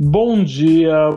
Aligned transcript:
Bom 0.00 0.44
dia, 0.44 1.10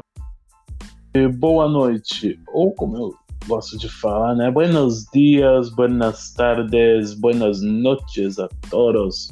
boa 1.38 1.70
noite, 1.70 2.39
ou 2.52 2.73
como 2.73 2.97
eu 2.97 3.14
gosto 3.47 3.77
de 3.77 3.88
falar, 3.88 4.34
né? 4.34 4.50
Buenos 4.50 5.05
dias, 5.14 5.70
buenas 5.70 6.34
tardes, 6.34 7.14
buenas 7.14 7.61
noches 7.61 8.39
a 8.39 8.50
todos. 8.71 9.29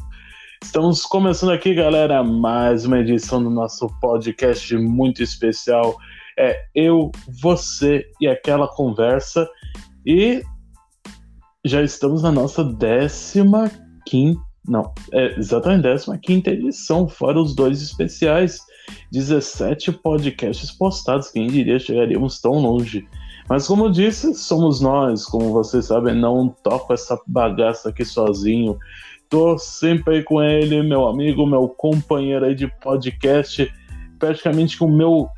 Estamos 0.63 1.01
começando 1.01 1.49
aqui, 1.49 1.73
galera, 1.73 2.23
mais 2.23 2.85
uma 2.85 2.99
edição 2.99 3.43
do 3.43 3.49
nosso 3.49 3.87
podcast 3.99 4.77
muito 4.77 5.23
especial. 5.23 5.97
É 6.37 6.55
eu, 6.75 7.11
você 7.41 8.05
e 8.21 8.27
aquela 8.27 8.67
conversa. 8.67 9.49
E 10.05 10.43
já 11.65 11.81
estamos 11.81 12.21
na 12.21 12.31
nossa 12.31 12.63
décima 12.63 13.71
quinta. 14.05 14.39
Não, 14.67 14.93
é 15.11 15.39
exatamente 15.39 15.81
décima 15.81 16.19
quinta 16.19 16.51
edição, 16.51 17.07
fora 17.07 17.41
os 17.41 17.55
dois 17.55 17.81
especiais. 17.81 18.59
17 19.11 19.91
podcasts 19.93 20.71
postados, 20.71 21.29
quem 21.29 21.47
diria 21.47 21.79
chegaríamos 21.79 22.39
tão 22.39 22.53
longe. 22.53 23.07
Mas 23.49 23.65
como 23.65 23.85
eu 23.85 23.89
disse, 23.89 24.35
somos 24.35 24.79
nós, 24.79 25.25
como 25.25 25.51
vocês 25.51 25.85
sabem, 25.85 26.13
não 26.13 26.49
toco 26.63 26.93
essa 26.93 27.19
bagaça 27.25 27.89
aqui 27.89 28.05
sozinho. 28.05 28.77
Tô 29.27 29.57
sempre 29.57 30.17
aí 30.17 30.23
com 30.23 30.41
ele, 30.41 30.83
meu 30.83 31.07
amigo, 31.07 31.45
meu 31.47 31.67
companheiro 31.67 32.45
aí 32.45 32.53
de 32.53 32.67
podcast, 32.67 33.71
praticamente 34.19 34.77
com 34.77 34.85
o 34.85 34.95
meu 34.95 35.29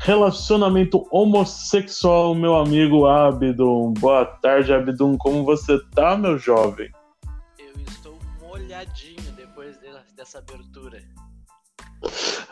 relacionamento 0.00 1.06
homossexual, 1.12 2.34
meu 2.34 2.56
amigo 2.56 3.06
Abdon. 3.06 3.92
Boa 3.92 4.24
tarde, 4.24 4.72
Abdon. 4.72 5.16
Como 5.16 5.44
você 5.44 5.78
tá, 5.94 6.16
meu 6.16 6.38
jovem? 6.38 6.90
Eu 7.58 7.82
estou 7.86 8.18
molhadinho 8.40 9.30
depois 9.36 9.78
dessa 10.16 10.38
abertura. 10.38 11.02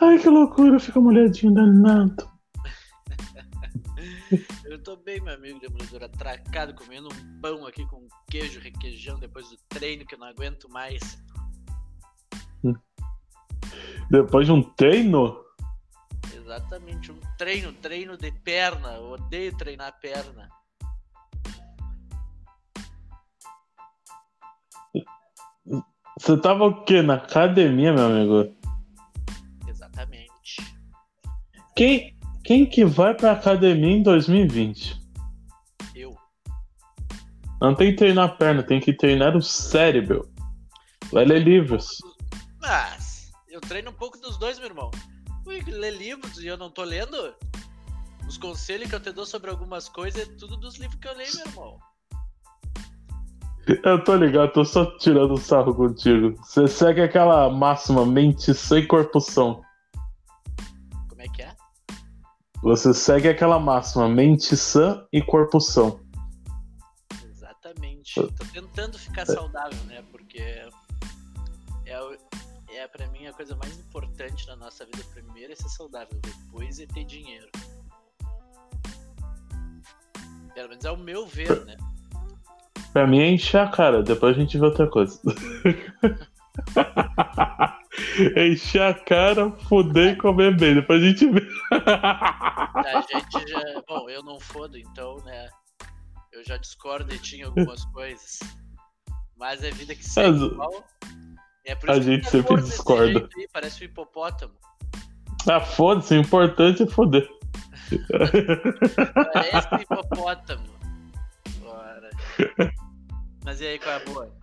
Ai, 0.01 0.19
que 0.19 0.29
loucura, 0.29 0.79
fica 0.79 0.99
molhadinho 0.99 1.53
danado. 1.53 2.29
Eu 4.65 4.81
tô 4.83 4.95
bem, 4.95 5.19
meu 5.19 5.33
amigo 5.33 5.59
demolidor, 5.59 6.03
atracado, 6.03 6.73
comendo 6.75 7.09
um 7.09 7.41
pão 7.41 7.65
aqui 7.65 7.85
com 7.87 8.07
queijo, 8.29 8.59
requeijão 8.59 9.19
depois 9.19 9.49
do 9.49 9.57
treino 9.67 10.05
que 10.05 10.15
eu 10.15 10.19
não 10.19 10.27
aguento 10.27 10.69
mais. 10.69 10.99
Depois 14.09 14.45
de 14.45 14.51
um 14.51 14.61
treino? 14.61 15.43
Exatamente, 16.33 17.11
um 17.11 17.19
treino, 17.37 17.73
treino 17.73 18.17
de 18.17 18.31
perna. 18.31 18.95
Eu 18.95 19.11
odeio 19.11 19.55
treinar 19.57 19.99
perna. 19.99 20.49
Você 26.19 26.37
tava 26.37 26.65
o 26.65 26.83
quê? 26.83 27.01
Na 27.01 27.15
academia, 27.15 27.93
meu 27.93 28.05
amigo? 28.05 28.58
Quem, 31.79 32.13
quem 32.43 32.65
que 32.65 32.83
vai 32.83 33.13
pra 33.13 33.31
academia 33.31 33.95
em 33.95 34.03
2020? 34.03 35.01
Eu. 35.95 36.13
Não 37.61 37.73
tem 37.73 37.91
que 37.91 37.95
treinar 37.95 38.25
a 38.25 38.33
perna, 38.33 38.61
tem 38.61 38.81
que 38.81 38.91
treinar 38.91 39.33
o 39.37 39.41
cérebro. 39.41 40.29
Vai 41.09 41.23
ler 41.23 41.41
livros. 41.41 41.99
Mas 42.59 43.31
eu 43.47 43.61
treino 43.61 43.91
um 43.91 43.93
pouco 43.93 44.19
dos 44.19 44.37
dois, 44.37 44.59
meu 44.59 44.67
irmão. 44.67 44.91
Fui 45.45 45.61
ler 45.61 45.95
livros 45.95 46.39
e 46.39 46.47
eu 46.47 46.57
não 46.57 46.69
tô 46.69 46.83
lendo. 46.83 47.33
Os 48.27 48.37
conselhos 48.37 48.89
que 48.89 48.95
eu 48.95 48.99
te 48.99 49.13
dou 49.13 49.25
sobre 49.25 49.49
algumas 49.49 49.87
coisas 49.87 50.23
é 50.23 50.25
tudo 50.37 50.57
dos 50.57 50.75
livros 50.75 50.99
que 50.99 51.07
eu 51.07 51.15
leio, 51.15 51.31
meu 51.33 51.45
irmão. 51.45 51.79
Eu 53.85 54.03
tô 54.03 54.17
ligado, 54.17 54.51
tô 54.51 54.65
só 54.65 54.97
tirando 54.97 55.37
sarro 55.37 55.73
contigo. 55.73 56.35
Você 56.43 56.67
segue 56.67 56.99
aquela 56.99 57.49
máxima 57.49 58.05
mente 58.05 58.53
sem 58.53 58.85
corpo 58.85 59.21
são. 59.21 59.63
Você 62.61 62.93
segue 62.93 63.29
aquela 63.29 63.57
máxima 63.57 64.09
mente 64.09 64.55
sã 64.57 65.05
e 65.13 65.21
corpo 65.21 65.61
são. 65.61 65.99
Exatamente. 67.23 68.15
Tô 68.15 68.45
tentando 68.53 68.99
ficar 68.99 69.25
saudável, 69.25 69.81
né? 69.85 70.03
Porque 70.11 70.41
é, 71.85 72.17
é 72.75 72.87
pra 72.87 73.07
mim 73.07 73.27
a 73.27 73.33
coisa 73.33 73.55
mais 73.55 73.77
importante 73.79 74.45
na 74.47 74.57
nossa 74.57 74.85
vida. 74.85 75.03
Primeiro 75.13 75.53
é 75.53 75.55
ser 75.55 75.69
saudável, 75.69 76.19
depois 76.21 76.79
é 76.79 76.85
ter 76.85 77.05
dinheiro. 77.05 77.49
Pelo 80.53 80.69
menos 80.69 80.83
é 80.83 80.91
o 80.91 80.97
meu 80.97 81.25
ver, 81.25 81.65
né? 81.65 81.77
Pra 82.91 83.07
mim 83.07 83.19
é 83.19 83.31
encher 83.31 83.61
a 83.61 83.69
cara, 83.69 84.03
depois 84.03 84.35
a 84.35 84.39
gente 84.39 84.57
vê 84.57 84.65
outra 84.65 84.89
coisa. 84.89 85.21
encher 88.37 88.81
a 88.81 88.93
cara, 88.93 89.51
fuder 89.51 90.13
e 90.13 90.15
comer 90.15 90.55
bem, 90.57 90.75
depois 90.75 91.01
a 91.01 91.05
gente 91.05 91.27
vê. 91.27 91.47
A 91.71 93.03
gente 93.11 93.49
já. 93.49 93.59
Bom, 93.87 94.09
eu 94.09 94.23
não 94.23 94.39
fodo, 94.39 94.77
então, 94.77 95.17
né? 95.25 95.47
Eu 96.31 96.43
já 96.45 96.57
discordo 96.57 97.09
de 97.09 97.19
ti 97.19 97.37
em 97.37 97.43
algumas 97.43 97.83
coisas. 97.85 98.39
Mas 99.37 99.63
é 99.63 99.71
vida 99.71 99.95
que 99.95 100.03
segue 100.03 100.31
Mas- 100.39 100.51
igual. 100.51 100.83
É 101.65 101.77
a 101.87 101.99
gente 101.99 102.23
tá 102.23 102.31
sempre 102.31 102.61
discorda. 102.63 103.29
aí, 103.37 103.47
parece 103.53 103.83
um 103.83 103.85
hipopótamo. 103.85 104.53
Ah, 105.47 105.59
foda-se, 105.59 106.15
o 106.15 106.21
importante 106.21 106.83
é 106.83 106.87
foder. 106.87 107.29
Parece 109.33 109.75
um 109.75 109.77
hipopótamo. 109.79 110.63
Bora. 111.59 112.09
Mas 113.45 113.61
e 113.61 113.67
aí, 113.67 113.79
qual 113.79 113.91
é 113.93 113.97
a 113.97 114.05
boa? 114.05 114.38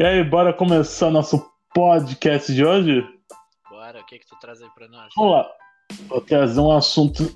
E 0.00 0.02
aí, 0.02 0.24
bora 0.24 0.50
começar 0.50 1.10
nosso 1.10 1.44
podcast 1.74 2.54
de 2.54 2.64
hoje? 2.64 3.04
Bora, 3.68 4.00
o 4.00 4.06
que 4.06 4.18
que 4.18 4.26
tu 4.26 4.34
traz 4.40 4.62
aí 4.62 4.68
pra 4.74 4.88
nós? 4.88 5.12
Vamos 5.14 5.32
lá. 5.32 5.46
Vou 6.08 6.22
trazer 6.22 6.58
um 6.58 6.72
assunto 6.72 7.30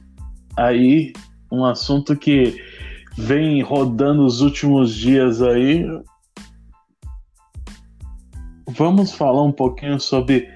aí, 0.56 1.12
um 1.52 1.62
assunto 1.66 2.16
que 2.16 2.58
vem 3.19 3.60
rodando 3.60 4.25
os 4.25 4.41
últimos 4.41 4.94
dias 4.94 5.42
aí. 5.42 5.84
Vamos 8.69 9.12
falar 9.12 9.42
um 9.42 9.52
pouquinho 9.52 10.00
sobre 10.00 10.48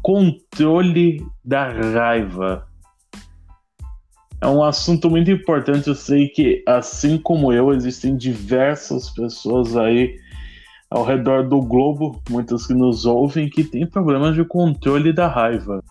controle 0.00 1.26
da 1.44 1.72
raiva. 1.72 2.68
É 4.40 4.46
um 4.46 4.62
assunto 4.62 5.10
muito 5.10 5.32
importante. 5.32 5.88
Eu 5.88 5.96
sei 5.96 6.28
que, 6.28 6.62
assim 6.68 7.18
como 7.18 7.52
eu, 7.52 7.72
existem 7.72 8.16
diversas 8.16 9.10
pessoas 9.10 9.76
aí 9.76 10.27
ao 10.90 11.04
redor 11.04 11.48
do 11.48 11.60
globo, 11.60 12.20
muitas 12.30 12.66
que 12.66 12.74
nos 12.74 13.04
ouvem, 13.04 13.48
que 13.48 13.64
têm 13.64 13.86
problemas 13.86 14.34
de 14.34 14.44
controle 14.44 15.12
da 15.12 15.28
raiva. 15.28 15.82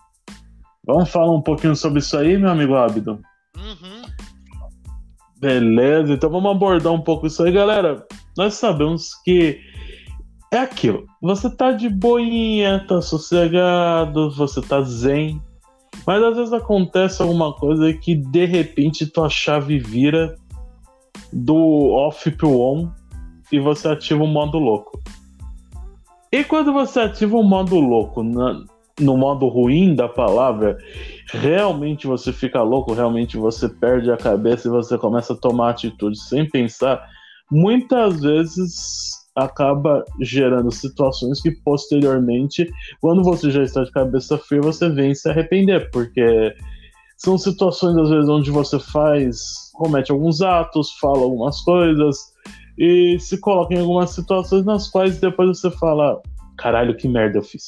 Vamos 0.84 1.10
falar 1.10 1.32
um 1.32 1.42
pouquinho 1.42 1.76
sobre 1.76 2.00
isso 2.00 2.16
aí, 2.16 2.36
meu 2.36 2.50
amigo 2.50 2.74
Abdo? 2.74 3.20
Uhum. 3.56 4.02
Beleza, 5.38 6.14
então 6.14 6.30
vamos 6.30 6.50
abordar 6.50 6.92
um 6.92 7.00
pouco 7.00 7.26
isso 7.26 7.42
aí, 7.42 7.52
galera. 7.52 8.04
Nós 8.36 8.54
sabemos 8.54 9.14
que 9.22 9.60
é 10.52 10.58
aquilo. 10.58 11.06
Você 11.22 11.54
tá 11.54 11.72
de 11.72 11.88
boinha, 11.88 12.84
tá 12.88 13.00
sossegado, 13.00 14.30
você 14.30 14.60
tá 14.60 14.82
zen. 14.82 15.40
Mas 16.06 16.22
às 16.22 16.36
vezes 16.36 16.52
acontece 16.52 17.22
alguma 17.22 17.52
coisa 17.52 17.92
que 17.92 18.14
de 18.14 18.46
repente 18.46 19.06
tua 19.06 19.28
chave 19.28 19.78
vira 19.78 20.34
do 21.32 21.90
off 21.92 22.30
pro 22.32 22.60
on 22.60 22.90
e 23.50 23.58
você 23.58 23.88
ativa 23.88 24.22
o 24.22 24.26
modo 24.26 24.58
louco. 24.58 25.00
E 26.30 26.44
quando 26.44 26.72
você 26.72 27.00
ativa 27.00 27.36
o 27.36 27.42
modo 27.42 27.78
louco, 27.80 28.22
na- 28.22 28.64
no 29.00 29.16
modo 29.16 29.46
ruim 29.48 29.94
da 29.94 30.08
palavra, 30.08 30.76
realmente 31.32 32.06
você 32.06 32.32
fica 32.32 32.62
louco, 32.62 32.92
realmente 32.92 33.36
você 33.36 33.68
perde 33.68 34.10
a 34.10 34.16
cabeça 34.16 34.68
e 34.68 34.70
você 34.70 34.98
começa 34.98 35.32
a 35.32 35.36
tomar 35.36 35.70
atitude 35.70 36.18
sem 36.18 36.48
pensar, 36.48 37.02
muitas 37.50 38.20
vezes 38.20 39.18
acaba 39.34 40.04
gerando 40.20 40.70
situações 40.72 41.40
que 41.40 41.52
posteriormente, 41.64 42.68
quando 43.00 43.22
você 43.22 43.50
já 43.50 43.62
está 43.62 43.84
de 43.84 43.92
cabeça 43.92 44.36
fria, 44.36 44.60
você 44.60 44.88
vem 44.88 45.14
se 45.14 45.30
arrepender, 45.30 45.90
porque 45.92 46.54
são 47.16 47.38
situações 47.38 47.96
às 47.96 48.10
vezes 48.10 48.28
onde 48.28 48.50
você 48.50 48.78
faz, 48.80 49.70
comete 49.74 50.10
alguns 50.10 50.42
atos, 50.42 50.92
fala 51.00 51.22
algumas 51.22 51.60
coisas 51.60 52.32
e 52.78 53.18
se 53.18 53.38
coloca 53.38 53.74
em 53.74 53.80
algumas 53.80 54.10
situações 54.10 54.64
nas 54.64 54.88
quais 54.88 55.18
depois 55.18 55.58
você 55.58 55.70
fala, 55.70 56.20
caralho, 56.56 56.96
que 56.96 57.08
merda 57.08 57.38
eu 57.38 57.42
fiz. 57.42 57.64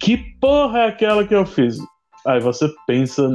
Que 0.00 0.16
porra 0.40 0.80
é 0.80 0.86
aquela 0.88 1.26
que 1.26 1.34
eu 1.34 1.44
fiz? 1.44 1.78
Aí 2.26 2.40
você 2.40 2.68
pensa 2.86 3.28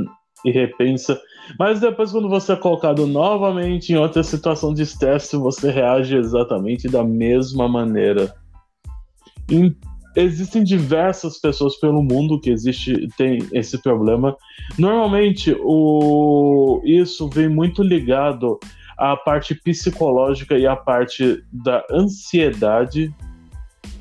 e 0.44 0.52
repensa, 0.52 1.20
mas 1.60 1.80
depois, 1.80 2.12
quando 2.12 2.30
você 2.30 2.54
é 2.54 2.56
colocado 2.56 3.06
novamente 3.06 3.94
em 3.94 3.98
outra 3.98 4.24
situação 4.24 4.74
de 4.74 4.82
estresse, 4.82 5.38
você 5.38 5.70
reage 5.70 6.16
exatamente 6.16 6.88
da 6.88 7.04
mesma 7.04 7.68
maneira. 7.68 8.34
Em- 9.50 9.76
existem 10.16 10.64
diversas 10.64 11.40
pessoas 11.40 11.78
pelo 11.80 12.02
mundo 12.02 12.40
que 12.40 12.50
existe 12.50 13.08
tem 13.18 13.40
esse 13.52 13.78
problema. 13.82 14.36
Normalmente, 14.78 15.56
o, 15.60 16.82
isso 16.84 17.30
vem 17.30 17.50
muito 17.50 17.84
ligado 17.84 18.60
à 18.98 19.16
parte 19.16 19.56
psicológica 19.56 20.58
e 20.58 20.66
à 20.66 20.76
parte 20.76 21.44
da 21.52 21.84
ansiedade. 21.92 23.14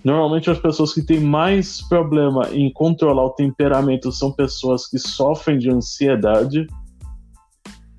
Normalmente 0.04 0.50
as 0.50 0.58
pessoas 0.58 0.92
que 0.92 1.02
têm 1.02 1.20
mais 1.20 1.80
problema 1.88 2.48
em 2.52 2.70
controlar 2.72 3.24
o 3.24 3.30
temperamento 3.30 4.12
são 4.12 4.30
pessoas 4.30 4.86
que 4.86 4.98
sofrem 4.98 5.58
de 5.58 5.70
ansiedade 5.70 6.66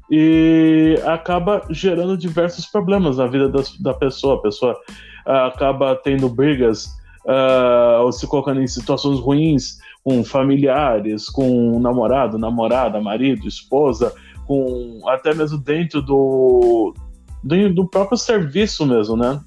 e 0.10 1.00
acaba 1.06 1.64
gerando 1.70 2.16
diversos 2.16 2.68
problemas 2.68 3.18
na 3.18 3.26
vida 3.26 3.50
das, 3.50 3.76
da 3.80 3.94
pessoa. 3.94 4.36
A 4.36 4.42
pessoa 4.42 4.74
uh, 5.26 5.32
acaba 5.48 5.96
tendo 5.96 6.30
brigas 6.30 6.86
uh, 7.26 8.04
ou 8.04 8.12
se 8.12 8.28
colocando 8.28 8.62
em 8.62 8.68
situações 8.68 9.20
ruins 9.20 9.80
com 10.04 10.24
familiares, 10.24 11.28
com 11.28 11.80
namorado, 11.80 12.38
namorada, 12.38 13.02
marido, 13.02 13.48
esposa, 13.48 14.14
com 14.46 15.02
até 15.08 15.34
mesmo 15.34 15.58
dentro 15.58 16.02
do, 16.02 16.94
do, 17.44 17.88
próprio 17.88 18.18
serviço 18.18 18.86
mesmo, 18.86 19.16
né? 19.16 19.42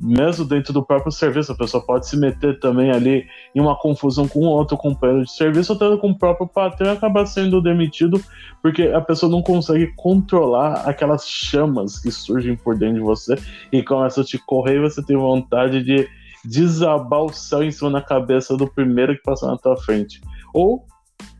mesmo 0.00 0.44
dentro 0.44 0.72
do 0.72 0.84
próprio 0.84 1.12
serviço, 1.12 1.52
a 1.52 1.56
pessoa 1.56 1.84
pode 1.84 2.06
se 2.06 2.16
meter 2.16 2.58
também 2.58 2.90
ali 2.90 3.24
em 3.54 3.60
uma 3.60 3.78
confusão 3.78 4.26
com 4.26 4.40
outro 4.40 4.76
companheiro 4.76 5.24
de 5.24 5.32
serviço, 5.32 5.72
ou 5.72 5.76
até 5.76 5.96
com 6.00 6.10
o 6.10 6.18
próprio 6.18 6.46
patrão 6.46 6.92
acabar 6.92 7.26
sendo 7.26 7.60
demitido 7.60 8.20
porque 8.60 8.82
a 8.82 9.00
pessoa 9.00 9.30
não 9.30 9.42
consegue 9.42 9.92
controlar 9.96 10.82
aquelas 10.88 11.26
chamas 11.26 11.98
que 11.98 12.10
surgem 12.10 12.56
por 12.56 12.76
dentro 12.76 12.96
de 12.96 13.00
você 13.00 13.36
e 13.72 13.82
começam 13.82 14.22
a 14.22 14.26
te 14.26 14.38
correr 14.38 14.76
e 14.76 14.80
você 14.80 15.02
tem 15.02 15.16
vontade 15.16 15.82
de 15.82 16.08
desabar 16.44 17.22
o 17.22 17.32
céu 17.32 17.62
em 17.62 17.70
cima 17.70 17.90
da 17.90 18.02
cabeça 18.02 18.56
do 18.56 18.66
primeiro 18.66 19.16
que 19.16 19.22
passar 19.22 19.46
na 19.46 19.56
tua 19.56 19.76
frente. 19.76 20.20
Ou 20.52 20.84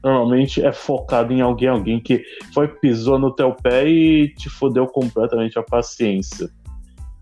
normalmente 0.03 0.62
é 0.62 0.73
focado 0.73 1.32
em 1.32 1.41
alguém, 1.41 1.69
alguém 1.69 2.00
que 2.00 2.23
foi 2.53 2.69
pisou 2.69 3.19
no 3.19 3.35
teu 3.35 3.53
pé 3.55 3.88
e 3.88 4.29
te 4.35 4.50
fodeu 4.50 4.87
completamente 4.87 5.59
a 5.59 5.62
paciência. 5.62 6.50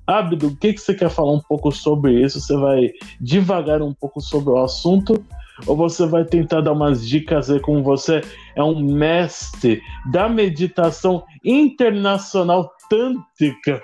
Abdo, 0.04 0.48
o 0.48 0.56
que, 0.56 0.72
que 0.72 0.80
você 0.80 0.94
quer 0.94 1.08
falar 1.08 1.32
um 1.32 1.40
pouco 1.40 1.70
sobre 1.70 2.20
isso? 2.20 2.40
Você 2.40 2.56
vai 2.56 2.90
devagar 3.20 3.80
um 3.80 3.94
pouco 3.94 4.20
sobre 4.20 4.50
o 4.50 4.58
assunto 4.58 5.24
ou 5.64 5.76
você 5.76 6.06
vai 6.06 6.24
tentar 6.24 6.60
dar 6.60 6.72
umas 6.72 7.06
dicas 7.06 7.48
aí 7.48 7.60
como 7.60 7.82
você 7.84 8.20
é 8.56 8.62
um 8.62 8.80
mestre 8.80 9.80
da 10.10 10.28
meditação 10.28 11.24
internacional 11.44 12.72
tântrica? 12.90 13.80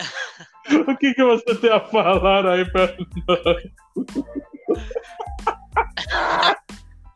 o 0.88 0.96
que, 0.96 1.12
que 1.12 1.22
você 1.22 1.54
tem 1.56 1.70
a 1.70 1.80
falar 1.80 2.46
aí 2.46 2.64
para 2.70 2.96
nós? 3.28 3.62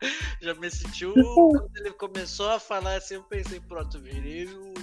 Já 0.41 0.53
me 0.55 0.69
sentiu 0.69 1.13
quando 1.13 1.77
ele 1.77 1.91
começou 1.91 2.49
a 2.49 2.59
falar 2.59 2.95
assim, 2.95 3.15
eu 3.15 3.23
pensei, 3.23 3.59
pronto, 3.59 3.99
virei 3.99 4.45
o, 4.45 4.73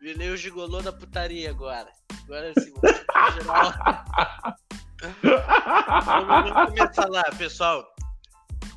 virei 0.00 0.30
o 0.30 0.36
gigolô 0.36 0.80
da 0.80 0.92
putaria 0.92 1.50
agora. 1.50 1.90
Agora 2.24 2.52
sim, 2.58 2.72
geral. 3.34 3.74
vamos 6.26 6.70
começar 6.70 7.08
lá, 7.08 7.22
pessoal. 7.36 7.86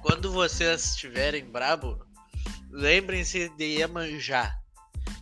Quando 0.02 0.32
vocês 0.32 0.92
estiverem 0.92 1.46
brabo, 1.46 2.06
lembrem-se 2.72 3.50
de 3.50 3.80
Iemanjá. 3.80 4.52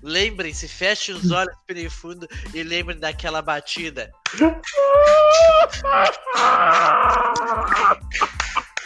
Lembrem-se, 0.02 0.68
fechem 0.68 1.16
os 1.16 1.32
olhos 1.32 1.56
bem 1.68 1.90
fundo 1.90 2.28
e 2.54 2.64
lembrem 2.64 3.00
daquela 3.00 3.42
batida. 3.42 4.12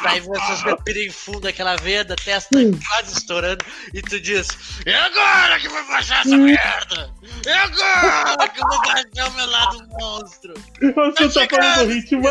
Aí 0.07 0.19
vocês 0.21 0.61
respirem 0.61 1.09
fundo 1.09 1.47
aquela 1.47 1.75
veia 1.75 2.03
da 2.03 2.15
testa 2.15 2.57
quase 2.87 3.17
estourando 3.17 3.63
e 3.93 4.01
tu 4.01 4.19
diz: 4.19 4.47
E 4.85 4.93
agora 4.93 5.59
que 5.59 5.67
vou 5.67 5.85
baixar 5.87 6.25
essa 6.25 6.37
merda? 6.37 7.13
E 7.45 7.49
agora 7.49 8.47
que 8.49 8.59
vou 8.61 8.81
baixar 8.81 9.29
o 9.29 9.33
meu 9.33 9.45
lado 9.47 9.87
monstro? 9.99 10.53
Você 10.79 11.47
tá, 11.47 11.47
tá 11.47 11.61
falando 11.61 11.87
do 11.87 11.93
ritmo. 11.93 12.23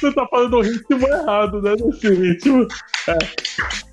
Você 0.00 0.12
tá 0.14 0.26
falando 0.28 0.50
do 0.50 0.60
ritmo 0.62 1.08
errado, 1.08 1.62
né? 1.62 1.74
Nesse 1.78 2.14
ritmo. 2.14 2.66
É. 3.08 3.91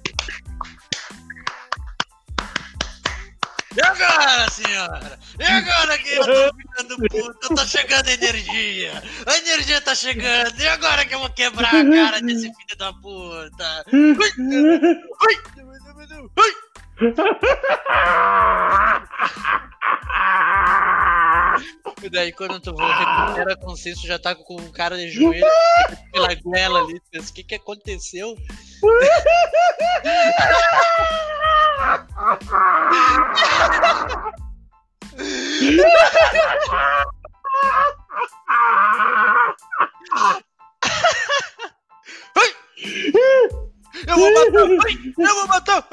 E 3.75 3.81
agora, 3.81 4.49
senhora? 4.49 5.19
E 5.39 5.43
agora 5.43 5.97
que 5.99 6.09
eu 6.09 6.25
tô 6.25 6.57
ficando 6.57 6.97
puto? 7.07 7.55
Tá 7.55 7.65
chegando 7.67 8.09
energia. 8.09 9.03
A 9.27 9.37
energia 9.37 9.79
tá 9.81 9.93
chegando. 9.93 10.59
E 10.59 10.67
agora 10.67 11.05
que 11.05 11.13
eu 11.13 11.19
vou 11.19 11.29
quebrar 11.29 11.73
a 11.73 11.89
cara 11.89 12.19
desse 12.21 12.51
filho 12.51 12.77
da 12.77 12.91
puta? 12.93 13.85
E 22.01 22.09
daí 22.09 22.31
quando 22.31 22.59
tu 22.59 22.71
recupera 22.75 23.53
a 23.53 23.57
consciência, 23.57 24.07
já 24.07 24.17
tá 24.17 24.33
com 24.33 24.55
o 24.55 24.71
cara 24.71 24.97
de 24.97 25.09
joelho 25.11 25.45
pela 26.11 26.33
goela 26.35 26.79
ali. 26.79 26.99
O 27.13 27.33
que 27.33 27.43
que 27.43 27.55
aconteceu? 27.55 28.35
Eu 44.07 44.15
vou 44.15 44.33
matar! 44.33 44.69
Eu 45.17 45.35
vou 45.35 45.47
matar! 45.47 45.87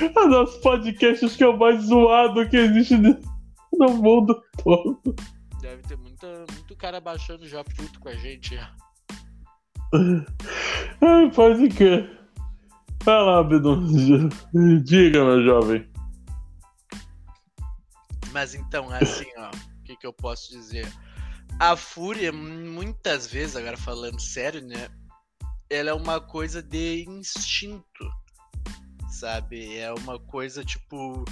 É 0.00 0.20
um 0.20 0.30
dos 0.30 0.56
podcasts 0.56 1.36
que 1.36 1.44
é 1.44 1.48
o 1.48 1.56
mais 1.56 1.84
zoado 1.84 2.48
que 2.48 2.56
existe 2.56 2.96
no 2.96 3.90
mundo 3.90 4.42
todo. 4.62 5.14
Deve 5.60 5.82
ter 5.82 5.96
muita, 5.96 6.44
muito 6.52 6.76
cara 6.76 7.00
baixando 7.00 7.46
já 7.46 7.62
puto 7.62 8.00
com 8.00 8.08
a 8.08 8.14
gente. 8.14 8.58
Ai, 11.00 11.30
pode 11.34 11.68
que. 11.68 12.18
Vai 13.04 13.22
lá, 13.22 13.42
Bidon. 13.42 13.84
Diga, 14.84 15.24
meu 15.24 15.42
jovem. 15.44 15.88
Mas 18.32 18.54
então, 18.54 18.90
assim, 18.90 19.26
ó, 19.36 19.48
o 19.48 19.82
que, 19.84 19.96
que 19.96 20.06
eu 20.06 20.12
posso 20.12 20.50
dizer? 20.50 20.86
A 21.58 21.74
fúria, 21.76 22.32
muitas 22.32 23.26
vezes, 23.26 23.56
agora 23.56 23.76
falando 23.76 24.20
sério, 24.20 24.62
né? 24.62 24.88
Ela 25.70 25.90
é 25.90 25.94
uma 25.94 26.20
coisa 26.20 26.62
de 26.62 27.04
instinto, 27.08 28.10
sabe? 29.10 29.76
É 29.76 29.92
uma 29.92 30.18
coisa 30.18 30.64
tipo. 30.64 31.24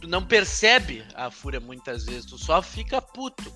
Tu 0.00 0.08
não 0.08 0.24
percebe 0.24 1.04
a 1.14 1.30
fúria 1.30 1.60
muitas 1.60 2.04
vezes, 2.04 2.24
tu 2.24 2.38
só 2.38 2.62
fica 2.62 3.02
puto. 3.02 3.52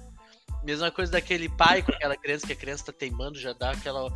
Mesma 0.65 0.91
coisa 0.91 1.13
daquele 1.13 1.49
pai 1.49 1.83
com 1.83 1.93
aquela 1.93 2.17
criança 2.17 2.47
que 2.47 2.53
a 2.53 2.57
criança 2.57 2.85
tá 2.85 2.93
teimando, 2.93 3.39
já 3.39 3.53
dá 3.53 3.73
aquela. 3.73 4.13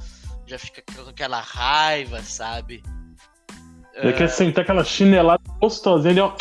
Já 0.46 0.58
fica 0.58 0.82
com 0.94 1.08
aquela 1.08 1.40
raiva, 1.40 2.22
sabe? 2.22 2.82
Ele 3.94 4.12
uh... 4.12 4.16
quer 4.16 4.28
sentar 4.28 4.64
aquela 4.64 4.84
chinelada 4.84 5.42
gostosinha, 5.60 6.24
ó. 6.24 6.36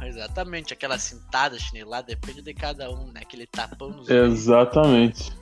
Exatamente, 0.04 0.72
aquela 0.72 0.98
cintada, 0.98 1.58
chinelada, 1.58 2.06
depende 2.06 2.42
de 2.42 2.54
cada 2.54 2.90
um, 2.90 3.10
né? 3.12 3.20
Aquele 3.22 3.46
tapão 3.46 3.90
nos 3.90 4.08
Exatamente. 4.08 5.32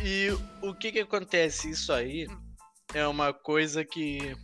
E 0.00 0.28
o 0.62 0.74
que 0.74 0.92
que 0.92 1.00
acontece? 1.00 1.70
Isso 1.70 1.92
aí 1.92 2.26
é 2.94 3.06
uma 3.06 3.32
coisa 3.32 3.84
que 3.84 4.36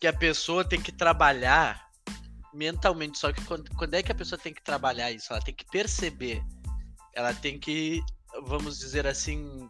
que 0.00 0.06
a 0.06 0.12
pessoa 0.12 0.64
tem 0.64 0.80
que 0.80 0.92
trabalhar 0.92 1.88
mentalmente. 2.54 3.18
Só 3.18 3.32
que 3.32 3.44
quando, 3.44 3.68
quando 3.74 3.94
é 3.94 4.02
que 4.02 4.12
a 4.12 4.14
pessoa 4.14 4.38
tem 4.38 4.54
que 4.54 4.62
trabalhar 4.62 5.10
isso? 5.10 5.32
Ela 5.32 5.42
tem 5.42 5.54
que 5.54 5.64
perceber. 5.64 6.42
Ela 7.14 7.34
tem 7.34 7.58
que, 7.58 8.00
vamos 8.44 8.78
dizer 8.78 9.06
assim, 9.06 9.68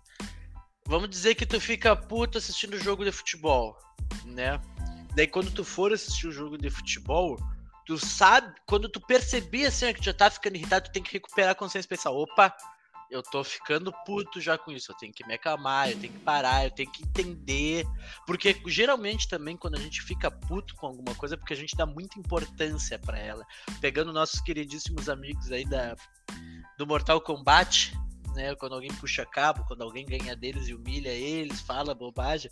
vamos 0.88 1.10
dizer 1.10 1.34
que 1.34 1.44
tu 1.44 1.60
fica 1.60 1.94
puto 1.94 2.38
assistindo 2.38 2.78
jogo 2.78 3.04
de 3.04 3.12
futebol, 3.12 3.78
né? 4.24 4.58
Daí 5.14 5.26
quando 5.26 5.50
tu 5.50 5.62
for 5.62 5.92
assistir 5.92 6.26
o 6.26 6.32
jogo 6.32 6.56
de 6.56 6.70
futebol, 6.70 7.38
tu 7.84 7.98
sabe, 7.98 8.52
quando 8.66 8.88
tu 8.88 9.00
perceber 9.00 9.66
assim 9.66 9.92
que 9.92 10.00
tu 10.00 10.06
já 10.06 10.14
tá 10.14 10.30
ficando 10.30 10.56
irritado, 10.56 10.86
tu 10.88 10.92
tem 10.92 11.02
que 11.02 11.12
recuperar 11.12 11.50
a 11.50 11.54
consciência 11.54 11.86
e 11.86 11.90
pensar, 11.90 12.10
opa, 12.10 12.56
eu 13.10 13.22
tô 13.22 13.44
ficando 13.44 13.92
puto 14.04 14.40
já 14.40 14.56
com 14.56 14.70
isso, 14.70 14.92
eu 14.92 14.96
tenho 14.96 15.12
que 15.12 15.26
me 15.26 15.34
acalmar, 15.34 15.90
eu 15.90 15.98
tenho 15.98 16.12
que 16.12 16.18
parar, 16.20 16.64
eu 16.64 16.70
tenho 16.70 16.90
que 16.90 17.02
entender. 17.02 17.86
Porque 18.26 18.58
geralmente 18.66 19.28
também 19.28 19.56
quando 19.56 19.76
a 19.76 19.80
gente 19.80 20.02
fica 20.02 20.30
puto 20.30 20.74
com 20.74 20.86
alguma 20.86 21.14
coisa, 21.14 21.34
é 21.34 21.38
porque 21.38 21.54
a 21.54 21.56
gente 21.56 21.76
dá 21.76 21.84
muita 21.84 22.18
importância 22.18 22.98
para 22.98 23.18
ela. 23.18 23.46
Pegando 23.80 24.12
nossos 24.12 24.40
queridíssimos 24.40 25.08
amigos 25.08 25.50
aí 25.52 25.64
da 25.64 25.96
do 26.76 26.86
Mortal 26.86 27.20
Kombat, 27.20 27.92
né, 28.32 28.54
quando 28.54 28.74
alguém 28.74 28.92
puxa 28.94 29.24
cabo, 29.26 29.64
quando 29.66 29.82
alguém 29.82 30.06
ganha 30.06 30.34
deles 30.36 30.68
e 30.68 30.74
humilha 30.74 31.10
eles, 31.10 31.60
fala 31.60 31.94
bobagem, 31.94 32.50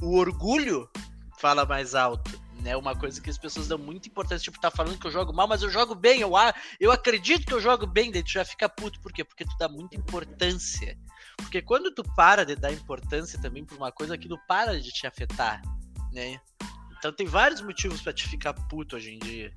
o 0.00 0.16
orgulho 0.16 0.88
fala 1.38 1.64
mais 1.64 1.94
alto 1.94 2.42
né? 2.62 2.76
Uma 2.76 2.96
coisa 2.96 3.20
que 3.20 3.28
as 3.28 3.36
pessoas 3.36 3.68
dão 3.68 3.76
muita 3.76 4.08
importância, 4.08 4.44
tipo, 4.44 4.60
tá 4.60 4.70
falando 4.70 4.98
que 4.98 5.06
eu 5.06 5.10
jogo 5.10 5.32
mal, 5.32 5.46
mas 5.46 5.62
eu 5.62 5.70
jogo 5.70 5.94
bem, 5.94 6.20
eu, 6.20 6.32
eu 6.80 6.90
acredito 6.90 7.46
que 7.46 7.52
eu 7.52 7.60
jogo 7.60 7.86
bem, 7.86 8.10
daí 8.10 8.22
tu 8.22 8.30
já 8.30 8.44
fica 8.44 8.68
puto, 8.68 9.00
por 9.00 9.12
quê? 9.12 9.24
Porque 9.24 9.44
tu 9.44 9.56
dá 9.58 9.68
muita 9.68 9.96
importância. 9.96 10.96
Porque 11.36 11.60
quando 11.60 11.92
tu 11.92 12.02
para 12.14 12.46
de 12.46 12.54
dar 12.54 12.72
importância 12.72 13.40
também 13.40 13.64
pra 13.64 13.76
uma 13.76 13.92
coisa, 13.92 14.14
aquilo 14.14 14.38
para 14.46 14.80
de 14.80 14.90
te 14.92 15.06
afetar, 15.06 15.60
né? 16.12 16.40
Então 16.98 17.12
tem 17.12 17.26
vários 17.26 17.60
motivos 17.60 18.00
para 18.00 18.12
te 18.12 18.28
ficar 18.28 18.54
puto 18.54 18.96
hoje 18.96 19.12
em 19.12 19.18
dia. 19.18 19.52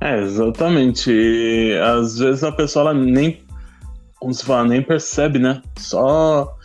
É, 0.00 0.20
exatamente. 0.20 1.10
E 1.10 1.78
às 1.78 2.18
vezes 2.18 2.44
a 2.44 2.52
pessoa 2.52 2.90
ela 2.90 2.94
nem, 2.94 3.42
como 4.16 4.34
se 4.34 4.44
fala, 4.44 4.68
nem 4.68 4.82
percebe, 4.82 5.38
né? 5.38 5.62
Só. 5.78 6.56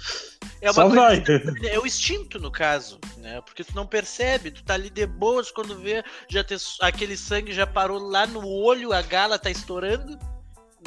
É 0.61 0.73
Só 0.73 0.89
vai. 0.89 1.23
É 1.63 1.79
o 1.79 1.87
instinto, 1.87 2.37
no 2.39 2.51
caso, 2.51 2.99
né? 3.17 3.41
Porque 3.41 3.63
tu 3.63 3.73
não 3.75 3.87
percebe, 3.87 4.51
tu 4.51 4.63
tá 4.63 4.73
ali 4.73 4.89
de 4.89 5.05
boas 5.05 5.51
quando 5.51 5.79
vê, 5.79 6.03
já 6.29 6.43
ter, 6.43 6.57
aquele 6.81 7.15
sangue 7.15 7.53
já 7.53 7.65
parou 7.65 7.97
lá 7.97 8.27
no 8.27 8.45
olho, 8.45 8.91
a 8.91 9.01
gala 9.01 9.39
tá 9.39 9.49
estourando, 9.49 10.19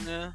né? 0.04 0.32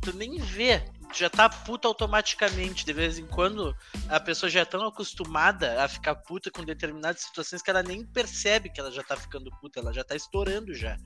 Tu 0.00 0.14
nem 0.14 0.38
vê, 0.38 0.84
já 1.14 1.30
tá 1.30 1.48
puta 1.48 1.88
automaticamente. 1.88 2.84
De 2.84 2.92
vez 2.92 3.18
em 3.18 3.26
quando 3.26 3.74
a 4.08 4.20
pessoa 4.20 4.50
já 4.50 4.60
é 4.60 4.64
tão 4.64 4.86
acostumada 4.86 5.82
a 5.82 5.88
ficar 5.88 6.14
puta 6.14 6.50
com 6.50 6.64
determinadas 6.64 7.22
situações 7.22 7.62
que 7.62 7.70
ela 7.70 7.82
nem 7.82 8.04
percebe 8.04 8.70
que 8.70 8.80
ela 8.80 8.90
já 8.90 9.02
tá 9.02 9.16
ficando 9.16 9.50
puta, 9.60 9.80
ela 9.80 9.92
já 9.92 10.04
tá 10.04 10.14
estourando 10.14 10.74
já. 10.74 10.96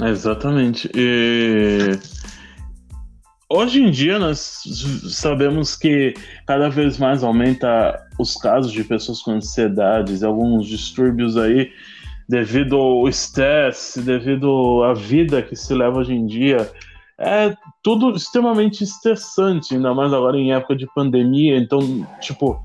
Exatamente. 0.00 0.90
E 0.94 1.98
hoje 3.48 3.82
em 3.82 3.90
dia 3.90 4.18
nós 4.18 4.62
sabemos 5.10 5.76
que 5.76 6.14
cada 6.46 6.68
vez 6.68 6.98
mais 6.98 7.22
aumenta 7.22 8.08
os 8.18 8.36
casos 8.36 8.72
de 8.72 8.82
pessoas 8.84 9.20
com 9.20 9.32
ansiedades, 9.32 10.22
alguns 10.22 10.66
distúrbios 10.66 11.36
aí 11.36 11.70
devido 12.28 12.76
ao 12.76 13.08
estresse, 13.08 14.00
devido 14.00 14.82
à 14.84 14.94
vida 14.94 15.42
que 15.42 15.54
se 15.54 15.74
leva 15.74 15.98
hoje 15.98 16.14
em 16.14 16.26
dia. 16.26 16.70
É 17.18 17.54
tudo 17.82 18.10
extremamente 18.16 18.82
estressante, 18.82 19.74
ainda 19.74 19.94
mais 19.94 20.12
agora 20.12 20.36
em 20.36 20.52
época 20.52 20.76
de 20.76 20.86
pandemia. 20.94 21.56
Então, 21.56 22.06
tipo, 22.20 22.60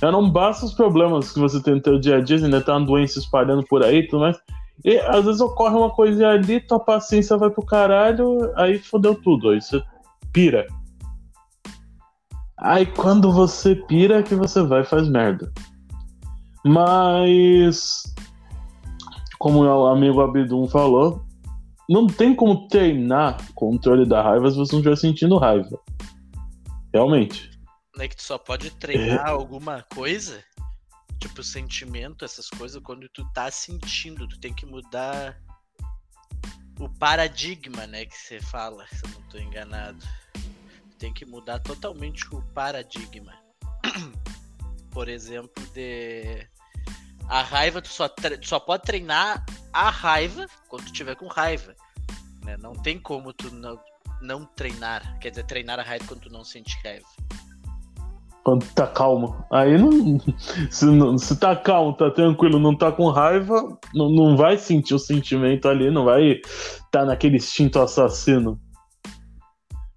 já 0.00 0.10
não 0.10 0.28
basta 0.28 0.66
os 0.66 0.74
problemas 0.74 1.32
que 1.32 1.38
você 1.38 1.62
tem 1.62 1.76
no 1.76 1.82
seu 1.82 1.98
dia 1.98 2.16
a 2.16 2.20
dia, 2.20 2.36
ainda 2.36 2.60
tá 2.60 2.76
uma 2.76 2.86
doença 2.86 3.18
espalhando 3.18 3.64
por 3.64 3.84
aí 3.84 3.98
e 3.98 4.08
tudo 4.08 4.20
mais. 4.20 4.36
E 4.84 4.98
às 4.98 5.24
vezes 5.24 5.40
ocorre 5.40 5.76
uma 5.76 5.90
coisa 5.90 6.28
ali, 6.28 6.60
tua 6.60 6.80
paciência 6.80 7.36
vai 7.36 7.50
pro 7.50 7.64
caralho, 7.64 8.52
aí 8.56 8.78
fodeu 8.78 9.14
tudo. 9.14 9.50
Aí 9.50 9.60
você 9.60 9.82
pira. 10.32 10.66
Aí 12.58 12.86
quando 12.86 13.32
você 13.32 13.76
pira 13.76 14.18
é 14.18 14.22
que 14.22 14.34
você 14.34 14.62
vai 14.62 14.84
faz 14.84 15.08
merda. 15.08 15.52
Mas 16.64 18.02
como 19.38 19.64
o 19.64 19.86
amigo 19.86 20.20
Abdum 20.20 20.68
falou, 20.68 21.22
não 21.88 22.06
tem 22.06 22.34
como 22.34 22.68
treinar 22.68 23.38
controle 23.54 24.06
da 24.06 24.22
raiva 24.22 24.50
se 24.50 24.56
você 24.56 24.72
não 24.72 24.80
estiver 24.80 24.96
sentindo 24.96 25.38
raiva. 25.38 25.78
Realmente. 26.92 27.50
É 27.98 28.08
que 28.08 28.16
tu 28.16 28.22
só 28.22 28.38
pode 28.38 28.70
treinar 28.70 29.26
é. 29.26 29.30
alguma 29.30 29.82
coisa, 29.94 30.42
tipo 31.18 31.42
sentimento, 31.42 32.24
essas 32.24 32.48
coisas, 32.48 32.82
quando 32.82 33.08
tu 33.08 33.24
tá 33.32 33.50
sentindo. 33.50 34.28
Tu 34.28 34.40
tem 34.40 34.52
que 34.52 34.66
mudar 34.66 35.38
o 36.78 36.88
paradigma, 36.88 37.86
né, 37.86 38.06
que 38.06 38.16
você 38.16 38.40
fala, 38.40 38.86
se 38.88 39.04
eu 39.04 39.10
não 39.10 39.22
tô 39.28 39.38
enganado. 39.38 39.98
Tu 40.32 40.96
tem 40.98 41.12
que 41.12 41.24
mudar 41.24 41.58
totalmente 41.60 42.26
o 42.34 42.42
paradigma. 42.54 43.34
Por 44.90 45.08
exemplo, 45.08 45.64
de 45.72 46.46
a 47.32 47.40
raiva, 47.40 47.80
tu 47.80 47.88
só, 47.88 48.10
só 48.42 48.60
pode 48.60 48.82
treinar 48.82 49.42
a 49.72 49.88
raiva 49.88 50.46
quando 50.68 50.84
tu 50.84 50.92
tiver 50.92 51.14
com 51.14 51.26
raiva. 51.28 51.74
Né? 52.44 52.58
Não 52.58 52.74
tem 52.74 52.98
como 52.98 53.32
tu 53.32 53.50
não, 53.54 53.80
não 54.20 54.44
treinar. 54.44 55.18
Quer 55.18 55.30
dizer, 55.30 55.44
treinar 55.44 55.80
a 55.80 55.82
raiva 55.82 56.04
quando 56.06 56.20
tu 56.20 56.30
não 56.30 56.44
sente 56.44 56.78
raiva. 56.84 57.06
Quando 58.44 58.66
tá 58.74 58.86
calmo. 58.86 59.42
Aí 59.50 59.78
não. 59.78 60.20
Se, 60.70 60.84
não, 60.84 61.16
se 61.16 61.34
tá 61.36 61.56
calmo, 61.56 61.94
tá 61.94 62.10
tranquilo, 62.10 62.58
não 62.58 62.76
tá 62.76 62.92
com 62.92 63.08
raiva, 63.08 63.78
não, 63.94 64.10
não 64.10 64.36
vai 64.36 64.58
sentir 64.58 64.94
o 64.94 64.98
sentimento 64.98 65.68
ali, 65.68 65.90
não 65.90 66.04
vai 66.04 66.38
tá 66.90 67.06
naquele 67.06 67.36
instinto 67.36 67.78
assassino. 67.78 68.60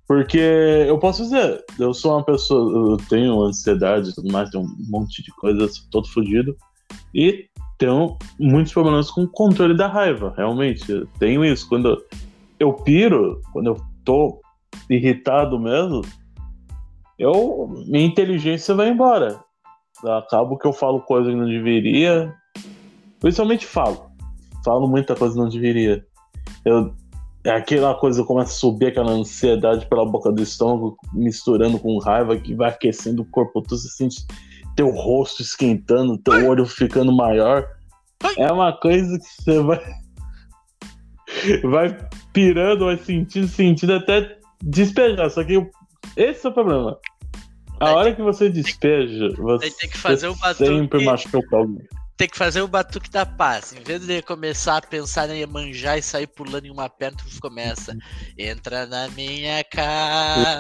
Porque 0.08 0.38
eu 0.38 0.98
posso 1.00 1.24
dizer, 1.24 1.66
eu 1.78 1.94
sou 1.94 2.14
uma 2.14 2.24
pessoa, 2.24 2.92
eu 2.92 2.98
tenho 3.10 3.42
ansiedade 3.42 4.12
e 4.12 4.16
tudo 4.16 4.32
mais, 4.32 4.50
tenho 4.52 4.64
um 4.64 4.76
monte 4.88 5.22
de 5.22 5.32
coisas, 5.32 5.86
todo 5.92 6.08
fodido. 6.08 6.56
E 7.14 7.48
tenho 7.78 8.18
muitos 8.40 8.74
problemas 8.74 9.12
com 9.12 9.24
o 9.24 9.28
controle 9.28 9.76
da 9.76 9.88
raiva, 9.88 10.34
realmente. 10.36 10.90
Eu 10.90 11.08
tenho 11.20 11.44
isso. 11.44 11.68
Quando 11.68 12.04
eu 12.60 12.74
piro, 12.74 13.42
quando 13.52 13.68
eu 13.68 13.82
tô 14.04 14.42
irritado 14.90 15.60
mesmo, 15.60 16.02
eu, 17.18 17.84
minha 17.88 18.06
inteligência 18.06 18.76
vai 18.76 18.90
embora. 18.90 19.40
Acabo 20.04 20.58
que 20.58 20.68
eu 20.68 20.74
falo 20.74 21.02
coisa 21.02 21.30
que 21.30 21.36
não 21.36 21.48
deveria. 21.48 22.34
Principalmente 23.20 23.66
falo. 23.66 24.12
Falo 24.64 24.88
muita 24.88 25.16
coisa 25.16 25.34
que 25.34 25.40
não 25.40 25.50
deveria. 25.50 26.06
Eu, 26.64 26.94
é 27.44 27.52
aquela 27.52 27.94
coisa 27.94 28.24
começa 28.24 28.52
a 28.52 28.56
subir 28.56 28.88
aquela 28.88 29.12
ansiedade 29.12 29.86
pela 29.88 30.06
boca 30.06 30.32
do 30.32 30.42
estômago, 30.42 30.98
misturando 31.14 31.80
com 31.80 31.98
raiva 32.00 32.36
que 32.38 32.56
vai 32.56 32.70
aquecendo 32.70 33.22
o 33.22 33.26
corpo. 33.26 33.62
Tu 33.62 33.78
se 33.78 33.90
sente 33.90 34.26
teu 34.76 34.90
rosto 34.90 35.42
esquentando, 35.42 36.18
teu 36.18 36.48
olho 36.48 36.66
ficando 36.66 37.12
maior. 37.12 37.68
É 38.38 38.52
uma 38.52 38.74
coisa 38.74 39.18
que 39.18 39.44
você 39.44 39.60
vai. 39.60 39.80
Vai 41.64 41.98
pirando, 42.32 42.86
vai 42.86 42.98
sentindo, 42.98 43.48
sentindo 43.48 43.94
até 43.94 44.38
despejar. 44.62 45.30
Só 45.30 45.44
que 45.44 45.54
esse 46.16 46.46
é 46.46 46.50
o 46.50 46.54
problema. 46.54 46.98
A 47.80 47.94
hora 47.94 48.16
que 48.16 48.22
você 48.22 48.50
despeja, 48.50 49.30
você 49.38 49.70
tem 49.70 49.90
que 49.90 49.98
fazer 49.98 50.28
o 50.28 50.36
batuque, 50.36 50.66
sempre 50.66 51.04
machuca 51.04 51.58
alguém. 51.58 51.86
Tem 52.16 52.30
que 52.30 52.38
fazer 52.38 52.62
o 52.62 52.68
batuque 52.68 53.10
da 53.10 53.26
paz. 53.26 53.74
Em 53.74 53.84
vez 53.84 54.06
de 54.06 54.22
começar 54.22 54.78
a 54.78 54.82
pensar 54.82 55.30
em 55.30 55.46
manjar 55.46 55.98
e 55.98 56.02
sair 56.02 56.28
pulando 56.28 56.66
em 56.66 56.72
uma 56.72 56.90
perna, 56.90 57.18
tu 57.18 57.42
começa. 57.42 57.94
Entra 58.38 58.86
na 58.86 59.10
minha 59.10 59.62
casa. 59.70 60.60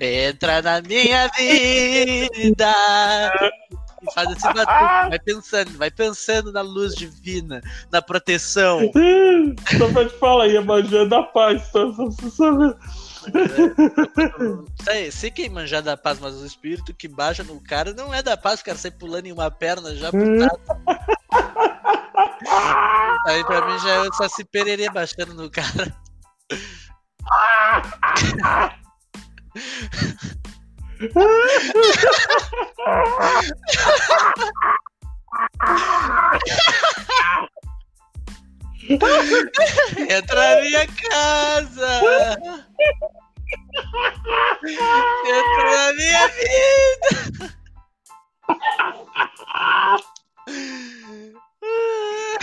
Entra 0.00 0.62
na 0.62 0.80
minha 0.82 1.28
vida. 1.28 2.72
E 4.02 4.14
faz 4.14 4.30
esse 4.30 4.42
batuque, 4.42 4.64
vai 5.10 5.18
pensando, 5.18 5.78
vai 5.78 5.90
pensando 5.90 6.52
na 6.52 6.62
luz 6.62 6.94
divina, 6.94 7.60
na 7.92 8.00
proteção. 8.00 8.80
Só 9.78 9.92
pra 9.92 10.08
te 10.08 10.18
falar 10.18 10.44
aí, 10.44 10.56
a 10.56 10.62
magia 10.62 11.06
da 11.06 11.22
paz, 11.22 11.62
só, 11.70 11.92
saber. 12.30 12.74
Sei, 14.82 15.10
sei 15.10 15.30
que 15.30 15.42
é 15.42 15.48
manjar 15.48 15.82
da 15.82 15.96
paz, 15.96 16.18
mas 16.18 16.34
o 16.34 16.46
espírito 16.46 16.94
que 16.94 17.06
baixa 17.06 17.44
no 17.44 17.60
cara 17.60 17.92
não 17.92 18.14
é 18.14 18.22
da 18.22 18.36
paz, 18.36 18.60
o 18.60 18.64
cara 18.64 18.78
sai 18.78 18.90
pulando 18.90 19.26
em 19.26 19.32
uma 19.32 19.50
perna 19.50 19.94
já 19.94 20.10
putado. 20.10 20.58
Aí 23.26 23.44
pra 23.44 23.66
mim 23.66 23.78
já 23.80 24.06
é 24.06 24.08
só 24.12 24.26
se 24.28 24.42
pererê 24.44 24.88
baixando 24.90 25.34
no 25.34 25.50
cara. 25.50 25.94
Entra 40.10 40.56
na 40.56 40.60
minha 40.62 40.86
casa! 40.86 42.36
Entra 45.26 45.64
na 45.76 45.92
minha 45.94 46.28
vida! 46.28 47.54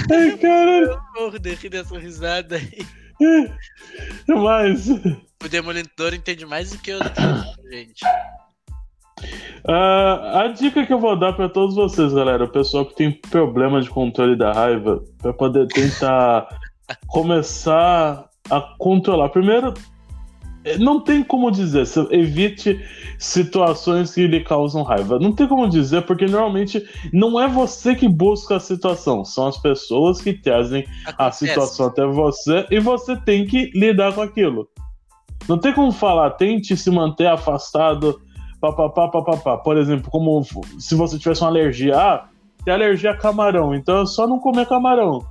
Ai, 0.09 0.37
cara! 0.37 0.71
Eu 0.71 1.01
morro 1.15 1.37
de 1.39 1.53
rir 1.53 1.69
dessa 1.69 1.99
risada 1.99 2.55
aí. 2.55 2.87
Mas. 4.27 4.89
O 4.89 5.49
Demolidor 5.49 6.13
entende 6.13 6.45
mais 6.45 6.71
do 6.71 6.77
que 6.79 6.91
eu, 6.91 6.99
gente. 7.71 8.03
Uh, 9.65 10.37
a 10.37 10.47
dica 10.47 10.85
que 10.85 10.93
eu 10.93 10.99
vou 10.99 11.17
dar 11.17 11.33
para 11.33 11.49
todos 11.49 11.75
vocês, 11.75 12.13
galera, 12.13 12.43
o 12.43 12.49
pessoal 12.49 12.85
que 12.85 12.95
tem 12.95 13.11
problema 13.11 13.81
de 13.81 13.89
controle 13.89 14.37
da 14.37 14.53
raiva, 14.53 15.03
para 15.21 15.33
poder 15.33 15.67
tentar 15.67 16.47
começar 17.07 18.29
a 18.49 18.61
controlar. 18.77 19.29
Primeiro, 19.29 19.73
não 20.79 20.99
tem 20.99 21.23
como 21.23 21.49
dizer, 21.51 21.85
evite 22.11 22.83
situações 23.17 24.13
que 24.13 24.27
lhe 24.27 24.43
causam 24.43 24.83
raiva. 24.83 25.19
Não 25.19 25.31
tem 25.31 25.47
como 25.47 25.67
dizer, 25.69 26.03
porque 26.03 26.25
normalmente 26.25 26.85
não 27.13 27.39
é 27.39 27.47
você 27.47 27.95
que 27.95 28.07
busca 28.07 28.57
a 28.57 28.59
situação, 28.59 29.23
são 29.23 29.47
as 29.47 29.57
pessoas 29.57 30.21
que 30.21 30.33
trazem 30.33 30.85
a 31.17 31.31
situação 31.31 31.87
até 31.87 32.05
você 32.05 32.65
e 32.69 32.79
você 32.79 33.15
tem 33.15 33.45
que 33.45 33.71
lidar 33.73 34.13
com 34.13 34.21
aquilo. 34.21 34.67
Não 35.47 35.57
tem 35.57 35.73
como 35.73 35.91
falar, 35.91 36.31
tente 36.31 36.75
se 36.75 36.91
manter 36.91 37.27
afastado, 37.27 38.19
papapá, 38.59 39.07
papapá. 39.07 39.57
Por 39.57 39.77
exemplo, 39.77 40.11
como 40.11 40.43
se 40.79 40.95
você 40.95 41.17
tivesse 41.17 41.41
uma 41.41 41.49
alergia, 41.49 41.97
ah, 41.97 42.27
tem 42.65 42.73
alergia 42.73 43.11
a 43.11 43.17
camarão, 43.17 43.73
então 43.73 44.01
é 44.01 44.05
só 44.05 44.27
não 44.27 44.39
comer 44.39 44.67
camarão. 44.67 45.25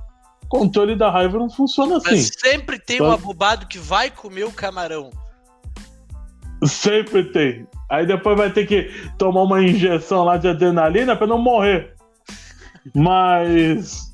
Controle 0.49 0.95
da 0.95 1.11
raiva 1.11 1.37
não 1.37 1.49
funciona 1.49 1.97
assim. 1.97 2.15
Mas 2.15 2.31
sempre 2.39 2.79
tem 2.79 3.01
um 3.01 3.11
abobado 3.11 3.67
que 3.67 3.77
vai 3.77 4.09
comer 4.09 4.45
o 4.45 4.51
camarão. 4.51 5.11
Sempre 6.63 7.23
tem. 7.25 7.67
Aí 7.89 8.05
depois 8.05 8.37
vai 8.37 8.51
ter 8.51 8.65
que 8.65 8.89
tomar 9.17 9.43
uma 9.43 9.63
injeção 9.63 10.23
lá 10.23 10.37
de 10.37 10.47
adrenalina 10.47 11.15
para 11.15 11.27
não 11.27 11.37
morrer. 11.37 11.93
Mas. 12.95 14.07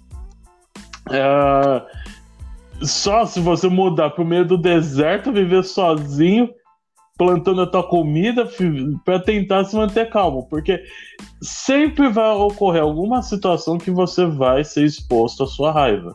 É, 1.12 1.81
só 2.81 3.25
se 3.25 3.39
você 3.39 3.67
mudar 3.67 4.12
pro 4.12 4.25
meio 4.25 4.45
do 4.45 4.57
deserto, 4.57 5.31
viver 5.31 5.63
sozinho, 5.63 6.50
plantando 7.17 7.62
a 7.62 7.67
tua 7.67 7.83
comida 7.88 8.47
para 9.05 9.19
tentar 9.19 9.65
se 9.65 9.75
manter 9.75 10.09
calmo, 10.09 10.47
porque 10.50 10.83
sempre 11.41 12.09
vai 12.09 12.31
ocorrer 12.31 12.81
alguma 12.81 13.21
situação 13.21 13.77
que 13.77 13.91
você 13.91 14.25
vai 14.25 14.63
ser 14.63 14.83
exposto 14.83 15.43
à 15.43 15.47
sua 15.47 15.71
raiva. 15.71 16.13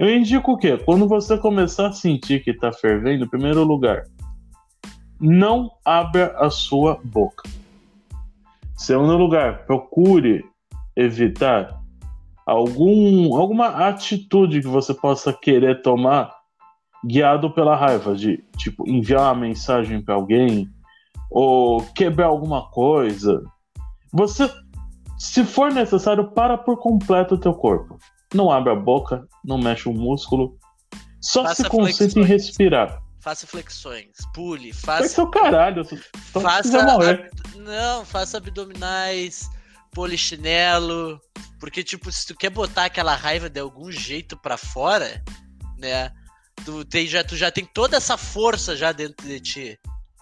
Eu 0.00 0.14
indico 0.14 0.52
o 0.52 0.56
quê? 0.56 0.78
Quando 0.78 1.06
você 1.06 1.38
começar 1.38 1.88
a 1.88 1.92
sentir 1.92 2.42
que 2.42 2.50
está 2.50 2.72
fervendo, 2.72 3.24
em 3.24 3.28
primeiro 3.28 3.62
lugar, 3.64 4.04
não 5.20 5.70
abra 5.84 6.36
a 6.38 6.50
sua 6.50 7.00
boca. 7.04 7.48
Segundo 8.76 9.16
lugar, 9.16 9.64
procure 9.66 10.44
evitar 10.96 11.80
algum, 12.46 13.36
alguma 13.36 13.88
atitude 13.88 14.60
que 14.60 14.66
você 14.66 14.92
possa 14.92 15.32
querer 15.32 15.82
tomar 15.82 16.34
guiado 17.04 17.50
pela 17.50 17.76
raiva, 17.76 18.14
de 18.14 18.42
tipo 18.56 18.88
enviar 18.88 19.22
uma 19.22 19.34
mensagem 19.34 20.00
para 20.00 20.14
alguém 20.14 20.68
ou 21.30 21.82
quebrar 21.94 22.26
alguma 22.26 22.68
coisa. 22.70 23.42
Você, 24.12 24.50
se 25.18 25.44
for 25.44 25.72
necessário, 25.72 26.30
para 26.30 26.56
por 26.56 26.78
completo 26.78 27.34
o 27.34 27.38
teu 27.38 27.52
corpo. 27.52 27.98
Não 28.32 28.50
abre 28.50 28.72
a 28.72 28.76
boca, 28.76 29.26
não 29.44 29.58
mexe 29.58 29.88
o 29.88 29.92
músculo. 29.92 30.56
Só 31.20 31.42
faça 31.44 31.62
se 31.62 31.68
concentre 31.68 32.20
em 32.20 32.24
respirar. 32.24 33.03
Faça 33.24 33.46
flexões, 33.46 34.10
pule, 34.34 34.70
faça. 34.74 35.14
Foi 35.14 35.24
o 35.24 35.30
caralho, 35.30 35.82
só 36.30 36.40
faça. 36.42 36.84
Morrer. 36.84 37.30
Não, 37.56 38.04
faça 38.04 38.36
abdominais, 38.36 39.48
polichinelo. 39.92 41.18
Porque, 41.58 41.82
tipo, 41.82 42.12
se 42.12 42.26
tu 42.26 42.36
quer 42.36 42.50
botar 42.50 42.84
aquela 42.84 43.14
raiva 43.14 43.48
de 43.48 43.58
algum 43.58 43.90
jeito 43.90 44.36
para 44.36 44.58
fora, 44.58 45.24
né? 45.78 46.12
Tu, 46.66 46.84
tem, 46.84 47.06
já, 47.06 47.24
tu 47.24 47.34
já 47.34 47.50
tem 47.50 47.64
toda 47.64 47.96
essa 47.96 48.18
força 48.18 48.76
já 48.76 48.92
dentro 48.92 49.26
de 49.26 49.40
ti. 49.40 49.80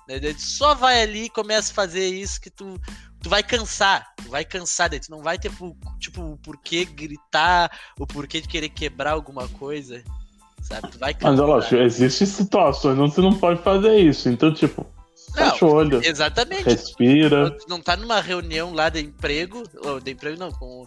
Né? 0.08 0.20
Tu 0.20 0.40
só 0.40 0.72
vai 0.72 1.02
ali 1.02 1.24
e 1.24 1.30
começa 1.30 1.72
a 1.72 1.74
fazer 1.74 2.06
isso 2.06 2.40
que 2.40 2.50
tu, 2.50 2.80
tu 3.20 3.28
vai 3.28 3.42
cansar. 3.42 4.14
Tu 4.22 4.30
vai 4.30 4.44
cansar, 4.44 4.88
daí 4.88 5.00
tu 5.00 5.10
não 5.10 5.22
vai 5.24 5.36
ter, 5.40 5.50
tipo, 5.98 6.22
o 6.22 6.38
porquê 6.38 6.84
gritar, 6.84 7.76
o 7.98 8.06
porquê 8.06 8.40
de 8.40 8.46
querer 8.46 8.68
quebrar 8.68 9.10
alguma 9.10 9.48
coisa. 9.48 10.04
Sabe? 10.72 10.90
Tu 10.90 10.98
vai. 10.98 11.16
Mas, 11.20 11.38
lógico, 11.38 11.76
existem 11.76 12.26
situações 12.26 12.98
onde 12.98 13.14
você 13.14 13.20
não 13.20 13.34
pode 13.34 13.62
fazer 13.62 13.96
isso. 13.98 14.28
Então, 14.28 14.52
tipo, 14.52 14.84
Fecha 15.34 15.64
o 15.64 15.72
olho. 15.72 16.00
Exatamente. 16.04 16.64
Respira. 16.64 17.50
Tu 17.50 17.66
não 17.68 17.80
tá 17.80 17.96
numa 17.96 18.20
reunião 18.20 18.74
lá 18.74 18.88
de 18.88 19.00
emprego, 19.00 19.64
ou 19.84 19.98
de 19.98 20.12
emprego 20.12 20.38
não, 20.38 20.52
com, 20.52 20.84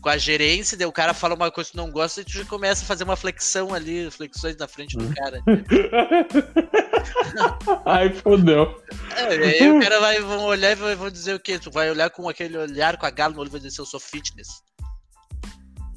com 0.00 0.08
a 0.08 0.16
gerência, 0.18 0.76
daí 0.76 0.86
o 0.86 0.92
cara 0.92 1.14
fala 1.14 1.34
uma 1.34 1.50
coisa 1.50 1.70
que 1.70 1.76
tu 1.76 1.82
não 1.82 1.90
gosta 1.90 2.20
e 2.20 2.24
tu 2.24 2.32
já 2.32 2.44
começa 2.44 2.84
a 2.84 2.86
fazer 2.86 3.02
uma 3.04 3.16
flexão 3.16 3.72
ali, 3.72 4.10
flexões 4.10 4.56
na 4.56 4.68
frente 4.68 4.98
do 4.98 5.04
hum. 5.04 5.14
cara. 5.14 5.42
Ai, 7.86 8.12
fodeu. 8.12 8.82
É, 9.16 9.34
aí 9.34 9.70
o 9.70 9.80
cara 9.80 10.00
vai 10.00 10.20
vão 10.20 10.44
olhar 10.44 10.72
e 10.72 10.94
vão 10.94 11.10
dizer 11.10 11.34
o 11.34 11.40
quê? 11.40 11.58
Tu 11.58 11.70
vai 11.70 11.90
olhar 11.90 12.10
com 12.10 12.28
aquele 12.28 12.58
olhar, 12.58 12.98
com 12.98 13.06
a 13.06 13.10
gala 13.10 13.32
no 13.32 13.40
olho 13.40 13.48
e 13.48 13.52
vai 13.52 13.60
dizer 13.60 13.80
eu 13.80 13.86
sou 13.86 14.00
fitness. 14.00 14.48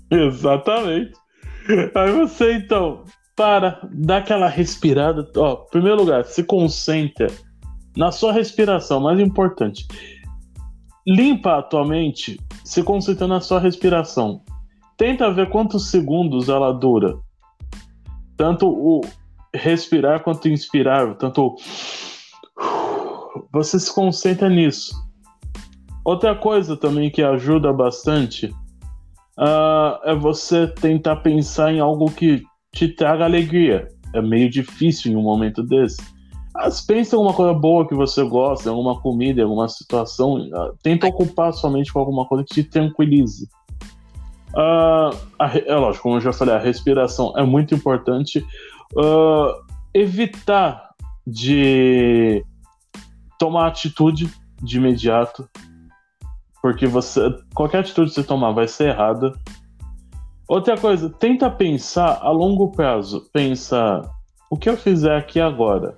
Exatamente. 0.10 1.12
Aí 1.94 2.12
você 2.14 2.54
então, 2.54 3.04
para, 3.40 3.80
dá 3.90 4.18
aquela 4.18 4.50
respirada. 4.50 5.26
Ó, 5.38 5.56
primeiro 5.56 6.02
lugar, 6.02 6.26
se 6.26 6.44
concentra 6.44 7.28
na 7.96 8.12
sua 8.12 8.34
respiração, 8.34 9.00
mais 9.00 9.18
importante. 9.18 9.88
Limpa 11.08 11.60
a 11.60 11.64
tua 11.64 11.88
mente 11.88 12.38
se 12.66 12.84
concentrando 12.84 13.34
na 13.34 13.40
sua 13.40 13.62
respiração. 13.62 14.42
Tenta 14.98 15.32
ver 15.32 15.50
quantos 15.50 15.90
segundos 15.90 16.50
ela 16.50 16.74
dura. 16.74 17.18
Tanto 18.36 18.68
o 18.68 19.00
respirar 19.56 20.22
quanto 20.22 20.50
inspirar, 20.50 21.16
tanto 21.16 21.56
você 23.54 23.80
se 23.80 23.94
concentra 23.96 24.50
nisso. 24.50 24.94
Outra 26.04 26.36
coisa 26.36 26.76
também 26.76 27.10
que 27.10 27.24
ajuda 27.24 27.72
bastante 27.72 28.48
uh, 29.38 29.96
é 30.04 30.14
você 30.14 30.68
tentar 30.68 31.16
pensar 31.18 31.72
em 31.72 31.80
algo 31.80 32.12
que 32.12 32.44
te 32.72 32.88
traga 32.88 33.26
alegria. 33.26 33.88
É 34.14 34.22
meio 34.22 34.50
difícil 34.50 35.12
em 35.12 35.16
um 35.16 35.22
momento 35.22 35.64
desse. 35.64 36.02
Mas 36.54 36.82
pensa 36.82 37.16
em 37.16 37.18
alguma 37.18 37.34
coisa 37.34 37.54
boa 37.54 37.88
que 37.88 37.94
você 37.94 38.24
gosta, 38.24 38.68
em 38.68 38.72
alguma 38.72 39.00
comida, 39.00 39.40
em 39.40 39.44
alguma 39.44 39.68
situação. 39.70 40.36
Uh, 40.36 40.76
tenta 40.82 41.08
ocupar 41.08 41.54
sua 41.54 41.70
mente 41.70 41.94
com 41.94 42.00
alguma 42.00 42.26
coisa 42.26 42.44
que 42.44 42.54
te 42.56 42.64
tranquilize. 42.64 43.48
Uh, 44.50 45.16
a, 45.38 45.58
é 45.66 45.76
lógico, 45.76 46.04
como 46.04 46.16
eu 46.16 46.22
já 46.22 46.34
falei, 46.34 46.56
a 46.56 46.60
respiração 46.60 47.34
é 47.38 47.44
muito 47.44 47.76
importante. 47.76 48.46
Uh, 48.96 49.64
evitar 49.94 50.90
de 51.26 52.44
tomar 53.38 53.68
atitude 53.68 54.30
de 54.62 54.78
imediato, 54.78 55.48
porque 56.62 56.88
você 56.88 57.22
qualquer 57.54 57.80
atitude 57.80 58.10
que 58.10 58.16
você 58.16 58.24
tomar 58.24 58.52
vai 58.52 58.68
ser 58.68 58.90
errada. 58.90 59.34
Outra 60.50 60.76
coisa, 60.76 61.12
tenta 61.12 61.48
pensar 61.48 62.22
a 62.24 62.32
longo 62.32 62.72
prazo. 62.72 63.30
Pensa, 63.32 64.02
o 64.50 64.58
que 64.58 64.68
eu 64.68 64.76
fizer 64.76 65.16
aqui 65.16 65.40
agora 65.40 65.96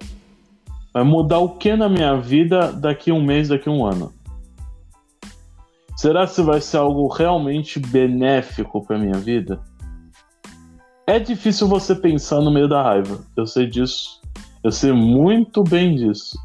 vai 0.94 1.06
mudar 1.06 1.40
o 1.40 1.56
que 1.56 1.74
na 1.74 1.88
minha 1.88 2.18
vida 2.18 2.70
daqui 2.74 3.14
um 3.14 3.24
mês, 3.24 3.48
daqui 3.48 3.70
um 3.70 3.86
ano? 3.86 4.12
Será 5.96 6.28
que 6.28 6.42
vai 6.42 6.60
ser 6.60 6.78
algo 6.78 7.08
realmente 7.08 7.80
benéfico 7.80 8.86
para 8.86 9.00
minha 9.00 9.18
vida? 9.18 9.62
É 11.08 11.18
difícil 11.18 11.70
você 11.70 11.96
pensar 11.96 12.42
no 12.42 12.52
meio 12.52 12.68
da 12.68 12.84
raiva. 12.84 13.24
Eu 13.38 13.48
sei 13.48 13.68
disso. 13.68 14.20
Eu 14.62 14.72
sei 14.74 14.92
muito 14.92 15.64
bem 15.64 15.96
disso. 15.96 16.38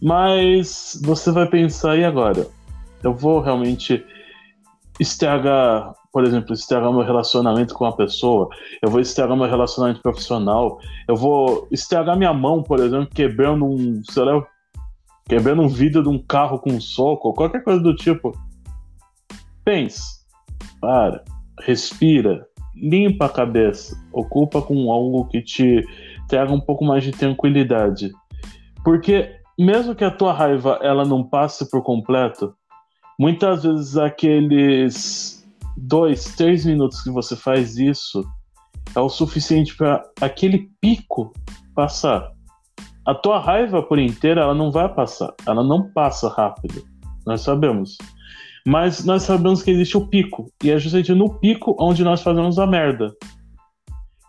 Mas 0.00 0.98
você 1.04 1.30
vai 1.30 1.46
pensar, 1.46 1.98
e 1.98 2.06
agora? 2.06 2.46
Eu 3.02 3.14
vou 3.14 3.40
realmente 3.40 4.02
estragar, 4.98 5.94
por 6.18 6.24
exemplo, 6.24 6.52
estragar 6.52 6.92
meu 6.92 7.04
relacionamento 7.04 7.72
com 7.72 7.84
uma 7.84 7.94
pessoa, 7.94 8.48
eu 8.82 8.90
vou 8.90 9.00
estragar 9.00 9.36
meu 9.36 9.48
relacionamento 9.48 10.02
profissional, 10.02 10.80
eu 11.06 11.14
vou 11.14 11.68
estragar 11.70 12.18
minha 12.18 12.34
mão, 12.34 12.60
por 12.60 12.80
exemplo, 12.80 13.08
quebrando 13.14 13.64
um, 13.64 14.02
sei 14.02 14.24
lá, 14.24 14.44
quebrando 15.28 15.62
um 15.62 15.68
vidro 15.68 16.02
de 16.02 16.08
um 16.08 16.18
carro 16.18 16.58
com 16.58 16.70
um 16.70 16.80
soco, 16.80 17.32
qualquer 17.34 17.62
coisa 17.62 17.80
do 17.80 17.94
tipo. 17.94 18.36
Pense, 19.64 20.24
para, 20.80 21.22
respira, 21.60 22.44
limpa 22.74 23.26
a 23.26 23.30
cabeça, 23.30 23.96
ocupa 24.12 24.60
com 24.60 24.90
algo 24.90 25.24
que 25.28 25.40
te 25.40 25.86
traga 26.28 26.52
um 26.52 26.60
pouco 26.60 26.84
mais 26.84 27.04
de 27.04 27.12
tranquilidade. 27.12 28.10
Porque 28.82 29.36
mesmo 29.56 29.94
que 29.94 30.02
a 30.02 30.10
tua 30.10 30.32
raiva 30.32 30.80
ela 30.82 31.04
não 31.04 31.22
passe 31.22 31.70
por 31.70 31.80
completo, 31.84 32.52
muitas 33.16 33.62
vezes 33.62 33.96
aqueles 33.96 35.37
dois, 35.82 36.24
três 36.36 36.64
minutos 36.64 37.02
que 37.02 37.10
você 37.10 37.36
faz 37.36 37.76
isso 37.76 38.24
é 38.94 39.00
o 39.00 39.08
suficiente 39.08 39.76
para 39.76 40.02
aquele 40.20 40.70
pico 40.80 41.32
passar. 41.74 42.30
A 43.06 43.14
tua 43.14 43.38
raiva 43.40 43.82
por 43.82 43.98
inteira 43.98 44.42
ela 44.42 44.54
não 44.54 44.70
vai 44.70 44.92
passar, 44.92 45.32
ela 45.46 45.62
não 45.62 45.90
passa 45.92 46.28
rápido. 46.28 46.84
Nós 47.26 47.42
sabemos. 47.42 47.96
Mas 48.66 49.04
nós 49.04 49.22
sabemos 49.22 49.62
que 49.62 49.70
existe 49.70 49.96
o 49.96 50.06
pico. 50.06 50.50
E 50.62 50.70
é 50.70 50.78
justamente 50.78 51.14
no 51.14 51.38
pico 51.38 51.76
onde 51.78 52.04
nós 52.04 52.22
fazemos 52.22 52.58
a 52.58 52.66
merda. 52.66 53.14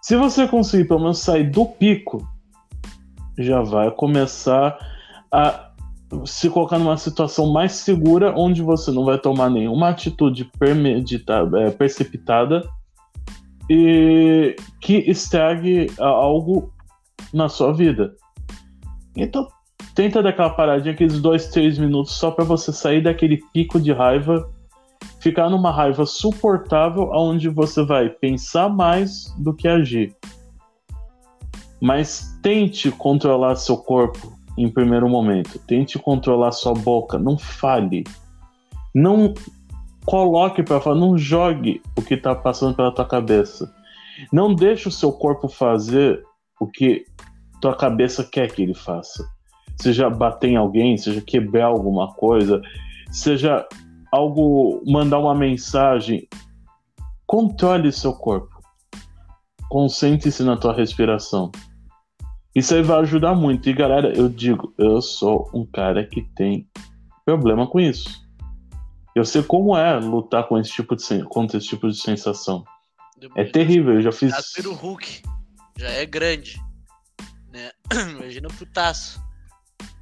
Se 0.02 0.16
você 0.16 0.48
conseguir 0.48 0.88
pelo 0.88 1.02
menos 1.02 1.20
sair 1.20 1.50
do 1.50 1.66
pico, 1.66 2.26
já 3.38 3.62
vai 3.62 3.92
começar 3.92 4.78
a 5.32 5.68
se 6.26 6.50
colocar 6.50 6.80
numa 6.80 6.98
situação 6.98 7.52
mais 7.52 7.74
segura, 7.74 8.34
onde 8.36 8.62
você 8.62 8.91
não 8.91 9.06
vai 9.06 9.17
tomar 9.17 9.50
nenhuma 9.50 9.89
atitude 9.89 10.50
é, 11.58 11.72
precipitada 11.72 12.67
e 13.69 14.56
que 14.82 14.98
estrague 15.10 15.88
algo 16.00 16.74
na 17.32 17.48
sua 17.48 17.72
vida. 17.72 18.15
Então, 19.15 19.48
tenta 19.93 20.24
dar 20.24 20.30
aquela 20.30 20.50
paradinha, 20.50 20.93
aqueles 20.93 21.22
dois, 21.22 21.50
três 21.50 21.78
minutos, 21.78 22.13
só 22.13 22.32
para 22.32 22.43
você 22.43 22.74
sair 22.74 23.04
daquele 23.04 23.38
pico 23.54 23.80
de 23.80 23.91
raiva, 23.91 24.50
ficar 25.19 25.50
numa 25.50 25.72
raiva 25.72 26.06
suportável, 26.06 27.12
onde 27.13 27.50
você 27.50 27.84
vai 27.84 28.10
pensar 28.10 28.69
mais 28.69 29.32
do 29.38 29.54
que 29.54 29.67
agir. 29.67 30.15
Mas 31.80 32.39
tente 32.41 32.89
controlar 32.89 33.56
seu 33.56 33.78
corpo 33.78 34.38
em 34.62 34.69
primeiro 34.69 35.08
momento. 35.10 35.60
Tente 35.60 35.98
controlar 35.98 36.52
sua 36.52 36.74
boca. 36.74 37.17
Não 37.17 37.38
fale. 37.38 38.04
Não 38.93 39.34
coloque 40.06 40.63
para 40.63 40.82
falar. 40.82 40.95
Não 40.95 41.17
jogue 41.17 41.82
o 41.98 42.02
que 42.02 42.15
está 42.15 42.36
passando 42.36 42.76
pela 42.76 42.93
tua 42.93 43.06
cabeça. 43.06 43.74
Não 44.32 44.54
deixe 44.54 44.88
o 44.88 44.91
seu 44.91 45.12
corpo 45.12 45.48
fazer 45.48 46.24
o 46.60 46.67
que 46.67 47.06
tua 47.62 47.76
cabeça 47.76 48.24
quer 48.24 48.52
que 48.52 48.62
ele 48.62 48.74
faça 48.74 49.24
seja 49.82 50.10
bater 50.10 50.50
em 50.50 50.56
alguém, 50.58 50.98
seja 50.98 51.22
quebrar 51.22 51.65
alguma 51.65 52.13
coisa, 52.13 52.62
seja 53.12 53.65
algo, 54.12 54.84
mandar 54.86 55.19
uma 55.19 55.36
mensagem 55.36 56.28
controle 57.26 57.91
seu 57.91 58.13
corpo. 58.13 58.60
Concentre-se 59.69 60.43
na 60.43 60.58
tua 60.58 60.74
respiração. 60.74 61.52
Isso 62.56 62.74
aí 62.74 62.82
vai 62.82 63.00
ajudar 63.00 63.36
muito. 63.36 63.70
E 63.70 63.74
galera, 63.74 64.14
eu 64.16 64.28
digo, 64.28 64.74
eu 64.78 65.02
sou 65.02 65.50
um 65.54 65.66
cara 65.66 66.06
que 66.06 66.22
tem 66.36 66.68
problema 67.26 67.68
com 67.68 67.80
isso. 67.80 68.28
Eu 69.16 69.26
sei 69.26 69.44
como 69.44 69.76
é 69.78 70.00
lutar 70.00 70.48
com 70.48 70.58
esse 70.58 70.72
tipo 70.72 70.96
de, 70.96 71.24
contra 71.26 71.58
esse 71.58 71.68
tipo 71.68 71.90
de 71.90 72.00
sensação. 72.00 72.64
É 73.36 73.44
terrível, 73.44 73.96
eu 73.96 74.02
já 74.02 74.12
fiz. 74.12 74.34
O 74.66 74.74
Hulk 74.74 75.24
já 75.78 75.90
é 75.90 76.06
grande. 76.06 76.62
Né? 77.52 77.72
Imagina 78.18 78.48
pro 78.48 78.66
Taço. 78.68 79.22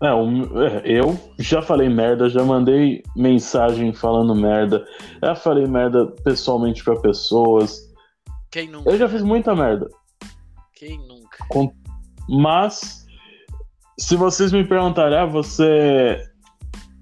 É, 0.01 0.07
é, 0.07 0.99
eu 0.99 1.19
já 1.39 1.61
falei 1.61 1.89
merda, 1.89 2.29
já 2.29 2.43
mandei 2.43 3.01
mensagem 3.15 3.91
falando 3.93 4.35
merda, 4.35 4.85
já 5.23 5.35
falei 5.35 5.65
merda 5.65 6.05
pessoalmente 6.23 6.83
para 6.83 6.99
pessoas. 6.99 7.81
Quem 8.51 8.69
nunca? 8.69 8.89
Eu 8.91 8.97
já 8.97 9.09
fiz 9.09 9.23
muita 9.23 9.55
merda. 9.55 9.89
Quem 10.75 10.99
nunca? 11.07 11.43
Com... 11.49 11.73
Mas, 12.27 13.05
se 13.97 14.15
vocês 14.15 14.51
me 14.51 14.63
perguntarem, 14.63 15.17
ah, 15.17 15.25
você 15.25 16.21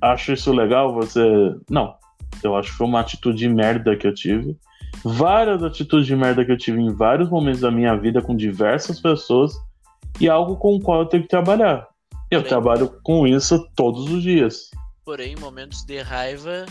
acha 0.01 0.33
isso 0.33 0.51
legal? 0.51 0.93
Você. 0.93 1.55
Não. 1.69 1.95
Eu 2.43 2.55
acho 2.55 2.71
que 2.71 2.77
foi 2.77 2.87
uma 2.87 2.99
atitude 2.99 3.37
de 3.37 3.49
merda 3.49 3.95
que 3.95 4.05
eu 4.05 4.13
tive. 4.13 4.57
Várias 5.03 5.63
atitudes 5.63 6.05
de 6.05 6.15
merda 6.15 6.45
que 6.45 6.51
eu 6.51 6.57
tive 6.57 6.79
em 6.79 6.93
vários 6.93 7.29
momentos 7.29 7.61
da 7.61 7.71
minha 7.71 7.95
vida 7.95 8.21
com 8.21 8.35
diversas 8.35 8.99
pessoas 8.99 9.53
e 10.19 10.29
algo 10.29 10.55
com 10.57 10.75
o 10.75 10.81
qual 10.81 11.01
eu 11.01 11.05
tenho 11.05 11.23
que 11.23 11.29
trabalhar. 11.29 11.87
Eu 12.31 12.41
Porém, 12.41 12.49
trabalho 12.49 12.99
com 13.03 13.27
isso 13.27 13.67
todos 13.75 14.11
os 14.11 14.23
dias. 14.23 14.69
Porém, 15.03 15.33
em 15.33 15.39
momentos 15.39 15.83
de 15.83 16.01
raiva, 16.01 16.65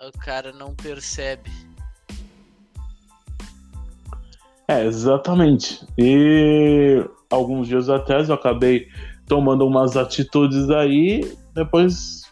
o 0.00 0.18
cara 0.18 0.52
não 0.52 0.74
percebe. 0.74 1.50
É, 4.68 4.84
exatamente. 4.84 5.86
E 5.96 7.04
alguns 7.36 7.68
dias 7.68 7.88
atrás 7.88 8.28
eu 8.28 8.34
acabei 8.34 8.88
tomando 9.26 9.66
umas 9.66 9.96
atitudes 9.96 10.70
aí, 10.70 11.36
depois, 11.54 12.22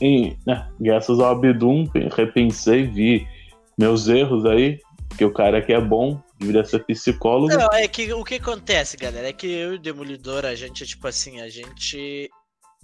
em, 0.00 0.36
né, 0.46 0.68
graças 0.80 1.18
ao 1.20 1.32
Abdum, 1.32 1.88
repensei, 2.14 2.86
vi 2.86 3.26
meus 3.78 4.08
erros 4.08 4.44
aí, 4.44 4.78
que 5.16 5.24
o 5.24 5.32
cara 5.32 5.62
que 5.62 5.72
é 5.72 5.80
bom, 5.80 6.20
deveria 6.38 6.64
ser 6.64 6.84
psicólogo. 6.84 7.54
Não, 7.54 7.68
é 7.72 7.86
que 7.88 8.12
o 8.12 8.24
que 8.24 8.34
acontece, 8.36 8.96
galera, 8.96 9.28
é 9.28 9.32
que 9.32 9.46
eu 9.46 9.74
e 9.74 9.76
o 9.76 9.80
Demolidor, 9.80 10.44
a 10.44 10.54
gente 10.54 10.82
é 10.82 10.86
tipo 10.86 11.06
assim, 11.06 11.40
a 11.40 11.48
gente 11.48 12.30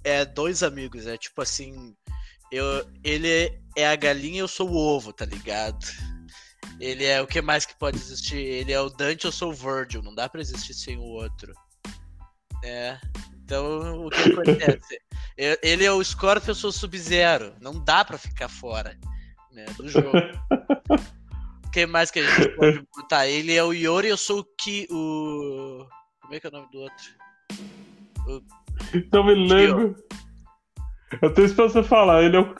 é 0.03 0.25
dois 0.25 0.63
amigos, 0.63 1.05
é 1.07 1.17
tipo 1.17 1.41
assim, 1.41 1.93
eu, 2.51 2.65
ele 3.03 3.51
é 3.75 3.87
a 3.87 3.95
galinha, 3.95 4.39
eu 4.39 4.47
sou 4.47 4.69
o 4.69 4.75
ovo, 4.75 5.13
tá 5.13 5.25
ligado? 5.25 5.85
Ele 6.79 7.05
é 7.05 7.21
o 7.21 7.27
que 7.27 7.41
mais 7.41 7.65
que 7.65 7.77
pode 7.77 7.97
existir? 7.97 8.37
Ele 8.37 8.71
é 8.71 8.79
o 8.79 8.89
Dante, 8.89 9.25
eu 9.25 9.31
sou 9.31 9.51
o 9.51 9.53
Virgil, 9.53 10.01
não 10.01 10.15
dá 10.15 10.29
para 10.29 10.41
existir 10.41 10.73
sem 10.73 10.97
o 10.97 11.03
outro. 11.03 11.53
É. 12.63 12.97
Então, 13.43 14.05
o 14.05 14.09
que 14.09 14.31
acontece? 14.31 15.01
ele 15.61 15.83
é 15.83 15.91
o 15.91 16.03
Scorpion, 16.03 16.51
eu 16.51 16.55
sou 16.55 16.69
o 16.69 16.73
Sub-Zero. 16.73 17.53
Não 17.59 17.83
dá 17.83 18.05
para 18.05 18.17
ficar 18.17 18.47
fora 18.47 18.97
né, 19.51 19.65
do 19.75 19.87
jogo. 19.89 20.11
Quem 21.73 21.85
mais 21.85 22.09
que 22.09 22.19
a 22.19 22.29
gente 22.29 22.55
pode 22.55 22.85
botar? 22.95 23.27
Ele 23.27 23.53
é 23.55 23.63
o 23.63 23.73
Yori, 23.73 24.07
eu 24.07 24.17
sou 24.17 24.39
o 24.39 24.45
Ki. 24.57 24.87
O. 24.89 25.85
Como 26.21 26.33
é 26.33 26.39
que 26.39 26.47
é 26.47 26.49
o 26.49 26.53
nome 26.53 26.67
do 26.71 26.79
outro? 26.79 27.05
O... 28.27 28.41
Não 29.11 29.23
me 29.23 29.35
lembro. 29.35 29.95
Eu 31.21 31.33
tô 31.33 31.43
esperando 31.43 31.73
você 31.73 31.83
falar, 31.83 32.23
ele 32.23 32.37
é 32.37 32.39
o. 32.39 32.55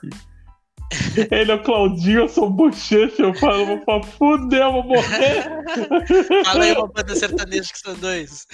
Ele 1.31 1.51
é 1.51 1.55
o 1.55 1.63
Claudinho, 1.63 2.21
eu 2.21 2.29
sou 2.29 2.47
o 2.47 2.49
Bochecha, 2.49 3.21
eu 3.21 3.33
falo, 3.35 3.65
vou 3.65 3.81
falar, 3.83 4.03
fudeu, 4.03 4.63
eu 4.63 4.71
vou 4.71 4.83
morrer. 4.83 5.43
Fala 6.45 6.63
aí 6.63 6.73
uma 6.73 6.87
banda 6.87 7.15
sertaneja 7.15 7.71
que 7.71 7.79
são 7.79 7.93
dois. 7.95 8.47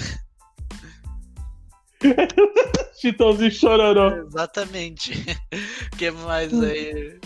Chitãozinho 2.99 3.51
chororó. 3.51 4.15
Exatamente. 4.17 5.13
O 5.93 5.95
que 5.97 6.11
mais 6.11 6.53
aí? 6.61 7.19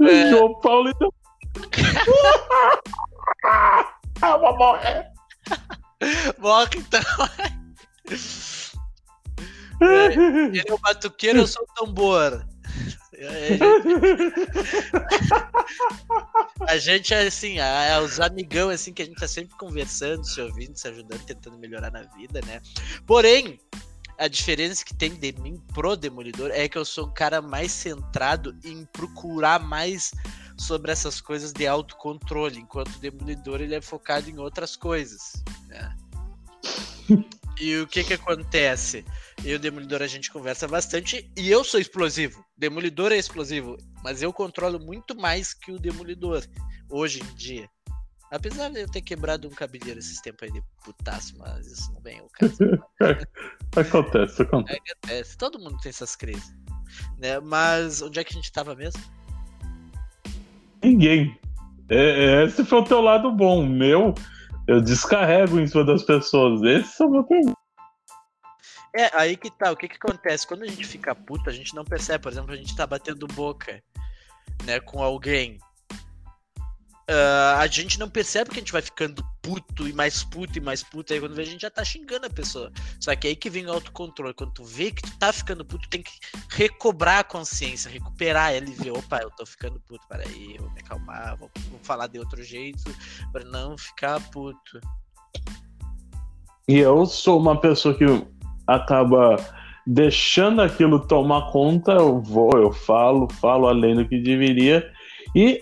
é... 0.00 0.30
João 0.30 0.60
Paulo 0.60 0.90
então. 0.90 1.12
eu 4.22 4.40
vou 4.40 4.56
morrer. 4.56 5.06
Morre 6.38 6.70
então. 6.76 7.00
É, 9.80 10.14
ele 10.14 10.62
é 10.66 10.72
o 10.72 10.78
batuqueiro, 10.78 11.40
eu 11.40 11.46
sou 11.46 11.62
o 11.62 11.74
tambor. 11.74 12.46
É, 13.18 13.58
a 16.68 16.78
gente 16.78 17.14
é 17.14 17.26
assim, 17.26 17.58
é 17.58 18.00
os 18.00 18.20
amigão 18.20 18.68
assim 18.68 18.92
que 18.92 19.02
a 19.02 19.06
gente 19.06 19.18
tá 19.18 19.26
sempre 19.26 19.56
conversando, 19.56 20.24
se 20.24 20.40
ouvindo, 20.40 20.76
se 20.76 20.86
ajudando, 20.88 21.24
tentando 21.24 21.58
melhorar 21.58 21.90
na 21.90 22.02
vida, 22.02 22.40
né? 22.46 22.60
Porém, 23.06 23.58
a 24.18 24.28
diferença 24.28 24.84
que 24.84 24.94
tem 24.94 25.14
de 25.14 25.32
mim 25.40 25.60
pro 25.74 25.96
Demolidor 25.96 26.50
é 26.50 26.68
que 26.68 26.76
eu 26.76 26.84
sou 26.84 27.06
um 27.06 27.12
cara 27.12 27.40
mais 27.40 27.72
centrado 27.72 28.54
em 28.64 28.84
procurar 28.86 29.60
mais 29.60 30.12
sobre 30.58 30.90
essas 30.90 31.20
coisas 31.20 31.52
de 31.52 31.66
autocontrole, 31.66 32.58
enquanto 32.58 32.96
o 32.96 32.98
Demolidor 32.98 33.60
ele 33.60 33.74
é 33.74 33.80
focado 33.80 34.30
em 34.30 34.38
outras 34.38 34.76
coisas. 34.76 35.42
Né? 35.68 35.96
E 37.60 37.76
o 37.78 37.86
que 37.86 38.04
que 38.04 38.14
acontece? 38.14 39.04
Eu 39.44 39.52
e 39.52 39.54
o 39.54 39.58
Demolidor 39.58 40.02
a 40.02 40.06
gente 40.06 40.30
conversa 40.30 40.66
bastante 40.68 41.30
e 41.36 41.50
eu 41.50 41.64
sou 41.64 41.80
explosivo. 41.80 42.44
Demolidor 42.56 43.12
é 43.12 43.16
explosivo, 43.16 43.76
mas 44.02 44.22
eu 44.22 44.32
controlo 44.32 44.78
muito 44.78 45.16
mais 45.16 45.54
que 45.54 45.72
o 45.72 45.78
Demolidor 45.78 46.42
hoje 46.88 47.20
em 47.20 47.34
dia. 47.34 47.68
Apesar 48.30 48.70
de 48.70 48.80
eu 48.80 48.90
ter 48.90 49.02
quebrado 49.02 49.46
um 49.46 49.52
cabeleiro 49.52 50.00
esses 50.00 50.20
tempos 50.20 50.42
aí 50.42 50.52
de 50.52 50.62
putaço, 50.84 51.38
mas 51.38 51.66
isso 51.66 51.92
não 51.92 52.00
vem 52.00 52.20
o 52.20 52.28
caso. 52.28 52.56
acontece, 53.76 54.42
acontece. 54.42 54.80
acontece. 54.90 55.38
Todo 55.38 55.60
mundo 55.60 55.78
tem 55.78 55.90
essas 55.90 56.16
crises. 56.16 56.52
Né? 57.18 57.38
Mas 57.40 58.02
onde 58.02 58.18
é 58.18 58.24
que 58.24 58.32
a 58.32 58.36
gente 58.36 58.50
tava 58.50 58.74
mesmo? 58.74 59.00
Ninguém. 60.82 61.38
É, 61.88 62.42
é 62.42 62.44
esse 62.44 62.64
foi 62.64 62.80
o 62.80 62.84
teu 62.84 63.00
lado 63.00 63.30
bom. 63.30 63.62
O 63.62 63.66
meu, 63.66 64.12
eu 64.66 64.80
descarrego 64.80 65.60
em 65.60 65.66
cima 65.66 65.84
das 65.84 66.02
pessoas. 66.02 66.62
Esse 66.62 67.02
é 67.02 67.06
o 67.06 67.10
meu 67.10 67.24
pergunta. 67.24 67.56
É, 68.96 69.10
aí 69.12 69.36
que 69.36 69.50
tá. 69.50 69.70
O 69.70 69.76
que 69.76 69.88
que 69.88 69.96
acontece? 69.96 70.46
Quando 70.46 70.62
a 70.62 70.66
gente 70.66 70.86
fica 70.86 71.14
puto, 71.14 71.50
a 71.50 71.52
gente 71.52 71.74
não 71.74 71.84
percebe. 71.84 72.22
Por 72.22 72.32
exemplo, 72.32 72.52
a 72.52 72.56
gente 72.56 72.74
tá 72.74 72.86
batendo 72.86 73.26
boca, 73.28 73.82
né, 74.64 74.80
com 74.80 75.02
alguém. 75.02 75.58
Uh, 77.08 77.60
a 77.60 77.66
gente 77.68 78.00
não 78.00 78.08
percebe 78.08 78.50
que 78.50 78.56
a 78.56 78.58
gente 78.58 78.72
vai 78.72 78.82
ficando 78.82 79.24
puto 79.40 79.86
e 79.86 79.92
mais 79.92 80.24
puto 80.24 80.58
e 80.58 80.60
mais 80.60 80.82
puto. 80.82 81.12
Aí 81.12 81.20
quando 81.20 81.36
vê, 81.36 81.42
a 81.42 81.46
gente 81.46 81.62
já 81.62 81.70
tá 81.70 81.84
xingando 81.84 82.26
a 82.26 82.30
pessoa. 82.30 82.72
Só 82.98 83.14
que 83.14 83.28
aí 83.28 83.36
que 83.36 83.48
vem 83.48 83.64
o 83.66 83.72
autocontrole. 83.72 84.34
Quando 84.34 84.54
tu 84.54 84.64
vê 84.64 84.90
que 84.90 85.02
tu 85.02 85.16
tá 85.16 85.32
ficando 85.32 85.64
puto, 85.64 85.88
tem 85.88 86.02
que 86.02 86.10
recobrar 86.50 87.20
a 87.20 87.24
consciência, 87.24 87.88
recuperar 87.88 88.52
ela 88.52 88.68
e 88.68 88.72
ver, 88.72 88.90
opa, 88.90 89.20
eu 89.22 89.30
tô 89.30 89.46
ficando 89.46 89.78
puto, 89.86 90.04
peraí, 90.08 90.56
vou 90.58 90.68
me 90.72 90.80
acalmar, 90.80 91.36
vou, 91.36 91.48
vou 91.70 91.78
falar 91.84 92.08
de 92.08 92.18
outro 92.18 92.42
jeito 92.42 92.82
para 93.30 93.44
não 93.44 93.78
ficar 93.78 94.20
puto. 94.30 94.80
E 96.66 96.78
eu 96.78 97.06
sou 97.06 97.38
uma 97.38 97.60
pessoa 97.60 97.96
que 97.96 98.04
acaba 98.66 99.36
deixando 99.86 100.60
aquilo 100.60 101.06
tomar 101.06 101.52
conta, 101.52 101.92
eu 101.92 102.20
vou, 102.20 102.50
eu 102.58 102.72
falo, 102.72 103.28
falo 103.34 103.68
além 103.68 103.94
do 103.94 104.08
que 104.08 104.18
deveria, 104.18 104.92
e 105.32 105.60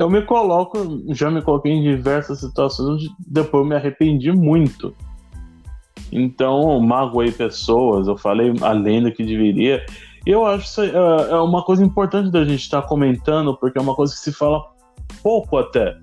eu 0.00 0.08
me 0.08 0.22
coloco, 0.22 0.78
já 1.08 1.30
me 1.30 1.42
coloquei 1.42 1.72
em 1.72 1.82
diversas 1.82 2.40
situações 2.40 2.88
onde 2.88 3.10
depois 3.26 3.62
eu 3.62 3.68
me 3.68 3.76
arrependi 3.76 4.32
muito. 4.32 4.94
Então, 6.10 6.80
magoei 6.80 7.30
pessoas, 7.30 8.08
eu 8.08 8.16
falei 8.16 8.52
além 8.62 9.02
do 9.02 9.12
que 9.12 9.22
deveria. 9.22 9.84
Eu 10.26 10.44
acho 10.46 10.74
que 10.74 10.80
é, 10.80 11.30
é 11.30 11.36
uma 11.36 11.62
coisa 11.62 11.84
importante 11.84 12.30
da 12.30 12.44
gente 12.44 12.62
estar 12.62 12.82
comentando, 12.82 13.56
porque 13.56 13.78
é 13.78 13.82
uma 13.82 13.94
coisa 13.94 14.12
que 14.12 14.20
se 14.20 14.32
fala 14.32 14.64
pouco 15.22 15.58
até. 15.58 15.96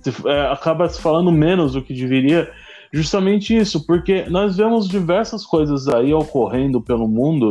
Se, 0.00 0.10
é, 0.26 0.50
acaba 0.50 0.88
se 0.88 1.00
falando 1.00 1.30
menos 1.30 1.74
do 1.74 1.82
que 1.82 1.92
deveria, 1.92 2.50
justamente 2.92 3.54
isso, 3.54 3.86
porque 3.86 4.24
nós 4.28 4.56
vemos 4.56 4.88
diversas 4.88 5.44
coisas 5.44 5.86
aí 5.86 6.14
ocorrendo 6.14 6.80
pelo 6.80 7.06
mundo 7.06 7.50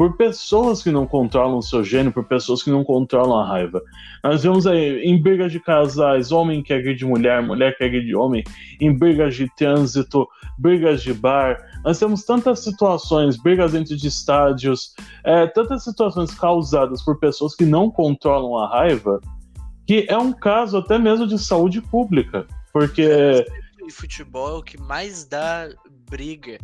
por 0.00 0.16
pessoas 0.16 0.82
que 0.82 0.90
não 0.90 1.06
controlam 1.06 1.58
o 1.58 1.62
seu 1.62 1.84
gênio, 1.84 2.10
por 2.10 2.24
pessoas 2.24 2.62
que 2.62 2.70
não 2.70 2.82
controlam 2.82 3.38
a 3.38 3.46
raiva. 3.46 3.82
Nós 4.24 4.42
vemos 4.42 4.66
aí 4.66 5.02
em 5.02 5.20
brigas 5.20 5.52
de 5.52 5.60
casais, 5.60 6.32
homem 6.32 6.62
que 6.62 6.72
agredir 6.72 7.06
mulher, 7.06 7.42
mulher 7.42 7.76
que 7.76 7.84
agride 7.84 8.16
homem, 8.16 8.42
em 8.80 8.96
brigas 8.96 9.36
de 9.36 9.46
trânsito, 9.56 10.26
brigas 10.56 11.02
de 11.02 11.12
bar. 11.12 11.58
Nós 11.84 11.98
temos 11.98 12.24
tantas 12.24 12.60
situações, 12.60 13.36
brigas 13.36 13.72
dentro 13.72 13.94
de 13.94 14.08
estádios, 14.08 14.94
é, 15.22 15.46
tantas 15.48 15.84
situações 15.84 16.32
causadas 16.32 17.04
por 17.04 17.20
pessoas 17.20 17.54
que 17.54 17.66
não 17.66 17.90
controlam 17.90 18.56
a 18.56 18.70
raiva, 18.70 19.20
que 19.86 20.06
é 20.08 20.16
um 20.16 20.32
caso 20.32 20.78
até 20.78 20.98
mesmo 20.98 21.26
de 21.26 21.38
saúde 21.38 21.82
pública. 21.82 22.46
Porque 22.72 23.44
e 23.86 23.92
futebol 23.92 24.48
é 24.48 24.58
o 24.60 24.62
que 24.62 24.80
mais 24.80 25.26
dá 25.26 25.68
briga. 26.08 26.56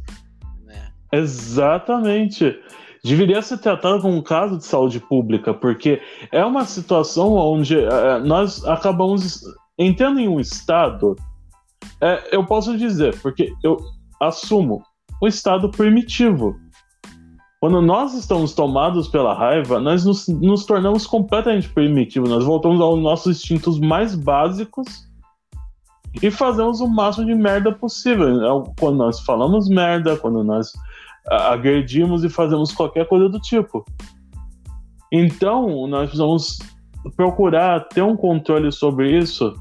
Né? 0.64 0.90
Exatamente. 1.12 2.59
Deveria 3.07 3.40
ser 3.40 3.59
tratado 3.59 4.03
como 4.03 4.16
um 4.16 4.23
caso 4.23 4.59
de 4.59 4.64
saúde 4.64 4.99
pública, 4.99 5.55
porque 5.55 6.03
é 6.33 6.45
uma 6.45 6.64
situação 6.64 7.35
onde 7.35 7.79
é, 7.79 8.19
nós 8.19 8.64
acabamos 8.64 9.42
entrando 9.79 10.19
em 10.19 10.27
um 10.27 10.40
estado. 10.40 11.14
É, 12.01 12.35
eu 12.35 12.45
posso 12.45 12.77
dizer, 12.77 13.16
porque 13.21 13.53
eu 13.62 13.79
assumo 14.21 14.83
o 15.23 15.29
estado 15.29 15.71
primitivo. 15.71 16.57
Quando 17.61 17.81
nós 17.81 18.12
estamos 18.14 18.53
tomados 18.53 19.07
pela 19.07 19.35
raiva, 19.35 19.79
nós 19.79 20.05
nos, 20.05 20.27
nos 20.27 20.66
tornamos 20.66 21.07
completamente 21.07 21.69
primitivos. 21.69 22.29
Nós 22.29 22.45
voltamos 22.45 22.81
aos 22.81 23.01
nossos 23.01 23.37
instintos 23.37 23.79
mais 23.79 24.16
básicos 24.16 25.07
e 26.21 26.29
fazemos 26.29 26.81
o 26.81 26.88
máximo 26.88 27.27
de 27.27 27.35
merda 27.37 27.71
possível. 27.71 28.29
É 28.45 28.64
quando 28.79 28.97
nós 28.97 29.21
falamos 29.21 29.69
merda, 29.69 30.16
quando 30.16 30.42
nós 30.42 30.73
agredimos 31.29 32.25
e 32.25 32.29
fazemos 32.29 32.73
qualquer 32.73 33.07
coisa 33.07 33.29
do 33.29 33.41
tipo. 33.41 33.85
Então, 35.12 35.87
nós 35.87 36.09
precisamos 36.09 36.59
procurar 37.17 37.81
ter 37.89 38.03
um 38.03 38.17
controle 38.17 38.73
sobre 38.73 39.17
isso. 39.17 39.55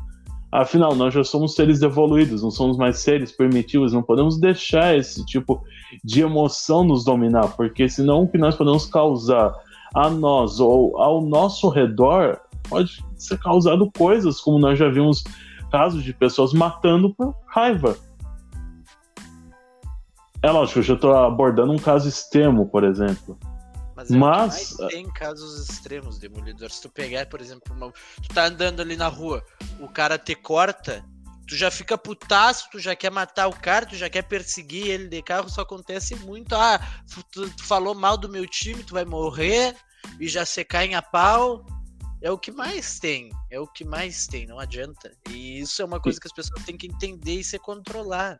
Afinal, 0.51 0.95
nós 0.95 1.13
já 1.13 1.23
somos 1.23 1.53
seres 1.53 1.81
evoluídos, 1.81 2.41
não 2.41 2.49
somos 2.49 2.77
mais 2.77 2.99
seres 2.99 3.31
primitivos, 3.31 3.91
não 3.91 4.01
podemos 4.01 4.39
deixar 4.39 4.97
esse 4.97 5.25
tipo 5.25 5.61
de 6.03 6.21
emoção 6.21 6.83
nos 6.83 7.03
dominar, 7.03 7.49
porque 7.55 7.89
senão 7.89 8.23
o 8.23 8.27
que 8.27 8.37
nós 8.37 8.55
podemos 8.55 8.85
causar 8.85 9.53
a 9.93 10.09
nós 10.09 10.59
ou 10.59 10.97
ao 10.97 11.21
nosso 11.21 11.69
redor 11.69 12.39
pode 12.69 13.03
ser 13.17 13.37
causado 13.39 13.91
coisas, 13.97 14.39
como 14.39 14.59
nós 14.59 14.79
já 14.79 14.89
vimos 14.89 15.23
casos 15.71 16.03
de 16.03 16.13
pessoas 16.13 16.53
matando 16.53 17.13
por 17.13 17.35
raiva. 17.47 17.97
É 20.45 20.51
lógico, 20.51 20.77
eu 20.77 20.83
já 20.83 20.93
estou 20.93 21.17
abordando 21.17 21.73
um 21.73 21.79
caso 21.79 22.07
extremo, 22.07 22.69
por 22.69 22.83
exemplo. 22.83 23.35
Mas, 23.95 24.11
é 24.11 24.15
Mas... 24.15 24.77
tem 24.89 25.11
casos 25.11 25.67
extremos, 25.67 26.19
Demolidor. 26.19 26.69
Se 26.69 26.83
tu 26.83 26.89
pegar, 26.89 27.25
por 27.25 27.41
exemplo, 27.41 27.75
uma... 27.75 27.91
tu 27.91 28.29
tá 28.31 28.45
andando 28.45 28.79
ali 28.79 28.95
na 28.95 29.07
rua, 29.07 29.43
o 29.79 29.87
cara 29.87 30.19
te 30.19 30.35
corta, 30.35 31.03
tu 31.47 31.55
já 31.55 31.71
fica 31.71 31.97
putaço, 31.97 32.69
tu 32.71 32.77
já 32.77 32.95
quer 32.95 33.09
matar 33.09 33.47
o 33.47 33.55
cara, 33.55 33.87
tu 33.87 33.95
já 33.95 34.07
quer 34.07 34.21
perseguir 34.21 34.87
ele 34.87 35.07
de 35.07 35.23
carro, 35.23 35.47
isso 35.47 35.59
acontece 35.59 36.15
muito. 36.17 36.53
Ah, 36.53 36.79
tu, 37.31 37.49
tu 37.49 37.63
falou 37.63 37.95
mal 37.95 38.15
do 38.15 38.29
meu 38.29 38.45
time, 38.45 38.83
tu 38.83 38.93
vai 38.93 39.03
morrer, 39.03 39.75
e 40.19 40.27
já 40.27 40.45
se 40.45 40.63
cai 40.63 40.85
em 40.85 40.93
a 40.93 41.01
pau. 41.01 41.65
É 42.21 42.29
o 42.29 42.37
que 42.37 42.51
mais 42.51 42.99
tem, 42.99 43.31
é 43.49 43.59
o 43.59 43.65
que 43.65 43.83
mais 43.83 44.27
tem, 44.27 44.45
não 44.45 44.59
adianta. 44.59 45.11
E 45.27 45.59
isso 45.59 45.81
é 45.81 45.85
uma 45.85 45.99
coisa 45.99 46.19
que 46.19 46.27
as 46.27 46.33
pessoas 46.33 46.63
têm 46.65 46.77
que 46.77 46.85
entender 46.85 47.39
e 47.39 47.43
se 47.43 47.57
controlar. 47.57 48.39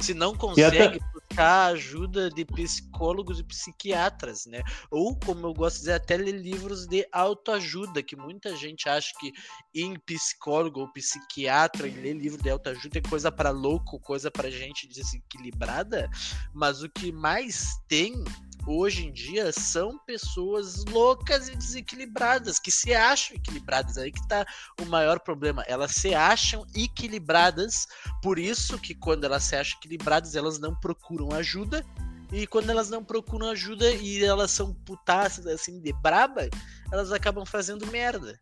Se 0.00 0.14
não 0.14 0.34
consegue 0.34 0.78
até... 0.78 0.98
buscar 1.12 1.72
ajuda 1.72 2.30
de 2.30 2.44
psicólogos 2.44 3.40
e 3.40 3.44
psiquiatras, 3.44 4.46
né? 4.46 4.62
Ou, 4.90 5.16
como 5.16 5.46
eu 5.46 5.54
gosto 5.54 5.76
de 5.76 5.80
dizer, 5.80 5.92
até 5.94 6.16
ler 6.16 6.32
livros 6.32 6.86
de 6.86 7.06
autoajuda, 7.12 8.02
que 8.02 8.16
muita 8.16 8.56
gente 8.56 8.88
acha 8.88 9.12
que 9.18 9.32
em 9.74 9.98
psicólogo 10.00 10.80
ou 10.80 10.92
psiquiatra 10.92 11.88
e 11.88 11.90
ler 11.90 12.14
livro 12.14 12.42
de 12.42 12.50
autoajuda 12.50 12.98
é 12.98 13.02
coisa 13.02 13.30
para 13.30 13.50
louco, 13.50 14.00
coisa 14.00 14.30
para 14.30 14.50
gente 14.50 14.86
desequilibrada, 14.88 16.08
mas 16.54 16.82
o 16.82 16.88
que 16.88 17.12
mais 17.12 17.80
tem 17.88 18.24
hoje 18.68 19.06
em 19.06 19.12
dia 19.12 19.50
são 19.50 19.98
pessoas 19.98 20.84
loucas 20.84 21.48
e 21.48 21.56
desequilibradas, 21.56 22.58
que 22.58 22.70
se 22.70 22.94
acham 22.94 23.36
equilibradas. 23.36 23.96
Aí 23.96 24.12
que 24.12 24.28
tá 24.28 24.46
o 24.80 24.84
maior 24.84 25.18
problema. 25.20 25.64
Elas 25.66 25.92
se 25.92 26.14
acham 26.14 26.66
equilibradas, 26.74 27.86
por 28.22 28.38
isso 28.38 28.78
que 28.78 28.94
quando 28.94 29.24
elas 29.24 29.44
se 29.44 29.56
acham 29.56 29.78
equilibradas, 29.78 30.34
elas 30.34 30.58
não 30.58 30.74
procuram 30.74 31.32
ajuda. 31.32 31.84
E 32.30 32.46
quando 32.46 32.68
elas 32.68 32.90
não 32.90 33.02
procuram 33.02 33.48
ajuda 33.48 33.90
e 33.90 34.22
elas 34.22 34.50
são 34.50 34.74
putaças 34.74 35.46
assim 35.46 35.80
de 35.80 35.94
braba, 35.94 36.48
elas 36.92 37.10
acabam 37.10 37.46
fazendo 37.46 37.86
merda. 37.86 38.38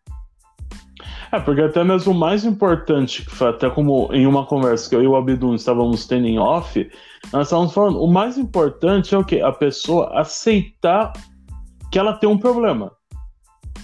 É, 1.30 1.38
porque 1.38 1.60
até 1.60 1.84
mesmo 1.84 2.12
o 2.12 2.14
mais 2.14 2.44
importante, 2.44 3.24
que 3.24 3.30
foi 3.30 3.48
até 3.48 3.68
como 3.68 4.08
em 4.12 4.26
uma 4.26 4.46
conversa 4.46 4.88
que 4.88 4.96
eu 4.96 5.02
e 5.02 5.06
o 5.06 5.16
Abdul 5.16 5.54
estávamos 5.54 6.06
tendo 6.06 6.26
em 6.26 6.38
off, 6.38 6.90
nós 7.32 7.48
estávamos 7.48 7.74
falando, 7.74 8.02
o 8.02 8.06
mais 8.06 8.38
importante 8.38 9.14
é 9.14 9.18
o 9.18 9.24
que? 9.24 9.40
A 9.40 9.52
pessoa 9.52 10.18
aceitar 10.18 11.12
que 11.90 11.98
ela 11.98 12.14
tem 12.14 12.28
um 12.28 12.38
problema. 12.38 12.92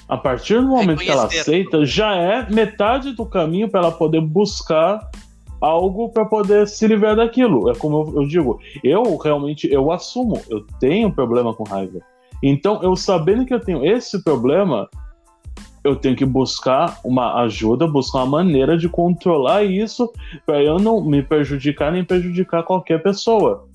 A 0.09 0.17
partir 0.17 0.61
do 0.61 0.69
momento 0.69 1.01
que 1.01 1.11
ela 1.11 1.25
aceita, 1.25 1.85
já 1.85 2.15
é 2.15 2.51
metade 2.51 3.13
do 3.13 3.25
caminho 3.27 3.69
para 3.69 3.81
ela 3.81 3.93
poder 3.93 4.21
buscar 4.21 5.11
algo 5.61 6.09
para 6.11 6.25
poder 6.25 6.67
se 6.67 6.87
livrar 6.87 7.17
daquilo. 7.17 7.71
É 7.71 7.75
como 7.75 8.03
eu, 8.03 8.23
eu 8.23 8.29
digo, 8.29 8.61
eu 8.83 9.17
realmente 9.17 9.73
eu 9.73 9.93
assumo, 9.93 10.41
eu 10.51 10.67
tenho 10.81 11.13
problema 11.13 11.55
com 11.55 11.63
raiva. 11.63 12.01
Então, 12.43 12.83
eu 12.83 12.97
sabendo 12.97 13.47
que 13.47 13.55
eu 13.55 13.61
tenho 13.61 13.87
esse 13.87 14.23
problema, 14.25 14.89
eu 15.85 15.97
tenho 15.97 16.15
que 16.15 16.25
buscar 16.25 16.99
uma 17.05 17.43
ajuda, 17.43 17.87
buscar 17.87 18.19
uma 18.19 18.43
maneira 18.43 18.77
de 18.79 18.89
controlar 18.89 19.65
isso 19.65 20.13
para 20.47 20.63
eu 20.63 20.79
não 20.79 21.05
me 21.05 21.23
prejudicar 21.23 21.93
nem 21.93 22.05
prejudicar 22.05 22.63
qualquer 22.63 23.03
pessoa. 23.03 23.69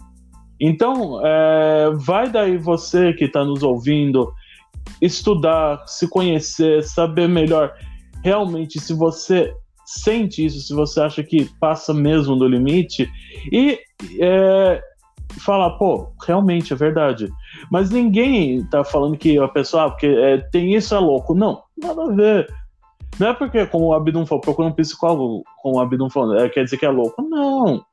Então, 0.60 1.20
é, 1.24 1.92
vai 1.96 2.30
daí 2.30 2.58
você 2.58 3.14
que 3.14 3.26
está 3.26 3.44
nos 3.44 3.62
ouvindo 3.62 4.32
estudar, 5.02 5.84
se 5.86 6.08
conhecer, 6.08 6.84
saber 6.84 7.28
melhor 7.28 7.74
realmente 8.24 8.80
se 8.80 8.94
você 8.94 9.54
sente 9.86 10.46
isso, 10.46 10.60
se 10.60 10.74
você 10.74 11.00
acha 11.00 11.24
que 11.24 11.50
passa 11.60 11.94
mesmo 11.94 12.36
do 12.36 12.48
limite 12.48 13.10
e 13.52 13.80
é, 14.20 14.82
falar, 15.40 15.72
pô, 15.72 16.10
realmente 16.26 16.74
é 16.74 16.76
verdade. 16.76 17.30
Mas 17.72 17.90
ninguém 17.90 18.64
tá 18.66 18.84
falando 18.84 19.18
que 19.18 19.38
a 19.38 19.48
pessoa, 19.48 19.86
ah, 19.86 19.90
porque 19.90 20.08
é, 20.08 20.38
tem 20.38 20.76
isso 20.76 20.96
é 20.96 21.00
louco. 21.00 21.34
Não, 21.34 21.62
nada 21.78 22.04
a 22.04 22.12
ver. 22.14 22.48
Não 23.20 23.30
é 23.30 23.34
porque, 23.34 23.66
como 23.66 23.88
o 23.88 23.94
Abdum 23.94 24.26
falou, 24.26 24.42
procura 24.42 24.68
um 24.68 24.74
psicólogo, 24.74 25.44
como 25.62 25.78
o 25.78 25.80
Abdum 25.80 26.10
falou, 26.10 26.38
é, 26.38 26.50
quer 26.50 26.64
dizer 26.64 26.78
que 26.78 26.86
é 26.86 26.90
louco. 26.90 27.22
Não. 27.22 27.84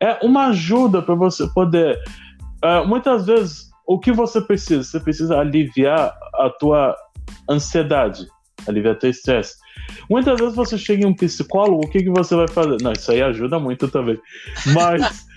É 0.00 0.24
uma 0.24 0.48
ajuda 0.48 1.02
para 1.02 1.14
você 1.14 1.46
poder. 1.48 1.98
É, 2.62 2.84
muitas 2.84 3.26
vezes, 3.26 3.70
o 3.86 3.98
que 3.98 4.12
você 4.12 4.40
precisa? 4.40 4.82
Você 4.82 5.00
precisa 5.00 5.38
aliviar 5.38 6.14
a 6.34 6.50
tua 6.50 6.96
ansiedade, 7.48 8.26
aliviar 8.66 8.98
teu 8.98 9.10
estresse. 9.10 9.56
Muitas 10.10 10.38
vezes 10.38 10.54
você 10.54 10.76
chega 10.76 11.04
em 11.04 11.06
um 11.06 11.14
psicólogo, 11.14 11.86
o 11.86 11.88
que, 11.88 12.02
que 12.02 12.10
você 12.10 12.34
vai 12.34 12.48
fazer? 12.48 12.76
Não, 12.82 12.92
isso 12.92 13.10
aí 13.10 13.22
ajuda 13.22 13.58
muito 13.58 13.88
também. 13.88 14.18
Mas 14.74 15.26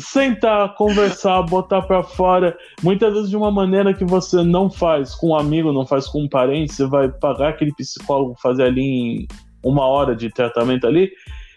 sentar, 0.00 0.74
conversar, 0.74 1.42
botar 1.42 1.82
para 1.82 2.02
fora, 2.02 2.56
muitas 2.82 3.12
vezes 3.12 3.30
de 3.30 3.36
uma 3.36 3.50
maneira 3.50 3.94
que 3.94 4.04
você 4.04 4.42
não 4.42 4.70
faz 4.70 5.14
com 5.14 5.28
um 5.28 5.36
amigo, 5.36 5.72
não 5.72 5.86
faz 5.86 6.06
com 6.06 6.22
um 6.22 6.28
parente, 6.28 6.72
você 6.72 6.86
vai 6.86 7.08
pagar 7.08 7.50
aquele 7.50 7.72
psicólogo 7.74 8.34
fazer 8.40 8.64
ali 8.64 8.82
em 8.82 9.28
uma 9.62 9.86
hora 9.86 10.14
de 10.14 10.30
tratamento 10.30 10.86
ali, 10.86 11.10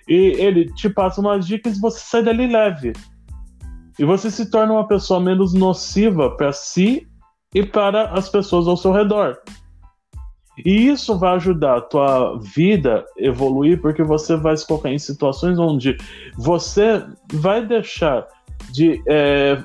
e 0.07 0.35
ele 0.37 0.65
te 0.73 0.89
passa 0.89 1.19
umas 1.19 1.45
dicas 1.45 1.77
e 1.77 1.81
você 1.81 1.99
sai 1.99 2.23
dali 2.23 2.47
leve. 2.47 2.93
E 3.99 4.05
você 4.05 4.29
se 4.29 4.49
torna 4.49 4.73
uma 4.73 4.87
pessoa 4.87 5.19
menos 5.19 5.53
nociva 5.53 6.29
para 6.37 6.53
si 6.53 7.07
e 7.53 7.65
para 7.65 8.11
as 8.11 8.29
pessoas 8.29 8.67
ao 8.67 8.77
seu 8.77 8.91
redor. 8.91 9.37
E 10.65 10.87
isso 10.87 11.17
vai 11.17 11.35
ajudar 11.35 11.77
a 11.77 11.81
tua 11.81 12.37
vida 12.39 13.05
evoluir, 13.17 13.81
porque 13.81 14.03
você 14.03 14.35
vai 14.35 14.55
se 14.57 14.65
colocar 14.65 14.91
em 14.91 14.99
situações 14.99 15.59
onde 15.59 15.97
você 16.37 17.03
vai 17.33 17.65
deixar 17.65 18.25
de 18.71 19.01
é, 19.07 19.63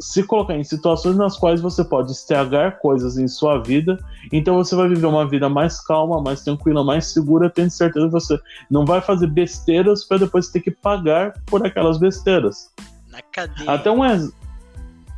se 0.00 0.22
colocar 0.24 0.56
em 0.56 0.64
situações 0.64 1.16
nas 1.16 1.36
quais 1.36 1.60
você 1.60 1.84
pode 1.84 2.10
estragar 2.10 2.78
coisas 2.78 3.18
em 3.18 3.28
sua 3.28 3.58
vida. 3.58 3.98
Então 4.32 4.56
você 4.56 4.74
vai 4.74 4.88
viver 4.88 5.06
uma 5.06 5.28
vida 5.28 5.48
mais 5.48 5.80
calma, 5.84 6.22
mais 6.22 6.42
tranquila, 6.42 6.82
mais 6.82 7.06
segura, 7.06 7.50
tendo 7.50 7.70
certeza 7.70 8.06
que 8.06 8.12
você 8.12 8.40
não 8.70 8.86
vai 8.86 9.00
fazer 9.00 9.26
besteiras 9.26 10.04
para 10.04 10.18
depois 10.18 10.48
ter 10.48 10.60
que 10.60 10.70
pagar 10.70 11.34
por 11.46 11.64
aquelas 11.66 11.98
besteiras. 11.98 12.70
Na 13.10 13.20
cadeia. 13.20 13.70
Até 13.70 13.90
um 13.90 14.02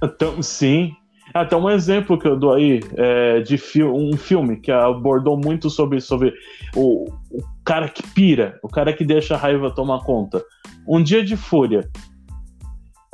então, 0.03 0.43
sim, 0.43 0.97
até 1.35 1.57
um 1.57 1.71
exemplo 1.71 2.19
que 2.19 2.27
eu 2.27 2.37
dou 2.37 2.53
aí 2.53 2.81
é, 2.97 3.41
de 3.41 3.57
fi 3.57 3.83
um 3.83 4.17
filme 4.17 4.57
que 4.57 4.71
abordou 4.71 5.37
muito 5.37 5.71
sobre, 5.71 6.01
sobre 6.01 6.35
o, 6.75 7.11
o, 7.31 7.43
cara 7.65 7.89
que 7.89 8.03
pira, 8.09 8.59
o 8.63 8.69
cara 8.69 8.93
que 8.93 9.05
deixa 9.05 9.35
a 9.35 9.39
raiva 9.39 9.71
tomar 9.71 10.01
conta. 10.01 10.45
Um 10.87 11.03
Dia 11.03 11.25
de 11.25 11.37
Fúria. 11.37 11.89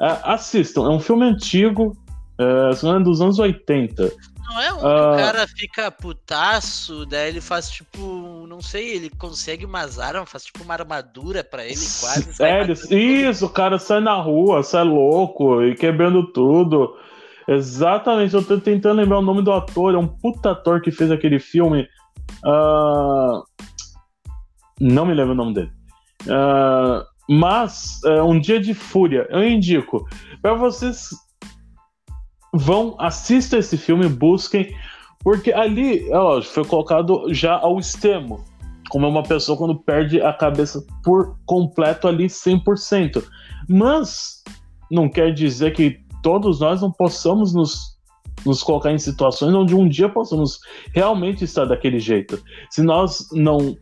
É, 0.01 0.19
assistam, 0.25 0.87
é 0.87 0.89
um 0.91 1.01
filme 1.01 1.25
antigo, 1.25 1.97
é, 2.39 3.01
dos 3.01 3.21
anos 3.21 3.39
80. 3.39 4.13
Não 4.49 4.61
é 4.63 4.73
um 4.73 4.77
uh, 4.77 5.13
o 5.13 5.17
cara 5.17 5.47
fica 5.47 5.91
putaço, 5.91 7.05
daí 7.05 7.29
ele 7.29 7.41
faz 7.41 7.69
tipo, 7.69 8.47
não 8.49 8.63
sei, 8.63 8.97
ele 8.97 9.11
consegue 9.11 9.67
umas 9.67 9.99
armas, 9.99 10.31
faz 10.31 10.45
tipo 10.45 10.63
uma 10.65 10.73
armadura 10.73 11.45
para 11.45 11.65
ele 11.65 11.75
quase. 11.75 12.33
Sério, 12.35 12.75
isso, 12.91 13.45
o 13.45 13.51
cara 13.51 13.79
sai 13.79 14.01
na 14.01 14.15
rua, 14.15 14.63
sai 14.63 14.85
louco 14.85 15.63
e 15.63 15.75
quebrando 15.75 16.33
tudo. 16.33 16.97
Exatamente, 17.49 18.35
eu 18.35 18.45
tô 18.45 18.59
tentando 18.59 18.99
lembrar 18.99 19.19
o 19.19 19.23
nome 19.23 19.43
do 19.43 19.51
ator, 19.53 19.95
é 19.95 19.99
um 19.99 20.07
puta 20.07 20.51
ator 20.51 20.83
que 20.83 20.91
fez 20.91 21.11
aquele 21.11 21.39
filme. 21.39 21.89
Uh... 22.45 23.43
Não 24.79 25.07
me 25.07 25.15
lembro 25.15 25.33
o 25.33 25.37
nome 25.37 25.55
dele. 25.55 25.73
Uh... 26.27 27.05
Mas 27.31 28.03
é, 28.05 28.23
um 28.23 28.41
dia 28.41 28.59
de 28.59 28.73
fúria, 28.73 29.27
eu 29.29 29.47
indico 29.47 30.09
para 30.41 30.55
vocês 30.55 31.11
vão 32.55 32.97
assistam 32.99 33.59
esse 33.59 33.77
filme, 33.77 34.09
busquem, 34.09 34.75
porque 35.21 35.53
ali, 35.53 36.09
ó, 36.11 36.41
foi 36.41 36.65
colocado 36.65 37.27
já 37.35 37.59
ao 37.59 37.79
extremo, 37.79 38.43
como 38.89 39.05
é 39.05 39.09
uma 39.11 39.23
pessoa 39.23 39.59
quando 39.59 39.79
perde 39.79 40.23
a 40.23 40.33
cabeça 40.33 40.83
por 41.05 41.37
completo 41.45 42.09
ali 42.09 42.27
100%. 42.27 43.23
Mas 43.69 44.43
não 44.91 45.07
quer 45.07 45.35
dizer 45.35 45.75
que 45.75 46.01
todos 46.23 46.61
nós 46.61 46.81
não 46.81 46.91
possamos 46.91 47.55
nos 47.55 47.99
nos 48.47 48.63
colocar 48.63 48.93
em 48.93 48.99
situações 48.99 49.53
onde 49.53 49.75
um 49.75 49.89
dia 49.89 50.09
possamos 50.09 50.61
realmente 50.95 51.45
estar 51.45 51.65
daquele 51.65 51.99
jeito. 51.99 52.41
Se 52.71 52.83
nós 52.83 53.29
não 53.33 53.77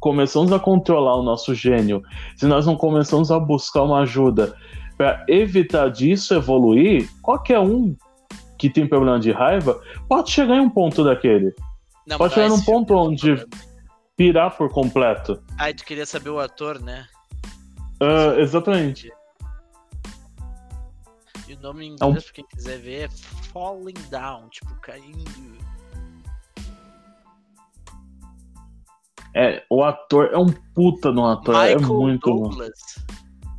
começamos 0.00 0.52
a 0.52 0.58
controlar 0.58 1.16
o 1.16 1.22
nosso 1.22 1.54
gênio, 1.54 2.02
se 2.36 2.46
nós 2.46 2.66
não 2.66 2.76
começamos 2.76 3.30
a 3.30 3.38
buscar 3.38 3.82
uma 3.82 4.00
ajuda 4.00 4.54
para 4.96 5.24
evitar 5.28 5.90
disso 5.90 6.34
evoluir, 6.34 7.08
qualquer 7.22 7.58
um 7.58 7.96
que 8.58 8.70
tem 8.70 8.86
problema 8.86 9.18
de 9.18 9.30
raiva 9.30 9.80
pode 10.08 10.30
chegar 10.30 10.56
em 10.56 10.60
um 10.60 10.70
ponto 10.70 11.04
daquele. 11.04 11.54
Não, 12.06 12.18
pode 12.18 12.34
chegar 12.34 12.48
num 12.48 12.62
ponto 12.62 12.94
onde 12.94 13.44
pirar 14.16 14.56
por 14.56 14.70
completo. 14.70 15.42
Ah, 15.58 15.72
tu 15.72 15.84
queria 15.84 16.06
saber 16.06 16.30
o 16.30 16.38
ator, 16.38 16.80
né? 16.80 17.06
Uh, 18.00 18.40
exatamente. 18.40 19.10
E 21.48 21.54
o 21.54 21.60
nome 21.60 21.86
em 21.86 21.92
inglês, 21.92 22.00
é 22.02 22.06
um... 22.06 22.14
pra 22.14 22.32
quem 22.32 22.46
quiser 22.46 22.78
ver, 22.78 23.04
é 23.04 23.08
Falling 23.52 23.94
Down, 24.10 24.48
tipo, 24.48 24.74
caindo. 24.80 25.56
É, 29.34 29.62
o 29.68 29.84
ator 29.84 30.30
é 30.32 30.38
um 30.38 30.46
puta 30.74 31.12
no 31.12 31.26
ator, 31.26 31.54
é 31.56 31.74
Michael 31.74 31.94
é 31.94 31.98
muito 31.98 32.30
Douglas. 32.30 32.70
bom. 32.96 33.16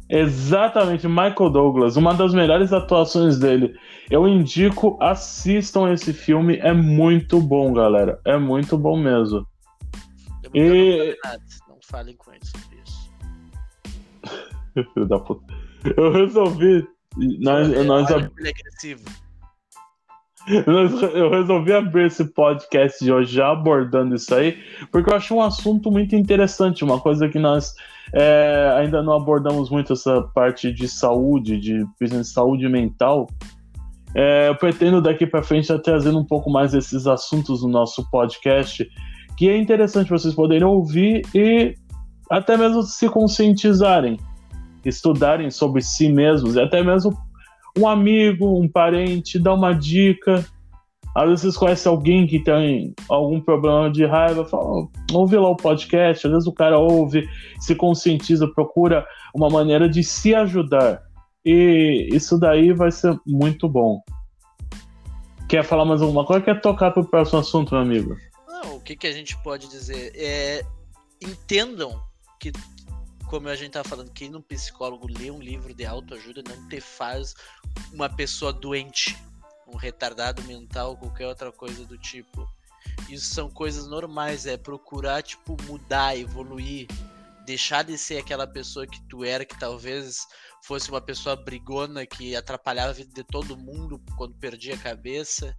Exatamente, 0.09 1.07
Michael 1.07 1.49
Douglas, 1.49 1.97
uma 1.97 2.13
das 2.13 2.33
melhores 2.33 2.73
atuações 2.73 3.37
dele. 3.37 3.77
Eu 4.09 4.27
indico, 4.27 4.97
assistam 5.01 5.91
esse 5.91 6.13
filme, 6.13 6.57
é 6.57 6.73
muito 6.73 7.41
bom, 7.41 7.73
galera. 7.73 8.19
É 8.25 8.37
muito 8.37 8.77
bom 8.77 8.97
mesmo. 8.97 9.45
Eu 10.53 10.63
e... 10.63 11.17
Não, 11.23 11.31
não 11.69 11.77
falem 11.83 12.15
com 12.15 12.31
ele 12.31 12.45
sobre 12.45 12.81
isso. 12.85 13.11
Filho 14.93 15.05
da 15.05 15.19
puta. 15.19 15.53
Eu 15.95 16.11
resolvi. 16.11 16.87
Nós, 17.39 17.85
nós, 17.85 18.11
ab... 18.11 18.31
ele 18.37 18.47
é 18.47 18.51
agressivo. 18.51 19.03
Eu 21.13 21.29
resolvi 21.29 21.73
abrir 21.73 22.05
esse 22.05 22.23
podcast 22.23 23.03
de 23.03 23.11
hoje 23.11 23.35
já 23.35 23.51
abordando 23.51 24.15
isso 24.15 24.33
aí, 24.33 24.57
porque 24.91 25.11
eu 25.11 25.15
acho 25.15 25.35
um 25.35 25.41
assunto 25.41 25.91
muito 25.91 26.15
interessante, 26.15 26.85
uma 26.85 27.01
coisa 27.01 27.27
que 27.27 27.37
nós 27.37 27.73
é, 28.13 28.73
ainda 28.77 29.03
não 29.03 29.11
abordamos 29.11 29.69
muito 29.69 29.91
essa 29.91 30.21
parte 30.33 30.71
de 30.71 30.87
saúde, 30.87 31.59
de, 31.59 31.85
de 31.99 32.23
saúde 32.23 32.69
mental. 32.69 33.27
É, 34.15 34.47
eu 34.47 34.55
pretendo 34.55 35.01
daqui 35.01 35.27
para 35.27 35.43
frente 35.43 35.63
estar 35.63 35.79
trazendo 35.79 36.17
um 36.17 36.25
pouco 36.25 36.49
mais 36.49 36.71
desses 36.71 37.07
assuntos 37.07 37.61
no 37.61 37.67
nosso 37.67 38.09
podcast, 38.09 38.89
que 39.35 39.49
é 39.49 39.57
interessante 39.57 40.09
vocês 40.09 40.33
poderem 40.33 40.63
ouvir 40.63 41.23
e 41.35 41.75
até 42.29 42.55
mesmo 42.55 42.83
se 42.83 43.09
conscientizarem, 43.09 44.17
estudarem 44.89 45.49
sobre 45.51 45.81
si 45.81 46.09
mesmos 46.09 46.55
e 46.55 46.61
até 46.61 46.83
mesmo 46.83 47.15
um 47.77 47.87
amigo, 47.87 48.59
um 48.59 48.67
parente, 48.67 49.37
dá 49.39 49.53
uma 49.53 49.73
dica. 49.73 50.45
Às 51.15 51.29
vezes 51.29 51.41
vocês 51.41 51.57
conhecem 51.57 51.89
alguém 51.91 52.27
que 52.27 52.43
tem 52.43 52.93
algum 53.09 53.39
problema 53.39 53.89
de 53.91 54.05
raiva, 54.05 54.45
fala, 54.45 54.87
ouve 55.13 55.35
lá 55.37 55.49
o 55.49 55.55
podcast. 55.55 56.27
Às 56.27 56.33
vezes 56.33 56.47
o 56.47 56.53
cara 56.53 56.77
ouve, 56.77 57.27
se 57.59 57.75
conscientiza, 57.75 58.47
procura 58.47 59.05
uma 59.33 59.49
maneira 59.49 59.87
de 59.89 60.03
se 60.03 60.35
ajudar. 60.35 61.01
E 61.45 62.09
isso 62.11 62.37
daí 62.37 62.73
vai 62.73 62.91
ser 62.91 63.17
muito 63.25 63.69
bom. 63.69 64.01
Quer 65.47 65.63
falar 65.63 65.85
mais 65.85 66.01
alguma 66.01 66.25
coisa? 66.25 66.43
Quer 66.43 66.59
tocar 66.59 66.91
para 66.91 67.01
o 67.01 67.07
próximo 67.07 67.39
assunto, 67.39 67.73
meu 67.73 67.81
amigo? 67.81 68.17
Não, 68.47 68.75
o 68.75 68.81
que, 68.81 68.95
que 68.95 69.07
a 69.07 69.13
gente 69.13 69.37
pode 69.41 69.69
dizer? 69.69 70.11
É, 70.13 70.61
entendam 71.21 71.99
que 72.39 72.51
como 73.27 73.49
a 73.49 73.55
gente 73.55 73.71
tá 73.71 73.83
falando, 73.83 74.11
que 74.11 74.25
ir 74.25 74.29
num 74.29 74.41
psicólogo 74.41 75.07
ler 75.07 75.31
um 75.31 75.39
livro 75.39 75.73
de 75.73 75.85
autoajuda 75.85 76.41
não 76.47 76.67
te 76.69 76.79
faz 76.79 77.35
uma 77.93 78.09
pessoa 78.09 78.53
doente, 78.53 79.17
um 79.67 79.75
retardado 79.75 80.41
mental, 80.43 80.97
qualquer 80.97 81.27
outra 81.27 81.51
coisa 81.51 81.85
do 81.85 81.97
tipo. 81.97 82.47
Isso 83.09 83.33
são 83.33 83.49
coisas 83.49 83.87
normais, 83.87 84.45
é 84.45 84.57
procurar, 84.57 85.21
tipo, 85.21 85.57
mudar, 85.63 86.17
evoluir, 86.17 86.87
deixar 87.45 87.83
de 87.83 87.97
ser 87.97 88.17
aquela 88.17 88.47
pessoa 88.47 88.87
que 88.87 89.01
tu 89.07 89.23
era, 89.23 89.45
que 89.45 89.59
talvez 89.59 90.25
fosse 90.63 90.89
uma 90.89 91.01
pessoa 91.01 91.35
brigona 91.35 92.05
que 92.05 92.35
atrapalhava 92.35 92.89
a 92.89 92.93
vida 92.93 93.11
de 93.13 93.23
todo 93.23 93.57
mundo 93.57 94.01
quando 94.17 94.35
perdia 94.35 94.75
a 94.75 94.79
cabeça, 94.79 95.57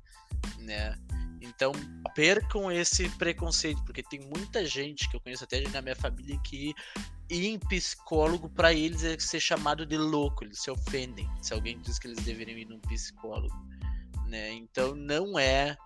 né? 0.59 0.97
Então 1.41 1.73
percam 2.15 2.71
esse 2.71 3.09
preconceito, 3.11 3.83
porque 3.85 4.03
tem 4.03 4.21
muita 4.21 4.67
gente 4.67 5.09
que 5.09 5.17
eu 5.17 5.21
conheço 5.21 5.45
até 5.45 5.61
na 5.69 5.81
minha 5.81 5.97
família 5.97 6.39
que 6.45 6.75
ir 7.31 7.47
em 7.47 7.59
psicólogo 7.59 8.49
para 8.49 8.73
eles 8.73 9.05
é 9.05 9.19
ser 9.19 9.41
chamado 9.41 9.85
de 9.85 9.97
louco, 9.97 10.45
eles 10.45 10.61
se 10.61 10.71
ofendem 10.71 11.29
se 11.43 11.53
alguém 11.53 11.79
diz 11.81 11.99
que 11.99 12.07
eles 12.07 12.25
deveriam 12.25 12.59
ir 12.59 12.67
num 12.67 12.81
psicólogo, 12.81 13.55
né? 14.27 14.53
Então 14.53 14.95
não 14.95 15.39
é 15.39 15.77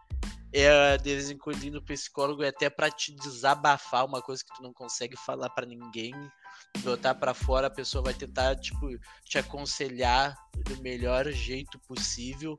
é 0.52 0.98
de 0.98 1.14
vez 1.14 1.30
em 1.30 1.38
quando 1.38 1.64
ir 1.64 1.70
no 1.70 1.82
psicólogo 1.82 2.42
é 2.42 2.48
até 2.48 2.68
para 2.68 2.90
te 2.90 3.14
desabafar 3.14 4.04
uma 4.04 4.20
coisa 4.20 4.44
que 4.44 4.54
tu 4.54 4.62
não 4.62 4.72
consegue 4.72 5.16
falar 5.16 5.48
para 5.48 5.64
ninguém, 5.64 6.12
botar 6.80 7.14
para 7.14 7.32
fora, 7.32 7.68
a 7.68 7.70
pessoa 7.70 8.04
vai 8.04 8.12
tentar 8.12 8.56
tipo 8.56 8.86
te 9.24 9.38
aconselhar 9.38 10.36
do 10.66 10.82
melhor 10.82 11.30
jeito 11.32 11.78
possível, 11.80 12.58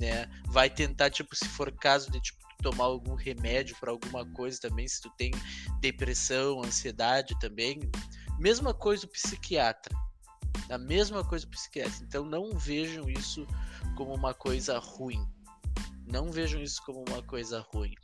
né? 0.00 0.26
Vai 0.46 0.70
tentar 0.70 1.10
tipo 1.10 1.36
se 1.36 1.46
for 1.46 1.70
caso 1.72 2.10
de 2.10 2.20
tipo 2.20 2.45
tomar 2.62 2.84
algum 2.84 3.14
remédio 3.14 3.76
para 3.80 3.90
alguma 3.90 4.24
coisa 4.32 4.60
também, 4.60 4.86
se 4.86 5.00
tu 5.00 5.10
tem 5.16 5.30
depressão, 5.80 6.62
ansiedade 6.62 7.38
também. 7.38 7.80
Mesma 8.38 8.74
coisa 8.74 9.06
o 9.06 9.08
psiquiatra. 9.08 9.94
A 10.70 10.78
mesma 10.78 11.24
coisa 11.24 11.46
o 11.46 11.50
psiquiatra. 11.50 12.02
Então 12.02 12.24
não 12.24 12.50
vejam 12.56 13.08
isso 13.08 13.46
como 13.96 14.14
uma 14.14 14.34
coisa 14.34 14.78
ruim. 14.78 15.26
Não 16.06 16.30
vejam 16.30 16.62
isso 16.62 16.82
como 16.84 17.04
uma 17.08 17.22
coisa 17.22 17.64
ruim. 17.72 17.94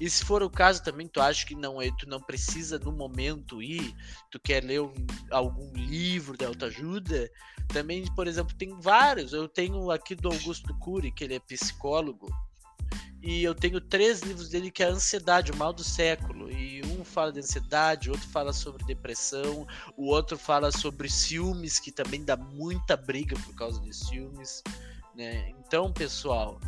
E 0.00 0.10
se 0.10 0.24
for 0.24 0.42
o 0.42 0.50
caso 0.50 0.82
também, 0.82 1.08
tu 1.08 1.20
acha 1.20 1.46
que 1.46 1.54
não 1.54 1.80
é, 1.80 1.90
tu 1.98 2.08
não 2.08 2.20
precisa 2.20 2.78
no 2.78 2.92
momento 2.92 3.62
ir, 3.62 3.94
tu 4.30 4.38
quer 4.38 4.62
ler 4.62 4.82
um, 4.82 4.92
algum 5.30 5.72
livro 5.72 6.36
de 6.36 6.44
autoajuda, 6.44 7.30
também, 7.68 8.04
por 8.14 8.26
exemplo, 8.26 8.54
tem 8.56 8.78
vários. 8.80 9.32
Eu 9.32 9.48
tenho 9.48 9.90
aqui 9.90 10.14
do 10.14 10.28
Augusto 10.28 10.76
Cury, 10.78 11.10
que 11.10 11.24
ele 11.24 11.34
é 11.34 11.40
psicólogo, 11.40 12.28
e 13.22 13.42
eu 13.42 13.54
tenho 13.54 13.80
três 13.80 14.20
livros 14.20 14.48
dele 14.48 14.70
que 14.70 14.82
é 14.82 14.86
Ansiedade, 14.86 15.50
o 15.50 15.56
Mal 15.56 15.72
do 15.72 15.82
Século. 15.82 16.50
E 16.50 16.82
um 16.84 17.04
fala 17.04 17.32
de 17.32 17.40
ansiedade, 17.40 18.10
outro 18.10 18.28
fala 18.28 18.52
sobre 18.52 18.84
depressão, 18.84 19.66
o 19.96 20.06
outro 20.06 20.38
fala 20.38 20.70
sobre 20.70 21.08
ciúmes, 21.08 21.78
que 21.78 21.90
também 21.90 22.24
dá 22.24 22.36
muita 22.36 22.96
briga 22.96 23.36
por 23.44 23.54
causa 23.54 23.80
de 23.80 23.92
ciúmes. 23.94 24.62
Né? 25.14 25.50
Então, 25.60 25.92
pessoal, 25.92 26.60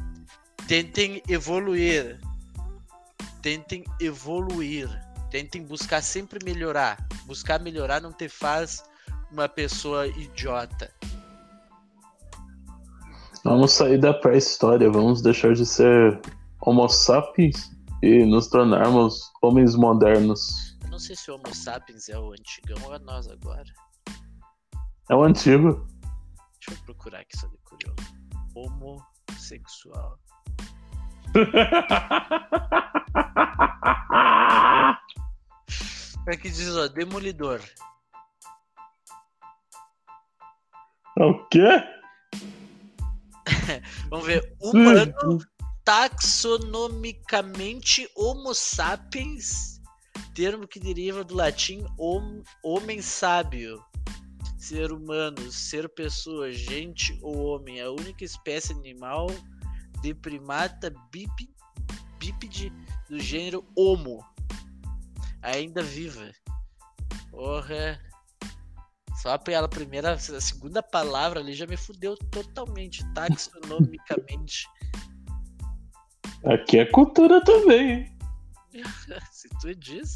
tentem 0.67 1.23
evoluir. 1.29 2.19
Tentem 3.43 3.85
evoluir. 4.01 4.89
Tentem 5.31 5.63
buscar 5.63 6.03
sempre 6.03 6.39
melhorar. 6.45 7.07
Buscar 7.27 7.61
melhorar 7.61 8.01
não 8.01 8.13
te 8.13 8.29
faz 8.29 8.83
uma 9.31 9.49
pessoa 9.49 10.07
idiota. 10.07 10.91
Vamos 13.45 13.73
sair 13.73 13.99
da 13.99 14.13
pré-história, 14.13 14.91
vamos 14.91 15.23
deixar 15.23 15.55
de 15.55 15.65
ser 15.65 16.21
Homo 16.61 16.89
sapiens 16.89 17.71
e 18.03 18.25
nos 18.25 18.49
tornarmos 18.49 19.31
homens 19.43 19.77
modernos. 19.77 20.77
Eu 20.83 20.91
não 20.91 20.99
sei 20.99 21.15
se 21.15 21.31
o 21.31 21.37
Homo 21.37 21.55
sapiens 21.55 22.09
é 22.09 22.19
o 22.19 22.33
antigão 22.33 22.77
ou 22.85 22.95
é 22.95 22.99
nós 22.99 23.29
agora. 23.29 23.65
É 25.09 25.15
o 25.15 25.23
antigo. 25.23 25.87
Deixa 26.61 26.81
eu 26.81 26.85
procurar 26.85 27.21
aqui 27.21 27.37
só 27.37 27.47
de 27.47 27.59
curioso. 27.59 27.97
Homossexual. 28.57 30.19
Aqui 36.27 36.51
diz, 36.51 36.77
ó, 36.77 36.89
demolidor. 36.89 37.61
O 41.17 41.35
quê? 41.49 41.69
Vamos 44.11 44.27
ver. 44.27 44.57
Humano 44.61 45.39
taxonomicamente 45.89 48.07
Homo 48.15 48.55
sapiens, 48.55 49.81
termo 50.35 50.69
que 50.69 50.79
deriva 50.79 51.25
do 51.25 51.35
latim 51.35 51.83
hom, 51.99 52.43
homem 52.63 53.01
sábio, 53.01 53.83
ser 54.59 54.93
humano, 54.93 55.51
ser 55.51 55.89
pessoa, 55.89 56.53
gente 56.53 57.19
ou 57.23 57.39
homem, 57.39 57.81
a 57.81 57.91
única 57.91 58.23
espécie 58.23 58.75
animal 58.75 59.29
de 60.03 60.13
primata 60.13 60.93
bípede, 61.11 61.49
bípede 62.19 62.71
do 63.09 63.19
gênero 63.19 63.67
Homo, 63.75 64.23
ainda 65.41 65.83
viva. 65.83 66.31
Porra, 67.31 67.99
Só 69.23 69.39
pela 69.39 69.71
primeira, 69.71 70.13
a 70.13 70.19
segunda 70.19 70.83
palavra 70.83 71.41
ali 71.41 71.55
já 71.55 71.67
me 71.67 71.79
fudeu 71.79 72.15
totalmente, 72.31 73.03
taxonomicamente. 73.17 74.67
Aqui 76.45 76.79
é 76.79 76.85
cultura 76.85 77.43
também, 77.43 77.91
hein? 77.91 78.13
Se 79.33 79.49
tu 79.61 79.75
diz. 79.75 80.15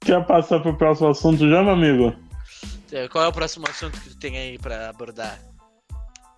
Quer 0.00 0.24
passar 0.26 0.60
pro 0.60 0.76
próximo 0.76 1.08
assunto 1.08 1.48
já, 1.48 1.62
meu 1.62 1.72
amigo? 1.72 2.14
É, 2.92 3.08
qual 3.08 3.24
é 3.24 3.28
o 3.28 3.32
próximo 3.32 3.66
assunto 3.68 4.00
que 4.00 4.10
tu 4.10 4.18
tem 4.18 4.36
aí 4.36 4.58
pra 4.58 4.90
abordar? 4.90 5.40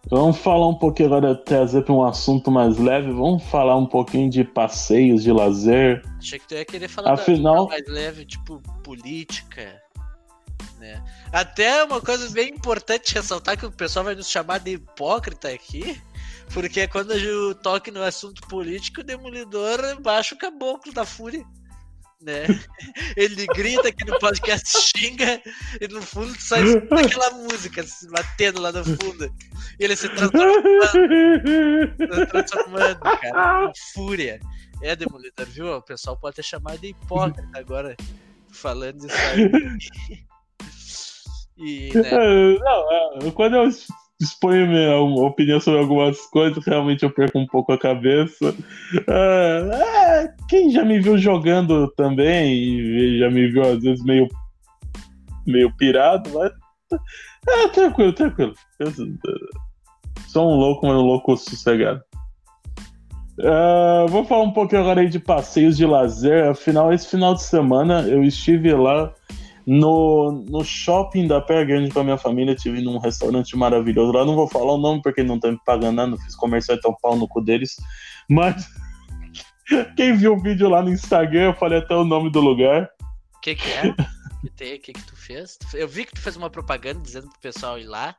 Vamos 0.09 0.39
falar 0.39 0.69
um 0.69 0.75
pouquinho 0.75 1.13
agora, 1.13 1.35
trazer 1.35 1.83
para 1.83 1.93
um 1.93 2.05
assunto 2.05 2.49
mais 2.49 2.79
leve. 2.79 3.11
Vamos 3.11 3.43
falar 3.45 3.77
um 3.77 3.87
pouquinho 3.87 4.31
de 4.31 4.45
passeios, 4.45 5.25
de 5.25 5.33
lazer. 5.33 6.01
Achei 6.17 6.39
que 6.39 6.47
tu 6.47 6.55
ia 6.55 6.65
querer 6.65 6.89
falar 6.89 7.13
Afinal... 7.13 7.67
mais 7.67 7.87
leve, 7.89 8.25
tipo 8.25 8.63
política. 8.85 9.83
Né? 10.79 11.03
Até 11.33 11.83
uma 11.83 12.01
coisa 12.01 12.31
bem 12.31 12.51
importante 12.51 13.15
ressaltar 13.15 13.59
que 13.59 13.67
o 13.67 13.73
pessoal 13.73 14.05
vai 14.05 14.15
nos 14.15 14.31
chamar 14.31 14.59
de 14.61 14.75
hipócrita 14.75 15.49
aqui. 15.49 16.01
Porque 16.53 16.86
quando 16.88 17.12
eu 17.12 17.55
toque 17.55 17.90
no 17.90 18.03
assunto 18.03 18.47
político, 18.49 19.01
o 19.01 19.05
Demolidor 19.05 20.01
baixa 20.01 20.34
o 20.34 20.38
caboclo 20.38 20.92
da 20.92 21.05
fúria 21.05 21.44
né? 22.20 22.44
Ele 23.16 23.47
grita 23.47 23.88
aqui 23.88 24.05
no 24.05 24.18
podcast, 24.18 24.66
xinga, 24.97 25.40
e 25.80 25.88
no 25.88 26.03
fundo 26.03 26.34
escuta 26.34 27.01
aquela 27.01 27.30
música 27.30 27.82
se 27.82 28.09
batendo 28.11 28.61
lá 28.61 28.72
no 28.72 28.84
fundo. 28.84 29.32
E 29.78 29.84
ele 29.84 29.97
se 29.97 30.09
transformando, 30.09 30.62
se 31.97 32.26
transformando, 32.26 33.01
cara, 33.01 33.72
fúria. 33.94 34.40
É, 34.82 34.94
Demolidor, 34.94 35.47
viu? 35.47 35.76
O 35.76 35.82
pessoal 35.82 36.18
pode 36.18 36.36
ter 36.36 36.42
chamado 36.42 36.78
de 36.78 36.88
hipócrita 36.88 37.59
agora, 37.59 37.97
falando 38.51 39.07
isso 39.07 39.16
aí. 39.16 40.26
E, 41.59 41.90
né? 41.94 42.11
Não, 42.59 42.92
é, 42.92 43.30
quando 43.30 43.57
eu 43.57 43.70
exponho 44.21 44.67
minha 44.67 44.97
opinião 44.99 45.61
sobre 45.61 45.81
algumas 45.81 46.19
coisas, 46.27 46.64
realmente 46.64 47.03
eu 47.03 47.11
perco 47.11 47.39
um 47.39 47.47
pouco 47.47 47.73
a 47.73 47.79
cabeça. 47.79 48.55
É, 49.09 50.25
é, 50.25 50.35
quem 50.49 50.71
já 50.71 50.85
me 50.85 50.99
viu 51.01 51.19
jogando 51.19 51.89
também 51.97 52.55
e 52.55 53.19
já 53.19 53.31
me 53.31 53.49
viu 53.49 53.62
às 53.62 53.83
vezes 53.83 54.03
meio, 54.05 54.29
meio 55.47 55.75
pirado, 55.77 56.31
mas. 56.33 56.53
É, 57.49 57.69
tranquilo, 57.69 58.12
tranquilo. 58.12 58.55
Eu 58.81 58.93
sou 60.29 60.51
um 60.51 60.57
louco, 60.57 60.87
mas 60.87 60.97
um 60.97 61.03
louco 61.03 61.37
sossegado. 61.37 62.03
Uh, 63.39 64.09
vou 64.09 64.25
falar 64.25 64.45
um 64.45 64.53
pouquinho 64.53 64.81
agora 64.81 65.03
aí 65.03 65.09
de 65.09 65.19
passeios 65.19 65.77
de 65.77 65.85
lazer. 65.85 66.49
Afinal, 66.49 66.93
esse 66.93 67.07
final 67.07 67.35
de 67.35 67.43
semana 67.43 68.03
eu 68.09 68.25
estive 68.25 68.73
lá 68.73 69.12
no, 69.67 70.45
no 70.49 70.64
shopping 70.64 71.27
da 71.27 71.41
Pé 71.41 71.64
Grande 71.64 71.91
com 71.91 71.99
a 72.01 72.05
minha 72.05 72.17
família, 72.17 72.55
tive 72.55 72.81
num 72.81 72.99
restaurante 72.99 73.57
maravilhoso 73.57 74.12
lá. 74.12 74.25
Não 74.25 74.37
vou 74.37 74.47
falar 74.47 74.75
o 74.75 74.79
nome 74.79 75.03
porque 75.03 75.25
não 75.25 75.35
estão 75.35 75.51
me 75.51 75.61
pagando 75.64 75.97
nada, 75.97 76.11
não 76.12 76.19
fiz 76.19 76.37
comercial 76.37 76.79
então 76.79 76.97
pau 77.03 77.17
no 77.17 77.27
cu 77.27 77.41
deles. 77.41 77.77
Mas 78.31 78.69
quem 79.97 80.17
viu 80.17 80.35
o 80.35 80.41
vídeo 80.41 80.69
lá 80.69 80.83
no 80.83 80.93
Instagram, 80.93 81.47
eu 81.47 81.55
falei 81.55 81.79
até 81.79 81.95
o 81.97 82.05
nome 82.05 82.31
do 82.31 82.41
lugar. 82.41 82.89
O 83.37 83.41
que, 83.41 83.57
que 83.57 83.69
é? 83.73 83.95
O 84.45 84.51
que, 84.55 84.79
que, 84.79 84.93
que 84.93 85.03
tu 85.03 85.17
fez? 85.17 85.59
Eu 85.75 85.89
vi 85.89 86.05
que 86.05 86.12
tu 86.12 86.21
fez 86.21 86.37
uma 86.37 86.49
propaganda 86.49 87.01
dizendo 87.01 87.29
pro 87.29 87.41
pessoal 87.41 87.79
ir 87.79 87.87
lá. 87.87 88.14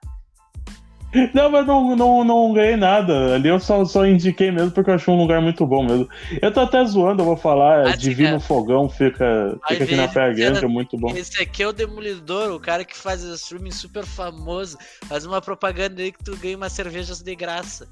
Não, 1.34 1.50
mas 1.50 1.66
não, 1.66 1.96
não, 1.96 2.24
não 2.24 2.54
ganhei 2.54 2.76
nada. 2.76 3.36
Ali 3.36 3.48
eu 3.48 3.60
só, 3.60 3.86
só 3.86 4.06
indiquei 4.06 4.52
mesmo 4.52 4.72
porque 4.72 4.90
eu 4.90 4.96
achei 4.96 5.14
um 5.14 5.18
lugar 5.18 5.42
muito 5.42 5.66
bom 5.66 5.84
mesmo. 5.84 6.08
Eu 6.42 6.52
tô 6.52 6.60
até 6.60 6.84
zoando, 6.84 7.22
eu 7.22 7.26
vou 7.26 7.38
falar. 7.38 7.88
Ah, 7.88 7.96
Divino 7.96 8.40
Fogão 8.40 8.90
fica, 8.90 9.58
fica 9.68 9.84
aqui 9.84 9.96
na 9.96 10.08
Praia 10.08 10.34
Grande, 10.34 10.66
é 10.66 10.68
muito 10.68 10.98
bom. 10.98 11.16
Esse 11.16 11.42
aqui 11.42 11.64
é 11.64 11.68
o 11.68 11.72
Demolidor, 11.72 12.52
o 12.52 12.60
cara 12.60 12.84
que 12.84 12.96
faz 12.96 13.24
streaming 13.24 13.72
super 13.72 14.06
famoso. 14.06 14.78
Faz 15.06 15.26
uma 15.26 15.42
propaganda 15.42 16.02
aí 16.02 16.12
que 16.12 16.24
tu 16.24 16.36
ganha 16.38 16.58
umas 16.58 16.74
cervejas 16.74 17.22
de 17.22 17.36
graça. 17.36 17.88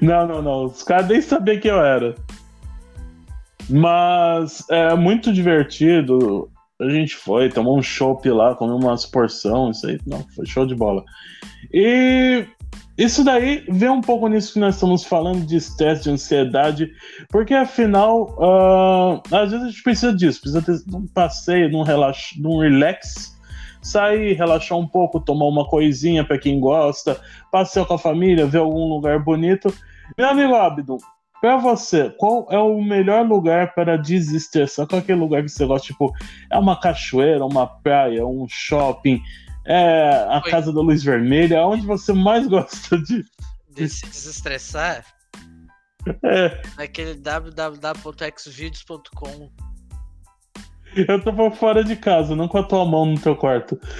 Não, 0.00 0.26
não, 0.26 0.40
não. 0.40 0.64
Os 0.66 0.82
caras 0.82 1.08
nem 1.08 1.20
sabiam 1.20 1.60
quem 1.60 1.70
eu 1.70 1.84
era. 1.84 2.14
Mas 3.68 4.64
é 4.70 4.94
muito 4.94 5.32
divertido. 5.32 6.48
A 6.80 6.88
gente 6.88 7.16
foi, 7.16 7.48
tomou 7.48 7.78
um 7.78 7.82
chopp 7.82 8.28
lá, 8.30 8.54
comeu 8.54 8.76
umas 8.76 9.06
porção, 9.06 9.70
isso 9.70 9.86
aí, 9.86 10.00
não, 10.04 10.26
foi 10.34 10.44
show 10.46 10.66
de 10.66 10.74
bola. 10.74 11.04
E 11.72 12.46
isso 12.96 13.24
daí 13.24 13.64
vem 13.68 13.88
um 13.88 14.00
pouco 14.00 14.28
nisso 14.28 14.52
que 14.54 14.58
nós 14.58 14.74
estamos 14.74 15.04
falando 15.04 15.46
de 15.46 15.56
estresse, 15.56 16.04
de 16.04 16.10
ansiedade, 16.10 16.92
porque 17.30 17.54
afinal, 17.54 18.36
uh, 18.38 19.34
às 19.34 19.50
vezes 19.50 19.66
a 19.66 19.70
gente 19.70 19.82
precisa 19.82 20.14
disso, 20.14 20.40
precisa 20.40 20.62
ter 20.62 20.94
um 20.94 21.06
passeio, 21.06 21.70
de 21.70 21.76
um, 21.76 21.82
relax, 21.82 22.30
de 22.34 22.46
um 22.46 22.58
relax, 22.58 23.36
sair, 23.80 24.34
relaxar 24.34 24.78
um 24.78 24.86
pouco, 24.86 25.20
tomar 25.20 25.46
uma 25.46 25.66
coisinha 25.66 26.24
para 26.24 26.38
quem 26.38 26.60
gosta, 26.60 27.20
passear 27.50 27.86
com 27.86 27.94
a 27.94 27.98
família, 27.98 28.46
ver 28.46 28.58
algum 28.58 28.88
lugar 28.88 29.18
bonito. 29.18 29.72
Meu 30.16 30.28
amigo 30.28 30.54
Abdon, 30.54 30.98
para 31.40 31.56
você, 31.56 32.08
qual 32.10 32.46
é 32.50 32.58
o 32.58 32.80
melhor 32.80 33.26
lugar 33.26 33.74
para 33.74 33.96
desestressar? 33.96 34.86
Qual 34.86 35.00
é 35.00 35.02
aquele 35.02 35.18
lugar 35.18 35.42
que 35.42 35.48
você 35.48 35.66
gosta? 35.66 35.88
Tipo, 35.88 36.12
é 36.48 36.56
uma 36.56 36.78
cachoeira, 36.78 37.44
uma 37.44 37.66
praia, 37.66 38.24
um 38.24 38.46
shopping, 38.48 39.20
é 39.64 40.26
a 40.28 40.42
Oi. 40.44 40.50
casa 40.50 40.70
da 40.72 40.80
luz 40.80 41.02
vermelha? 41.02 41.66
Onde 41.66 41.84
você 41.86 42.12
mais 42.12 42.46
gosta 42.46 42.98
de, 42.98 43.24
de 43.70 43.88
se 43.88 44.06
desestressar? 44.06 45.04
É. 46.24 46.60
Naquele 46.76 47.14
www.xvideos.com. 47.14 49.50
Eu 50.94 51.22
tô 51.22 51.50
fora 51.52 51.82
de 51.82 51.96
casa, 51.96 52.36
não 52.36 52.46
com 52.48 52.58
a 52.58 52.62
tua 52.62 52.84
mão 52.84 53.06
no 53.06 53.18
teu 53.18 53.34
quarto. 53.36 53.80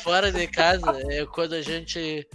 fora 0.00 0.30
de 0.30 0.46
casa 0.46 0.92
é 1.10 1.24
quando 1.26 1.54
a 1.54 1.62
gente 1.62 2.28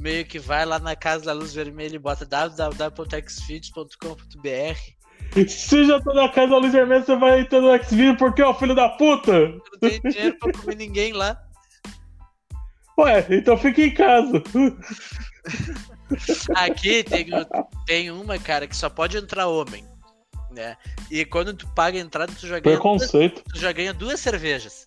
meio 0.00 0.24
que 0.24 0.38
vai 0.38 0.64
lá 0.64 0.78
na 0.78 0.94
casa 0.94 1.24
da 1.24 1.32
luz 1.32 1.52
vermelha 1.54 1.96
e 1.96 1.98
bota 1.98 2.24
www.xvideos.com.br. 2.24 5.03
Se 5.48 5.84
já 5.84 6.00
tá 6.00 6.14
na 6.14 6.28
casa 6.28 6.48
da 6.48 6.58
luz 6.58 6.72
vermelha, 6.72 7.02
você 7.04 7.16
vai 7.16 7.40
entrar 7.40 7.60
no 7.60 7.76
Xvideos 7.82 8.18
porque, 8.18 8.42
ó, 8.42 8.54
filho 8.54 8.74
da 8.74 8.88
puta! 8.90 9.32
Eu 9.32 9.60
não 9.72 9.78
tenho 9.80 10.02
dinheiro 10.02 10.38
pra 10.38 10.52
comer 10.52 10.76
ninguém 10.76 11.12
lá. 11.12 11.36
Ué, 12.98 13.26
então 13.30 13.58
fica 13.58 13.82
em 13.82 13.92
casa. 13.92 14.42
Aqui 16.54 17.02
tem, 17.02 17.26
tem 17.86 18.10
uma, 18.10 18.38
cara, 18.38 18.68
que 18.68 18.76
só 18.76 18.88
pode 18.88 19.16
entrar 19.16 19.48
homem. 19.48 19.84
Né? 20.52 20.76
E 21.10 21.24
quando 21.24 21.52
tu 21.52 21.66
paga 21.74 21.98
a 21.98 22.00
entrada, 22.00 22.32
tu 22.32 22.46
já 22.46 22.60
ganha. 22.60 22.76
Preconceito. 22.76 23.42
Duas, 23.42 23.54
tu 23.54 23.58
já 23.58 23.72
ganha 23.72 23.92
duas 23.92 24.20
cervejas. 24.20 24.86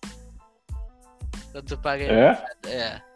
Quando 1.52 1.66
tu 1.66 1.76
paga 1.76 2.04
a 2.04 2.06
entrada. 2.06 2.48
É? 2.66 3.07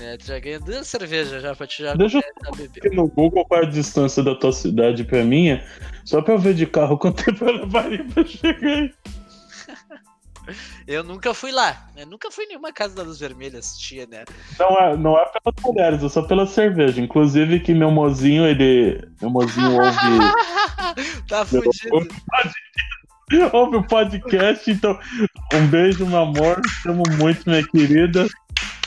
É. 0.00 0.14
É, 0.14 0.16
tu 0.16 0.26
já 0.26 0.38
ganha 0.38 0.60
duas 0.60 0.86
cervejas 0.86 1.42
já 1.42 1.54
pra 1.54 1.66
te 1.66 1.82
já 1.82 1.94
Deixa 1.94 2.18
eu 2.18 2.54
ver 2.54 2.92
no 2.92 3.08
Google 3.08 3.44
qual 3.44 3.62
é 3.62 3.66
a 3.66 3.68
distância 3.68 4.22
da 4.22 4.34
tua 4.34 4.52
cidade 4.52 5.04
pra 5.04 5.24
minha, 5.24 5.64
só 6.04 6.20
pra 6.22 6.34
eu 6.34 6.38
ver 6.38 6.54
de 6.54 6.66
carro 6.66 6.98
quanto 6.98 7.22
tempo 7.24 7.44
eu 7.44 7.52
levaria 7.52 8.04
pra 8.04 8.24
chegar 8.24 8.66
aí. 8.66 8.92
Eu 10.86 11.02
nunca 11.02 11.34
fui 11.34 11.50
lá, 11.50 11.88
né? 11.96 12.04
Nunca 12.04 12.30
fui 12.30 12.44
em 12.44 12.48
nenhuma 12.48 12.72
casa 12.72 12.94
da 12.94 13.02
Luz 13.02 13.18
Vermelha 13.18 13.58
assistia, 13.58 14.06
né? 14.06 14.24
Não 14.58 14.78
é, 14.78 14.96
não 14.96 15.18
é 15.18 15.26
pelas 15.26 15.62
mulheres, 15.64 16.04
é 16.04 16.08
só 16.08 16.22
pela 16.22 16.46
cerveja. 16.46 17.00
Inclusive 17.00 17.58
que 17.58 17.74
meu 17.74 17.90
mozinho, 17.90 18.46
ele. 18.46 19.02
Meu 19.20 19.28
mozinho 19.28 19.72
ouve. 19.72 19.96
tá 21.28 21.44
fudido. 21.44 22.08
Ouve 23.52 23.76
o 23.78 23.82
podcast, 23.82 24.70
então 24.70 24.96
um 25.52 25.66
beijo, 25.66 26.06
meu 26.06 26.18
amor. 26.18 26.60
Te 26.60 26.88
amo 26.88 27.02
muito, 27.18 27.50
minha 27.50 27.66
querida. 27.66 28.28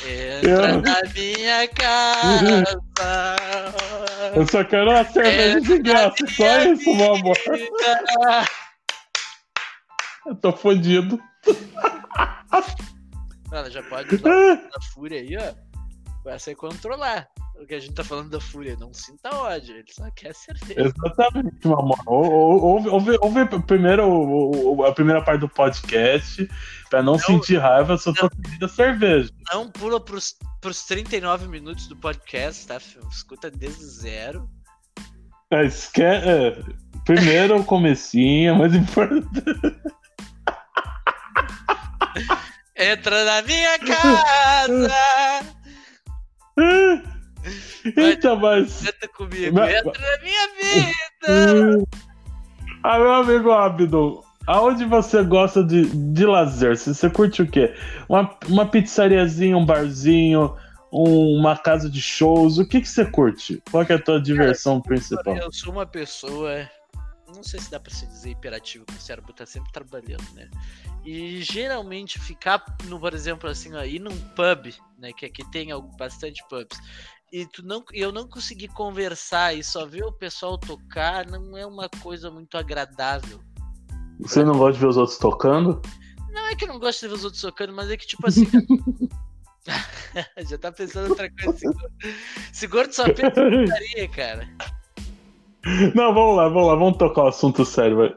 Entra 0.09 0.71
eu... 0.71 0.81
na 0.81 1.01
minha 1.13 1.67
casa. 1.67 2.63
Eu 4.35 4.47
só 4.47 4.63
quero 4.63 4.89
uma 4.89 5.05
cerveja 5.05 5.61
de 5.61 5.79
graça, 5.79 6.25
só 6.27 6.63
isso, 6.63 6.95
meu 6.95 7.15
amor. 7.15 7.37
Eu 10.25 10.35
tô 10.35 10.51
fodido. 10.51 11.19
Mano, 13.51 13.69
já 13.69 13.83
pode 13.83 14.15
usar 14.15 14.61
a 14.75 14.81
fúria 14.93 15.19
aí, 15.19 15.37
ó. 15.37 15.53
Vai 16.23 16.39
ser 16.39 16.55
controlar. 16.55 17.27
Que 17.67 17.75
a 17.75 17.79
gente 17.79 17.93
tá 17.93 18.03
falando 18.03 18.29
da 18.29 18.39
fúria, 18.39 18.75
não 18.79 18.93
sinta 18.93 19.29
ódio, 19.35 19.75
ele 19.75 19.91
só 19.91 20.09
quer 20.11 20.33
cerveja. 20.33 20.93
Exatamente, 20.95 21.67
meu 21.67 21.79
amor. 21.79 21.99
Ouve, 22.07 22.89
ouve, 22.89 23.17
ouve 23.21 23.45
primeiro 23.63 24.83
a 24.85 24.91
primeira 24.91 25.21
parte 25.21 25.41
do 25.41 25.49
podcast 25.49 26.47
Pra 26.89 27.03
não, 27.03 27.13
não 27.13 27.19
sentir 27.19 27.57
raiva, 27.57 27.97
só 27.97 28.11
tô 28.11 28.29
pedindo 28.29 28.67
cerveja. 28.67 29.29
Não 29.53 29.69
pula 29.69 30.03
pros, 30.03 30.35
pros 30.59 30.83
39 30.83 31.47
minutos 31.47 31.87
do 31.87 31.95
podcast, 31.95 32.65
tá? 32.65 32.77
Escuta 33.11 33.51
desde 33.51 33.85
zero. 33.85 34.49
É, 35.51 35.65
esque... 35.65 36.01
é, 36.01 36.57
primeiro 37.05 37.59
o 37.59 37.63
comecinho, 37.63 38.55
mas 38.55 38.73
importante. 38.73 39.43
Entra 42.75 43.23
na 43.23 43.41
minha 43.43 43.79
casa! 43.79 44.89
Eita, 47.95 48.35
mas. 48.35 48.83
Comigo, 49.15 49.55
mas... 49.55 49.75
entra 49.75 50.17
na 50.17 50.23
minha 50.23 50.47
vida! 50.57 51.85
Ah, 52.83 52.97
meu 52.97 53.11
amigo 53.13 53.51
Abdo, 53.51 54.23
aonde 54.47 54.85
você 54.85 55.21
gosta 55.23 55.63
de, 55.63 55.85
de 55.85 56.25
lazer? 56.25 56.77
Você, 56.77 57.09
curte 57.09 57.41
o 57.41 57.47
quê? 57.49 57.73
Uma, 58.07 58.37
uma 58.47 58.65
pizzariazinha, 58.65 59.57
um 59.57 59.65
barzinho, 59.65 60.55
um- 60.91 61.37
uma 61.37 61.57
casa 61.57 61.89
de 61.89 62.01
shows? 62.01 62.57
O 62.57 62.65
que, 62.65 62.81
que 62.81 62.87
você 62.87 63.05
curte? 63.05 63.61
Qual 63.69 63.83
é 63.83 63.93
a 63.93 64.01
tua 64.01 64.21
diversão 64.21 64.81
principal? 64.81 65.35
Eu 65.35 65.51
sou 65.51 65.73
uma 65.73 65.85
pessoa. 65.85 66.69
Não 67.35 67.43
sei 67.43 67.59
se 67.59 67.69
dá 67.69 67.79
pra 67.79 67.93
se 67.93 68.07
dizer 68.07 68.31
hiperativo, 68.31 68.85
porque 68.85 68.99
o 68.99 69.03
cérebro 69.03 69.31
tá 69.33 69.45
sempre 69.45 69.71
trabalhando, 69.71 70.25
né? 70.33 70.49
E 71.05 71.41
geralmente 71.43 72.19
ficar, 72.19 72.63
no, 72.85 72.99
por 72.99 73.13
exemplo, 73.13 73.47
assim, 73.47 73.69
ir 73.85 73.99
num 73.99 74.17
pub, 74.29 74.73
né? 74.97 75.13
Que 75.13 75.27
aqui 75.27 75.49
tem 75.51 75.69
bastante 75.97 76.43
pubs. 76.49 76.79
E 77.31 77.45
tu 77.45 77.63
não, 77.63 77.83
eu 77.93 78.11
não 78.11 78.27
conseguir 78.27 78.69
conversar 78.69 79.53
e 79.53 79.63
só 79.63 79.85
ver 79.85 80.03
o 80.03 80.11
pessoal 80.11 80.57
tocar 80.57 81.27
não 81.27 81.55
é 81.55 81.65
uma 81.65 81.87
coisa 82.01 82.31
muito 82.31 82.57
agradável. 82.57 83.39
Você 84.19 84.43
não 84.43 84.57
gosta 84.57 84.73
de 84.73 84.79
ver 84.79 84.87
os 84.87 84.97
outros 84.97 85.17
tocando? 85.17 85.81
Não 86.31 86.47
é 86.47 86.55
que 86.55 86.63
eu 86.65 86.67
não 86.67 86.79
gosto 86.79 87.01
de 87.01 87.07
ver 87.07 87.13
os 87.13 87.23
outros 87.23 87.41
tocando, 87.41 87.71
mas 87.73 87.89
é 87.89 87.97
que, 87.97 88.07
tipo 88.07 88.27
assim. 88.27 88.45
Já 90.47 90.57
tá 90.57 90.71
pensando 90.71 91.07
em 91.07 91.09
outra 91.11 91.29
coisa. 91.31 91.55
Esse 91.55 91.65
gordo, 91.67 91.93
esse 92.51 92.67
gordo 92.67 92.93
só 92.93 93.03
pensa 93.05 93.41
em 93.41 93.63
putaria, 93.65 94.09
cara. 94.09 94.49
Não, 95.93 96.13
vamos 96.13 96.37
lá, 96.37 96.47
vamos 96.49 96.67
lá, 96.67 96.75
vamos 96.75 96.97
tocar 96.97 97.23
o 97.25 97.27
assunto 97.27 97.63
sério. 97.65 97.97
Mas 97.97 98.11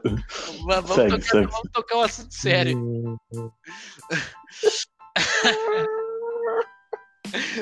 Vamos, 0.65 0.91
Segue, 0.91 1.11
tocar, 1.11 1.25
segue. 1.25 1.47
vamos 1.47 1.71
tocar 1.71 1.97
um 1.97 2.01
assunto 2.01 2.33
sério. 2.33 3.19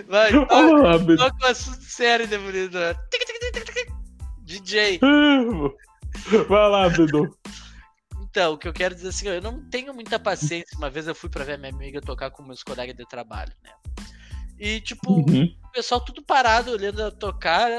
Vai, 0.07 0.31
toca, 0.31 0.55
Vamos 0.55 0.83
lá, 0.83 0.97
Bedu. 0.97 1.17
toca 1.17 1.45
um 1.45 1.49
assunto 1.49 1.81
sério, 1.83 2.27
Demolidor. 2.27 2.95
DJ. 4.43 4.99
Vai 6.49 6.69
lá, 6.69 6.89
Bedu. 6.89 7.35
Então, 8.23 8.53
o 8.53 8.57
que 8.57 8.67
eu 8.67 8.73
quero 8.73 8.95
dizer 8.95 9.09
assim, 9.09 9.29
ó, 9.29 9.33
eu 9.33 9.41
não 9.41 9.59
tenho 9.69 9.93
muita 9.93 10.17
paciência. 10.19 10.77
Uma 10.77 10.89
vez 10.89 11.07
eu 11.07 11.15
fui 11.15 11.29
pra 11.29 11.43
ver 11.43 11.53
a 11.53 11.57
minha 11.57 11.71
amiga 11.71 12.01
tocar 12.01 12.31
com 12.31 12.43
meus 12.43 12.63
colegas 12.63 12.95
de 12.95 13.05
trabalho, 13.05 13.51
né? 13.63 13.71
E, 14.59 14.79
tipo, 14.81 15.11
Uhum. 15.11 15.53
o 15.65 15.71
pessoal 15.71 15.99
tudo 15.99 16.21
parado, 16.21 16.71
olhando 16.71 17.01
ela 17.01 17.11
tocar, 17.11 17.69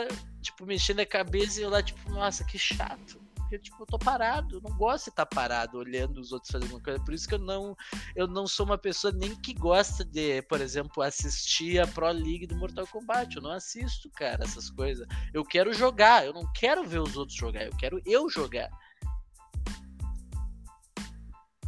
tipo, 0.42 0.66
mexendo 0.66 1.00
a 1.00 1.06
cabeça 1.06 1.60
e 1.60 1.62
eu 1.62 1.70
lá, 1.70 1.82
tipo, 1.82 2.10
nossa, 2.10 2.44
que 2.44 2.58
chato. 2.58 3.21
Porque, 3.52 3.64
tipo, 3.64 3.82
eu 3.82 3.86
tô 3.86 3.98
parado, 3.98 4.56
eu 4.56 4.60
não 4.62 4.74
gosto 4.78 5.04
de 5.04 5.10
estar 5.10 5.26
parado 5.26 5.76
olhando 5.76 6.18
os 6.18 6.32
outros 6.32 6.50
fazendo 6.50 6.68
alguma 6.68 6.82
coisa. 6.82 7.04
Por 7.04 7.12
isso 7.12 7.28
que 7.28 7.34
eu 7.34 7.38
não, 7.38 7.76
eu 8.16 8.26
não 8.26 8.46
sou 8.46 8.64
uma 8.64 8.78
pessoa 8.78 9.12
nem 9.12 9.36
que 9.36 9.52
gosta 9.52 10.02
de, 10.02 10.40
por 10.42 10.58
exemplo, 10.62 11.02
assistir 11.02 11.78
a 11.78 11.86
Pro 11.86 12.10
League 12.10 12.46
do 12.46 12.56
Mortal 12.56 12.86
Kombat. 12.86 13.36
Eu 13.36 13.42
não 13.42 13.50
assisto, 13.50 14.08
cara, 14.08 14.42
essas 14.42 14.70
coisas. 14.70 15.06
Eu 15.34 15.44
quero 15.44 15.74
jogar, 15.74 16.24
eu 16.24 16.32
não 16.32 16.50
quero 16.54 16.82
ver 16.82 17.00
os 17.00 17.14
outros 17.14 17.36
jogar, 17.36 17.66
eu 17.66 17.76
quero 17.76 18.00
eu 18.06 18.30
jogar. 18.30 18.70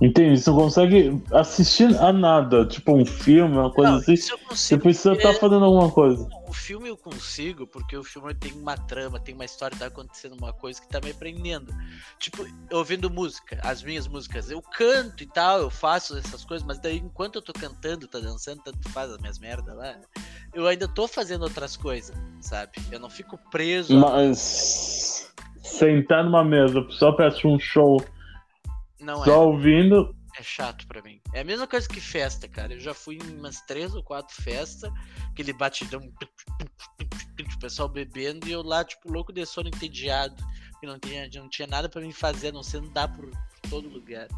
Entendi, 0.00 0.36
você 0.40 0.50
não 0.50 0.56
consegue 0.58 1.22
assistir 1.32 1.96
a 2.00 2.12
nada, 2.12 2.66
tipo 2.66 2.92
um 2.96 3.06
filme, 3.06 3.56
uma 3.56 3.70
coisa 3.70 3.92
Não, 3.92 3.98
assim. 3.98 4.14
isso 4.14 4.32
eu 4.32 4.38
Você 4.38 4.44
consigo. 4.44 4.82
precisa 4.82 5.10
porque- 5.10 5.28
estar 5.28 5.40
fazendo 5.40 5.64
alguma 5.64 5.88
coisa. 5.90 6.28
O 6.48 6.52
filme 6.52 6.88
eu 6.88 6.96
consigo, 6.96 7.64
porque 7.64 7.96
o 7.96 8.02
filme 8.02 8.34
tem 8.34 8.52
uma 8.54 8.76
trama, 8.76 9.20
tem 9.20 9.34
uma 9.36 9.44
história, 9.44 9.76
tá 9.78 9.86
acontecendo 9.86 10.36
uma 10.36 10.52
coisa 10.52 10.80
que 10.80 10.88
tá 10.88 11.00
me 11.02 11.14
prendendo. 11.14 11.72
Tipo, 12.18 12.44
ouvindo 12.72 13.08
música, 13.08 13.60
as 13.62 13.84
minhas 13.84 14.08
músicas, 14.08 14.50
eu 14.50 14.60
canto 14.60 15.22
e 15.22 15.26
tal, 15.26 15.60
eu 15.60 15.70
faço 15.70 16.18
essas 16.18 16.44
coisas, 16.44 16.66
mas 16.66 16.80
daí 16.80 16.98
enquanto 16.98 17.36
eu 17.36 17.42
tô 17.42 17.52
cantando, 17.52 18.08
tá 18.08 18.18
dançando, 18.18 18.62
tanto 18.64 18.88
faz 18.90 19.10
as 19.12 19.18
minhas 19.18 19.38
merdas 19.38 19.76
lá, 19.76 19.94
eu 20.52 20.66
ainda 20.66 20.88
tô 20.88 21.06
fazendo 21.06 21.42
outras 21.42 21.76
coisas, 21.76 22.16
sabe? 22.40 22.72
Eu 22.90 22.98
não 22.98 23.08
fico 23.10 23.38
preso. 23.50 23.96
a- 23.96 24.00
Mas 24.10 25.32
sentar 25.62 26.24
numa 26.24 26.44
mesa 26.44 26.84
só 26.90 27.12
pra 27.12 27.28
assistir 27.28 27.46
um 27.46 27.58
show, 27.60 28.04
Não 29.04 29.22
é. 29.22 29.26
só 29.26 29.46
ouvindo, 29.46 30.14
É 30.38 30.42
chato 30.42 30.86
pra 30.88 31.02
mim. 31.02 31.20
É 31.32 31.40
a 31.40 31.44
mesma 31.44 31.66
coisa 31.66 31.88
que 31.88 32.00
festa, 32.00 32.48
cara. 32.48 32.72
Eu 32.72 32.80
já 32.80 32.94
fui 32.94 33.16
em 33.16 33.38
umas 33.38 33.60
três 33.62 33.94
ou 33.94 34.02
quatro 34.02 34.34
festas, 34.42 34.90
aquele 35.30 35.52
batidão, 35.52 36.00
o 36.00 37.58
pessoal 37.60 37.88
bebendo 37.88 38.48
e 38.48 38.52
eu 38.52 38.62
lá, 38.62 38.84
tipo, 38.84 39.12
louco 39.12 39.32
de 39.32 39.44
sono 39.44 39.68
entediado. 39.68 40.42
Que 40.80 40.86
não 40.86 40.98
tinha, 40.98 41.28
não 41.34 41.48
tinha 41.48 41.68
nada 41.68 41.88
pra 41.88 42.00
mim 42.00 42.12
fazer, 42.12 42.48
a 42.48 42.52
não 42.52 42.62
ser 42.62 42.78
andar 42.78 43.08
por, 43.08 43.30
todo 43.68 43.88
lugar. 43.88 44.28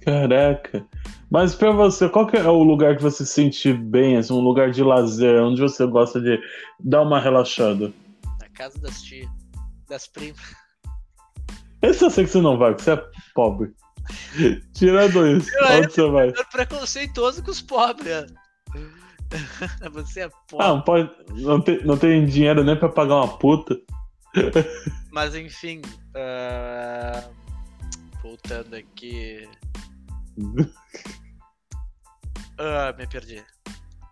caraca. 0.00 0.86
Mas 1.30 1.54
pra 1.54 1.72
você, 1.72 2.08
qual 2.08 2.26
que 2.26 2.36
é 2.36 2.48
o 2.48 2.62
lugar 2.62 2.96
que 2.96 3.02
você 3.02 3.24
se 3.24 3.32
sente 3.32 3.72
bem, 3.72 4.16
assim, 4.16 4.32
um 4.32 4.40
lugar 4.40 4.70
de 4.70 4.82
lazer, 4.82 5.42
onde 5.42 5.60
você 5.60 5.86
gosta 5.86 6.20
de 6.20 6.38
dar 6.78 7.02
uma 7.02 7.18
relaxada? 7.18 7.92
Na 8.40 8.48
casa 8.50 8.78
das 8.78 9.02
tias, 9.02 9.28
das 9.88 10.06
primas. 10.06 10.63
Esse 11.90 12.04
eu 12.04 12.10
sei 12.10 12.24
que 12.24 12.30
você 12.30 12.40
não 12.40 12.56
vai, 12.58 12.70
porque 12.72 12.84
você 12.84 12.92
é 12.92 13.04
pobre. 13.34 13.72
Tirando 14.74 15.26
isso, 15.26 15.50
Eu 15.56 15.78
onde 15.78 15.92
você 15.92 16.10
vai? 16.10 16.32
Preconceituoso 16.52 17.42
com 17.42 17.50
os 17.50 17.62
pobres. 17.62 18.26
ó. 18.30 18.44
Você 19.92 20.20
é 20.20 20.24
Ah, 20.24 20.30
pobre. 20.48 20.66
não, 20.68 20.80
pode, 20.82 21.10
não, 21.42 21.60
tem, 21.60 21.84
não 21.84 21.96
tem 21.96 22.24
dinheiro 22.26 22.62
nem 22.62 22.78
pra 22.78 22.88
pagar 22.88 23.16
uma 23.16 23.38
puta. 23.38 23.76
Mas 25.10 25.34
enfim. 25.34 25.80
ah, 26.14 27.24
Voltando 28.22 28.74
aqui. 28.76 29.48
Ah, 32.58 32.94
me 32.96 33.06
perdi. 33.06 33.42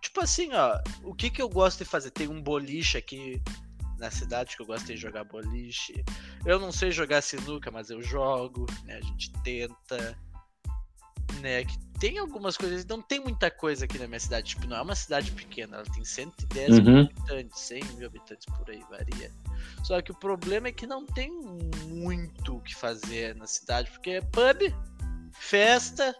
Tipo 0.01 0.21
assim, 0.21 0.49
ó, 0.53 0.79
o 1.03 1.13
que 1.15 1.29
que 1.29 1.41
eu 1.41 1.47
gosto 1.49 1.79
de 1.79 1.85
fazer? 1.85 2.11
Tem 2.11 2.27
um 2.27 2.41
boliche 2.41 2.97
aqui 2.97 3.41
na 3.97 4.11
cidade 4.11 4.55
que 4.55 4.61
eu 4.61 4.65
gosto 4.65 4.85
de 4.87 4.97
jogar 4.97 5.23
boliche. 5.23 6.03
Eu 6.45 6.59
não 6.59 6.71
sei 6.71 6.91
jogar 6.91 7.21
sinuca, 7.21 7.71
mas 7.71 7.89
eu 7.89 8.01
jogo, 8.01 8.65
né? 8.85 8.97
A 8.97 9.01
gente 9.01 9.31
tenta. 9.43 10.17
Né? 11.41 11.65
Que 11.65 11.77
tem 11.99 12.17
algumas 12.17 12.57
coisas, 12.57 12.85
não 12.85 13.01
tem 13.01 13.19
muita 13.19 13.49
coisa 13.49 13.85
aqui 13.85 13.97
na 13.97 14.07
minha 14.07 14.19
cidade. 14.19 14.49
Tipo, 14.49 14.67
não 14.67 14.77
é 14.77 14.81
uma 14.81 14.95
cidade 14.95 15.31
pequena, 15.31 15.77
ela 15.77 15.85
tem 15.85 16.03
110 16.03 16.79
mil 16.79 16.93
Uhum. 16.95 17.01
habitantes, 17.01 17.59
100 17.61 17.83
mil 17.95 18.07
habitantes 18.07 18.45
por 18.57 18.69
aí, 18.69 18.83
varia. 18.89 19.31
Só 19.83 20.01
que 20.01 20.11
o 20.11 20.15
problema 20.15 20.67
é 20.67 20.71
que 20.71 20.85
não 20.85 21.05
tem 21.05 21.31
muito 21.87 22.57
o 22.57 22.61
que 22.61 22.75
fazer 22.75 23.35
na 23.35 23.47
cidade, 23.47 23.89
porque 23.91 24.11
é 24.11 24.21
pub, 24.21 24.73
festa 25.33 26.15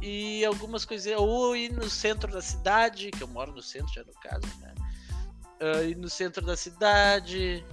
e 0.00 0.44
algumas 0.44 0.84
coisinhas. 0.84 1.20
Ou 1.20 1.56
ir 1.56 1.72
no 1.72 1.88
centro 1.90 2.30
da 2.32 2.40
cidade, 2.40 3.10
que 3.10 3.22
eu 3.22 3.28
moro 3.28 3.52
no 3.52 3.62
centro 3.62 3.92
já 3.92 4.04
no 4.04 4.14
caso, 4.14 4.46
né? 4.60 4.69
Ah, 5.60 5.82
ir 5.82 5.96
no 5.96 6.08
centro 6.08 6.44
da 6.44 6.56
cidade, 6.56 7.64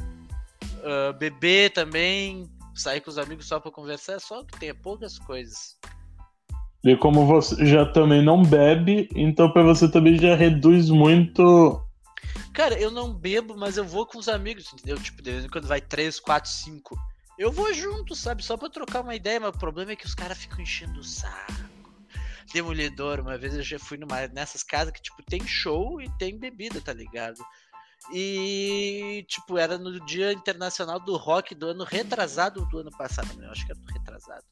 ah, 0.83 1.13
beber 1.13 1.71
também, 1.71 2.49
sair 2.75 3.01
com 3.01 3.09
os 3.09 3.17
amigos 3.17 3.47
só 3.47 3.59
pra 3.59 3.71
conversar, 3.71 4.13
é 4.13 4.19
só 4.19 4.43
que 4.43 4.59
tem 4.59 4.73
poucas 4.73 5.17
coisas. 5.19 5.77
E 6.83 6.95
como 6.95 7.25
você 7.25 7.65
já 7.65 7.85
também 7.85 8.23
não 8.23 8.43
bebe, 8.43 9.09
então 9.15 9.51
pra 9.51 9.63
você 9.63 9.89
também 9.89 10.17
já 10.17 10.35
reduz 10.35 10.89
muito. 10.89 11.81
Cara, 12.53 12.79
eu 12.79 12.89
não 12.91 13.13
bebo, 13.13 13.57
mas 13.57 13.77
eu 13.77 13.83
vou 13.83 14.05
com 14.05 14.17
os 14.17 14.29
amigos, 14.29 14.71
entendeu? 14.73 14.97
Tipo, 14.97 15.21
de 15.21 15.31
vez 15.31 15.45
em 15.45 15.49
quando 15.49 15.67
vai 15.67 15.81
3, 15.81 16.19
4, 16.19 16.49
5. 16.49 16.97
Eu 17.38 17.51
vou 17.51 17.73
junto, 17.73 18.15
sabe? 18.15 18.43
Só 18.43 18.57
pra 18.57 18.69
trocar 18.69 19.01
uma 19.01 19.15
ideia, 19.15 19.39
mas 19.39 19.49
o 19.49 19.59
problema 19.59 19.91
é 19.91 19.95
que 19.95 20.05
os 20.05 20.15
caras 20.15 20.38
ficam 20.38 20.59
enchendo 20.59 20.99
o 20.99 21.03
saco. 21.03 21.53
Demolidor, 22.53 23.19
uma 23.19 23.38
vez 23.38 23.55
eu 23.55 23.61
já 23.61 23.77
fui 23.77 23.97
numa, 23.97 24.27
nessas 24.27 24.63
casas 24.63 24.93
que, 24.93 25.01
tipo, 25.01 25.21
tem 25.23 25.45
show 25.45 26.01
e 26.01 26.09
tem 26.17 26.38
bebida, 26.39 26.79
tá 26.79 26.93
ligado? 26.93 27.43
E, 28.14 29.26
tipo, 29.28 29.58
era 29.58 29.78
no 29.78 29.99
Dia 30.05 30.32
Internacional 30.32 30.99
do 30.99 31.18
Rock 31.18 31.53
do 31.53 31.68
ano 31.68 31.84
retrasado 31.84 32.66
do 32.68 32.80
ano 32.80 32.91
passado, 32.91 33.34
né? 33.36 33.47
Eu 33.47 33.51
acho 33.51 33.66
que 33.66 33.72
era 33.72 33.80
do 33.80 33.91
retrasado, 33.91 34.45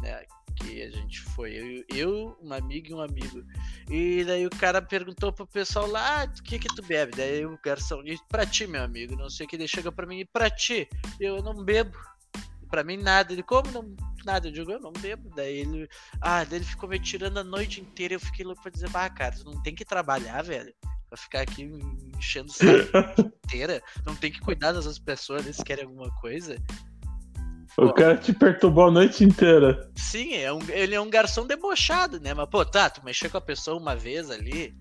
né? 0.00 0.24
Que 0.56 0.82
a 0.82 0.90
gente 0.90 1.20
foi, 1.20 1.52
eu, 1.52 1.84
eu, 1.96 2.38
um 2.40 2.52
amigo 2.52 2.88
e 2.90 2.94
um 2.94 3.00
amigo. 3.00 3.42
E 3.90 4.22
daí 4.24 4.46
o 4.46 4.50
cara 4.50 4.80
perguntou 4.80 5.32
pro 5.32 5.46
pessoal 5.46 5.86
lá, 5.86 6.22
ah, 6.22 6.28
que 6.28 6.58
que 6.58 6.68
tu 6.68 6.82
bebe? 6.82 7.16
Daí 7.16 7.44
o 7.44 7.58
garçom, 7.62 8.02
e 8.04 8.18
pra 8.28 8.46
ti, 8.46 8.66
meu 8.66 8.82
amigo, 8.82 9.16
não 9.16 9.28
sei 9.30 9.46
o 9.46 9.48
que, 9.48 9.56
ele 9.56 9.66
chega 9.66 9.90
pra 9.90 10.06
mim, 10.06 10.20
e 10.20 10.24
pra 10.24 10.50
ti? 10.50 10.88
Eu 11.18 11.42
não 11.42 11.64
bebo. 11.64 11.98
Pra 12.70 12.84
mim 12.84 12.96
nada. 12.96 13.32
Ele, 13.32 13.42
como 13.42 13.70
não? 13.70 13.94
Nada. 14.24 14.48
Eu 14.48 14.52
digo, 14.52 14.72
eu 14.72 14.80
não 14.80 14.92
bebo. 14.92 15.30
Daí 15.34 15.58
ele, 15.58 15.88
ah, 16.20 16.44
daí 16.44 16.58
ele 16.58 16.64
ficou 16.64 16.88
me 16.88 16.98
tirando 16.98 17.38
a 17.38 17.44
noite 17.44 17.80
inteira. 17.80 18.14
Eu 18.14 18.20
fiquei 18.20 18.44
louco 18.44 18.62
pra 18.62 18.70
dizer, 18.70 18.90
ah, 18.92 19.08
cara, 19.08 19.36
tu 19.36 19.44
não 19.44 19.62
tem 19.62 19.74
que 19.74 19.84
trabalhar, 19.84 20.42
velho. 20.42 20.74
Pra 21.14 21.16
ficar 21.16 21.40
aqui 21.42 21.70
enchendo 22.18 22.50
o 22.50 22.52
saco 22.52 23.30
inteira. 23.46 23.80
Não 24.04 24.16
tem 24.16 24.32
que 24.32 24.40
cuidar 24.40 24.72
das 24.72 24.84
outras 24.84 24.98
pessoas, 24.98 25.44
eles 25.44 25.62
querem 25.62 25.84
alguma 25.84 26.10
coisa. 26.16 26.56
O 27.78 27.92
cara 27.92 28.16
te 28.16 28.32
perturbou 28.32 28.88
a 28.88 28.90
noite 28.90 29.22
inteira. 29.22 29.88
Sim, 29.94 30.34
é 30.34 30.52
um, 30.52 30.58
ele 30.68 30.94
é 30.94 31.00
um 31.00 31.08
garçom 31.10 31.46
debochado, 31.46 32.18
né? 32.20 32.34
Mas, 32.34 32.48
pô, 32.48 32.64
tá, 32.64 32.90
tu 32.90 33.04
mexer 33.04 33.28
com 33.28 33.36
a 33.36 33.40
pessoa 33.40 33.76
uma 33.80 33.94
vez 33.94 34.28
ali. 34.28 34.74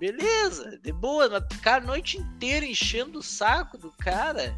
Beleza, 0.00 0.78
de 0.82 0.90
boa, 0.92 1.28
mas 1.28 1.44
ficar 1.52 1.82
a 1.82 1.86
noite 1.86 2.16
inteira 2.18 2.64
enchendo 2.64 3.18
o 3.18 3.22
saco 3.22 3.76
do 3.76 3.92
cara. 3.98 4.56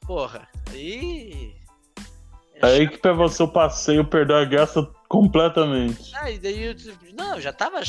Porra, 0.00 0.48
aí. 0.70 1.54
é 2.54 2.66
Aí 2.66 2.84
chato. 2.84 2.92
que 2.94 2.98
pra 2.98 3.12
você 3.12 3.42
o 3.44 3.48
passeio 3.48 4.04
perdeu 4.04 4.36
a 4.36 4.44
graça 4.44 4.82
completamente. 5.08 6.12
Ah, 6.16 6.30
e 6.30 6.38
daí 6.38 6.64
eu, 6.64 6.74
não, 7.16 7.40
já 7.40 7.52
tava. 7.52 7.80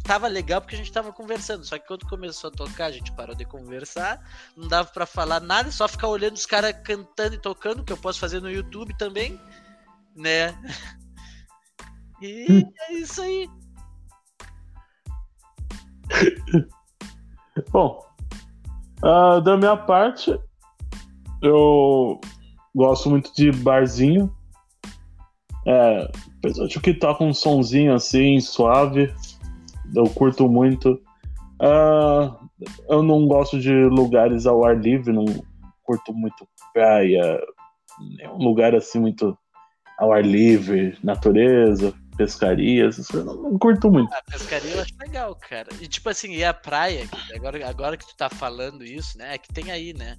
Tava 0.00 0.28
legal 0.28 0.60
porque 0.60 0.74
a 0.74 0.78
gente 0.78 0.92
tava 0.92 1.12
conversando. 1.12 1.64
Só 1.64 1.78
que 1.78 1.86
quando 1.86 2.08
começou 2.08 2.48
a 2.48 2.52
tocar, 2.52 2.86
a 2.86 2.92
gente 2.92 3.12
parou 3.12 3.34
de 3.34 3.44
conversar. 3.44 4.20
Não 4.56 4.68
dava 4.68 4.88
para 4.90 5.06
falar 5.06 5.40
nada, 5.40 5.70
só 5.70 5.86
ficar 5.86 6.08
olhando 6.08 6.34
os 6.34 6.46
caras 6.46 6.74
cantando 6.84 7.34
e 7.34 7.38
tocando, 7.38 7.84
que 7.84 7.92
eu 7.92 7.96
posso 7.96 8.18
fazer 8.18 8.40
no 8.40 8.50
YouTube 8.50 8.96
também, 8.96 9.38
né? 10.16 10.54
E 12.20 12.64
é 12.88 12.94
isso 12.94 13.20
aí. 13.20 13.48
Bom, 17.70 18.00
uh, 19.02 19.40
da 19.40 19.56
minha 19.56 19.76
parte, 19.76 20.38
eu 21.42 22.20
gosto 22.74 23.10
muito 23.10 23.34
de 23.34 23.50
barzinho. 23.50 24.34
É, 25.66 26.10
de 26.68 26.80
que 26.80 26.94
toca 26.94 27.22
um 27.22 27.34
sonzinho 27.34 27.94
assim, 27.94 28.40
suave. 28.40 29.14
Eu 29.94 30.04
curto 30.04 30.48
muito. 30.48 31.00
Uh, 31.60 32.34
eu 32.88 33.02
não 33.02 33.26
gosto 33.26 33.58
de 33.58 33.72
lugares 33.72 34.46
ao 34.46 34.64
ar 34.64 34.78
livre, 34.78 35.12
não 35.12 35.24
curto 35.82 36.12
muito 36.12 36.46
praia, 36.72 37.40
nenhum 38.16 38.38
lugar 38.38 38.74
assim 38.74 38.98
muito 38.98 39.36
ao 39.98 40.12
ar 40.12 40.24
livre, 40.24 40.96
natureza, 41.02 41.94
pescaria, 42.16 42.86
essas 42.86 43.06
coisas. 43.06 43.26
Não, 43.26 43.42
não 43.42 43.58
curto 43.58 43.90
muito. 43.90 44.12
A 44.12 44.22
pescaria 44.30 44.72
eu 44.72 44.82
acho 44.82 44.94
legal, 45.00 45.36
cara. 45.36 45.68
E 45.80 45.86
tipo 45.86 46.08
assim, 46.08 46.32
e 46.32 46.44
a 46.44 46.54
praia, 46.54 47.08
agora, 47.34 47.68
agora 47.68 47.96
que 47.96 48.06
tu 48.06 48.16
tá 48.16 48.28
falando 48.28 48.84
isso, 48.84 49.16
né? 49.18 49.34
É 49.34 49.38
que 49.38 49.52
tem 49.52 49.70
aí, 49.70 49.92
né? 49.92 50.16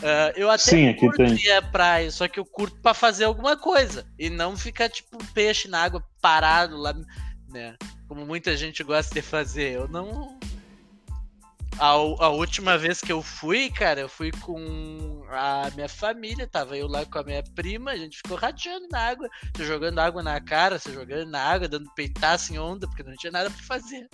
Uh, 0.00 0.30
eu 0.36 0.48
até 0.48 0.62
Sim, 0.62 0.88
aqui 0.88 1.00
curto 1.00 1.16
tem. 1.16 1.52
a 1.52 1.62
praia, 1.62 2.10
só 2.10 2.28
que 2.28 2.38
eu 2.38 2.44
curto 2.44 2.80
pra 2.80 2.94
fazer 2.94 3.24
alguma 3.24 3.56
coisa. 3.56 4.06
E 4.18 4.30
não 4.30 4.56
ficar, 4.56 4.88
tipo, 4.88 5.18
peixe 5.34 5.68
na 5.68 5.82
água 5.82 6.02
parado 6.20 6.76
lá, 6.76 6.94
né? 7.48 7.76
Como 8.06 8.24
muita 8.24 8.56
gente 8.56 8.82
gosta 8.82 9.14
de 9.14 9.22
fazer. 9.22 9.72
Eu 9.72 9.88
não. 9.88 10.38
A, 11.78 11.90
a 11.90 12.28
última 12.30 12.76
vez 12.76 13.00
que 13.00 13.12
eu 13.12 13.22
fui, 13.22 13.70
cara, 13.70 14.00
eu 14.00 14.08
fui 14.08 14.32
com 14.32 15.22
a 15.30 15.70
minha 15.76 15.88
família, 15.88 16.46
tava 16.46 16.76
eu 16.76 16.88
lá 16.88 17.04
com 17.04 17.18
a 17.18 17.22
minha 17.22 17.42
prima, 17.54 17.92
a 17.92 17.96
gente 17.96 18.16
ficou 18.16 18.36
rateando 18.36 18.88
na 18.90 18.98
água, 18.98 19.28
jogando 19.60 20.00
água 20.00 20.22
na 20.22 20.40
cara, 20.40 20.78
se 20.78 20.92
jogando 20.92 21.30
na 21.30 21.40
água, 21.40 21.68
dando 21.68 21.88
peitaço 21.94 22.52
em 22.52 22.58
onda, 22.58 22.88
porque 22.88 23.04
não 23.04 23.14
tinha 23.14 23.30
nada 23.30 23.48
pra 23.48 23.62
fazer. 23.62 24.08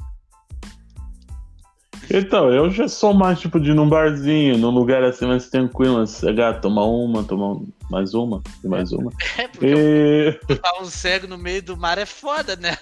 Então, 2.11 2.53
eu 2.53 2.71
já 2.71 2.87
sou 2.87 3.15
mais 3.15 3.41
tipo 3.41 3.59
de 3.59 3.71
ir 3.71 3.75
num 3.75 3.89
barzinho, 3.89 4.59
num 4.59 4.71
lugar 4.71 5.03
assim 5.03 5.27
mais 5.27 5.49
tranquilo, 5.49 6.07
chegar, 6.07 6.61
tomar 6.61 6.85
uma, 6.85 7.25
tomar 7.25 7.61
mais 7.91 8.15
uma 8.15 8.43
e 8.63 8.69
mais 8.69 8.93
uma. 8.93 9.11
É, 9.39 9.49
porque 9.49 9.67
e... 9.67 10.61
um 10.83 10.85
cego 10.85 11.27
no 11.27 11.39
meio 11.39 11.63
do 11.63 11.77
mar 11.77 11.99
é 11.99 12.07
foda, 12.07 12.57
né? 12.57 12.77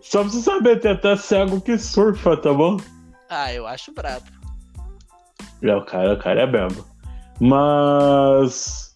Só 0.00 0.20
pra 0.20 0.30
você 0.30 0.40
saber, 0.40 0.80
tem 0.80 0.92
até 0.92 1.16
cego 1.16 1.60
que 1.60 1.76
surfa, 1.78 2.36
tá 2.36 2.52
bom? 2.52 2.76
Ah, 3.28 3.52
eu 3.52 3.66
acho 3.66 3.92
brabo. 3.92 4.26
É, 5.62 5.74
o 5.74 5.82
cara, 5.82 6.12
o 6.12 6.18
cara 6.18 6.42
é 6.42 6.46
brabo. 6.46 6.84
Mas. 7.40 8.94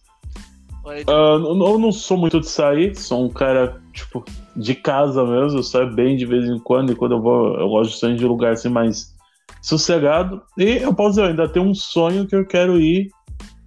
Uh, 0.85 1.65
eu 1.65 1.77
não 1.77 1.91
sou 1.91 2.17
muito 2.17 2.39
de 2.39 2.47
sair, 2.47 2.95
sou 2.95 3.25
um 3.25 3.29
cara, 3.29 3.79
tipo, 3.93 4.23
de 4.55 4.73
casa 4.73 5.23
mesmo, 5.23 5.59
eu 5.59 5.63
saio 5.63 5.93
bem 5.93 6.17
de 6.17 6.25
vez 6.25 6.49
em 6.49 6.57
quando, 6.57 6.91
e 6.91 6.95
quando 6.95 7.11
eu 7.11 7.21
vou, 7.21 7.59
eu 7.59 7.69
gosto 7.69 7.91
de 7.91 7.99
sair 7.99 8.15
de 8.15 8.25
lugar 8.25 8.53
assim 8.53 8.69
mais 8.69 9.15
sossegado. 9.61 10.41
E 10.57 10.77
eu 10.77 10.93
posso 10.93 11.11
dizer, 11.11 11.21
eu 11.21 11.27
ainda 11.27 11.49
tenho 11.49 11.65
um 11.65 11.75
sonho 11.75 12.25
que 12.25 12.35
eu 12.35 12.45
quero 12.45 12.79
ir 12.79 13.09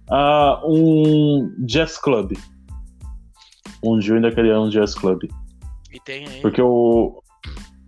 a 0.09 0.61
um 0.65 1.53
jazz 1.59 1.97
club. 1.97 2.33
Um 3.83 3.99
dia 3.99 4.11
eu 4.11 4.15
ainda 4.15 4.31
queria 4.31 4.59
um 4.59 4.69
jazz 4.69 4.93
club. 4.95 5.23
E 5.93 5.99
tem 5.99 6.27
aí? 6.27 6.41
Porque 6.41 6.59
eu. 6.59 7.21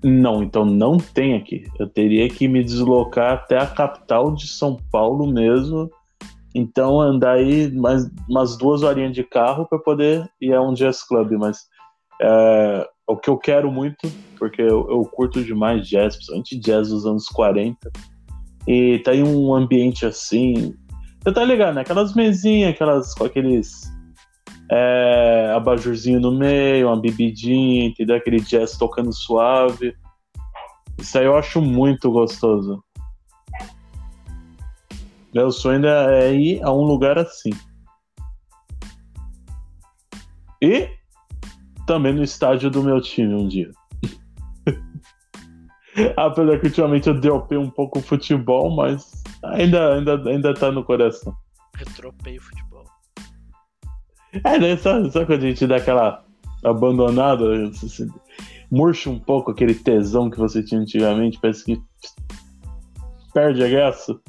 Não, 0.03 0.43
então 0.43 0.63
não 0.63 0.97
tem 0.97 1.35
aqui. 1.35 1.65
Eu 1.79 1.89
teria 1.89 2.29
que 2.29 2.47
me 2.47 2.63
deslocar 2.63 3.33
até 3.33 3.57
a 3.57 3.65
capital 3.65 4.33
de 4.35 4.47
São 4.47 4.77
Paulo 4.91 5.25
mesmo. 5.25 5.89
Então 6.53 7.01
andar 7.01 7.33
aí 7.33 7.71
mais 7.71 8.07
umas 8.29 8.55
duas 8.57 8.83
horinhas 8.83 9.13
de 9.13 9.23
carro 9.23 9.65
para 9.67 9.79
poder 9.79 10.29
ir 10.39 10.53
a 10.53 10.61
um 10.61 10.73
jazz 10.73 11.03
club. 11.03 11.31
Mas 11.39 11.63
é, 12.21 12.87
o 13.07 13.17
que 13.17 13.29
eu 13.29 13.37
quero 13.37 13.71
muito, 13.71 14.07
porque 14.37 14.61
eu, 14.61 14.87
eu 14.89 15.01
curto 15.11 15.43
demais 15.43 15.87
jazz, 15.87 16.15
principalmente 16.15 16.59
jazz 16.59 16.89
dos 16.89 17.05
anos 17.05 17.27
40. 17.27 17.91
E 18.67 18.99
tá 18.99 19.15
em 19.15 19.23
um 19.23 19.55
ambiente 19.55 20.05
assim. 20.05 20.73
Você 21.23 21.33
tá 21.33 21.43
ligado, 21.43 21.75
né? 21.75 21.81
Aquelas 21.81 22.13
mesinhas, 22.13 22.73
aquelas 22.73 23.13
com 23.15 23.25
aqueles 23.25 23.94
é, 24.71 25.51
abajurzinho 25.55 26.19
no 26.19 26.31
meio, 26.31 26.87
uma 26.87 26.99
bebidinha, 26.99 27.85
entendeu? 27.85 28.15
Aquele 28.15 28.39
jazz 28.39 28.77
tocando 28.77 29.13
suave. 29.13 29.95
Isso 30.99 31.17
aí 31.17 31.25
eu 31.25 31.37
acho 31.37 31.61
muito 31.61 32.11
gostoso. 32.11 32.83
Meu 35.33 35.51
sonho 35.51 35.85
é 35.85 36.33
ir 36.33 36.63
a 36.63 36.71
um 36.71 36.83
lugar 36.83 37.17
assim. 37.17 37.51
E 40.61 40.89
também 41.85 42.13
no 42.13 42.23
estádio 42.23 42.71
do 42.71 42.81
meu 42.81 43.01
time 43.01 43.33
um 43.33 43.47
dia. 43.47 43.69
Apesar 46.15 46.59
que 46.59 46.67
ultimamente 46.67 47.07
eu 47.07 47.19
dropei 47.19 47.57
um 47.57 47.69
pouco 47.69 47.99
o 47.99 48.01
futebol, 48.01 48.73
mas 48.75 49.11
ainda, 49.43 49.95
ainda, 49.95 50.29
ainda 50.29 50.53
tá 50.53 50.71
no 50.71 50.83
coração. 50.83 51.35
Retropei 51.75 52.37
o 52.37 52.41
futebol. 52.41 52.64
É, 54.43 54.59
né? 54.59 54.77
Sabe, 54.77 55.11
sabe 55.11 55.25
quando 55.25 55.43
a 55.43 55.47
gente 55.47 55.67
dá 55.67 55.77
aquela 55.77 56.23
abandonada, 56.63 57.45
murcha 58.69 59.09
um 59.09 59.19
pouco 59.19 59.51
aquele 59.51 59.75
tesão 59.75 60.29
que 60.29 60.37
você 60.37 60.63
tinha 60.63 60.81
antigamente, 60.81 61.39
parece 61.39 61.63
que 61.63 61.81
perde 63.33 63.63
a 63.63 63.69
graça. 63.69 64.19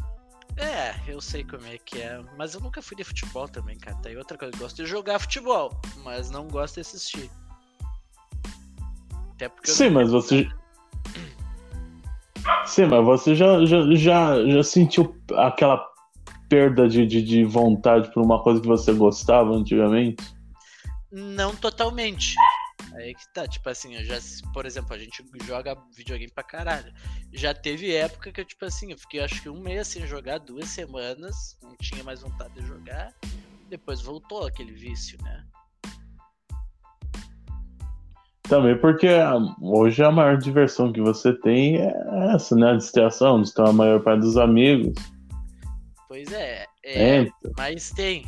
É, 0.57 0.95
eu 1.07 1.21
sei 1.21 1.45
como 1.45 1.67
é 1.67 1.79
que 1.79 2.01
é. 2.01 2.21
Mas 2.37 2.55
eu 2.55 2.61
nunca 2.61 2.81
fui 2.81 2.97
de 2.97 3.05
futebol 3.05 3.47
também, 3.47 3.77
cara. 3.79 3.97
Tá 3.99 4.09
aí 4.09 4.17
outra 4.17 4.39
coisa. 4.39 4.55
Eu 4.55 4.59
gosto 4.59 4.77
de 4.77 4.87
jogar 4.87 5.19
futebol, 5.19 5.71
mas 6.03 6.31
não 6.31 6.49
gosto 6.49 6.75
de 6.75 6.81
assistir. 6.81 7.31
Até 9.35 9.49
porque 9.49 9.71
Sim, 9.71 9.91
mas 9.91 10.11
você. 10.11 10.49
Sim, 12.65 12.87
mas 12.87 13.05
você 13.05 13.35
já, 13.35 13.65
já, 13.67 13.83
já, 13.95 14.47
já 14.47 14.63
sentiu 14.63 15.15
aquela 15.35 15.87
perda 16.49 16.89
de, 16.89 17.07
de, 17.07 17.23
de 17.23 17.45
vontade 17.45 18.13
por 18.13 18.23
uma 18.23 18.43
coisa 18.43 18.61
que 18.61 18.67
você 18.67 18.93
gostava 18.93 19.55
antigamente? 19.55 20.23
Não 21.11 21.55
totalmente. 21.55 22.35
Aí 22.95 23.15
que 23.15 23.33
tá, 23.33 23.47
tipo 23.47 23.69
assim, 23.69 23.95
eu 23.95 24.05
já, 24.05 24.19
por 24.53 24.65
exemplo, 24.65 24.95
a 24.95 24.99
gente 24.99 25.23
joga 25.45 25.77
videogame 25.95 26.33
pra 26.33 26.43
caralho. 26.43 26.93
Já 27.33 27.53
teve 27.53 27.95
época 27.95 28.33
que 28.33 28.41
eu, 28.41 28.45
tipo 28.45 28.65
assim, 28.65 28.93
eu 28.93 28.99
fiquei 28.99 29.21
acho 29.21 29.43
que 29.43 29.49
um 29.49 29.61
mês 29.61 29.89
sem 29.89 30.07
jogar, 30.07 30.39
duas 30.39 30.69
semanas, 30.69 31.59
não 31.63 31.77
tinha 31.77 32.03
mais 32.03 32.23
vontade 32.23 32.55
de 32.55 32.67
jogar. 32.67 33.13
Depois 33.69 34.01
voltou 34.01 34.47
aquele 34.47 34.73
vício, 34.73 35.19
né? 35.23 35.45
Também 38.49 38.79
porque 38.79 39.09
hoje 39.61 40.03
a 40.05 40.11
maior 40.11 40.39
diversão 40.39 40.93
que 40.93 41.01
você 41.01 41.35
tem 41.35 41.79
é 41.79 41.93
essa, 42.35 42.55
né? 42.55 42.71
A 42.71 42.77
distração, 42.77 43.43
estão 43.43 43.67
a 43.67 43.73
maior 43.73 44.01
parte 44.03 44.21
dos 44.21 44.37
amigos. 44.37 44.95
Pois 46.09 46.31
é, 46.33 46.67
é, 46.85 47.23
é 47.23 47.33
mas 47.57 47.91
tem. 47.91 48.25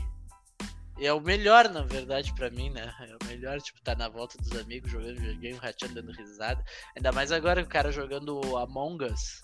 É 1.01 1.12
o 1.12 1.20
melhor, 1.20 1.68
na 1.68 1.83
verdade, 1.83 2.35
para 2.35 2.51
mim, 2.51 2.70
né? 2.70 2.93
É 3.01 3.16
o 3.24 3.29
melhor, 3.29 3.61
tipo, 3.61 3.81
tá 3.83 3.95
na 3.95 4.09
volta 4.09 4.37
dos 4.39 4.51
amigos, 4.59 4.91
jogando 4.91 5.20
videogame, 5.20 5.57
rateando, 5.57 5.95
dando 5.95 6.12
risada. 6.12 6.64
Ainda 6.97 7.12
mais 7.12 7.31
agora 7.31 7.62
o 7.62 7.66
cara 7.66 7.93
jogando 7.93 8.41
Among 8.57 9.05
Us, 9.05 9.41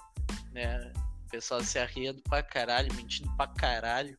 né? 0.52 0.92
O 1.26 1.30
pessoal 1.30 1.60
se 1.62 1.78
arriando 1.78 2.20
pra 2.28 2.42
caralho, 2.42 2.92
mentindo 2.94 3.30
pra 3.36 3.46
caralho. 3.46 4.16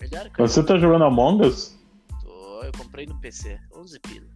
Melhor, 0.00 0.30
cara. 0.30 0.48
Você 0.48 0.64
tá 0.64 0.78
jogando 0.78 1.04
Among 1.04 1.46
Us? 1.46 1.78
Tô, 2.22 2.62
eu 2.62 2.72
comprei 2.72 3.04
no 3.04 3.20
PC, 3.20 3.60
11 3.74 4.00
pila. 4.00 4.26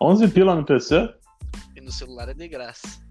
11 0.00 0.28
pila 0.28 0.54
no 0.54 0.64
PC? 0.64 1.14
E 1.74 1.80
no 1.80 1.90
celular 1.90 2.28
é 2.28 2.34
de 2.34 2.46
graça. 2.46 3.03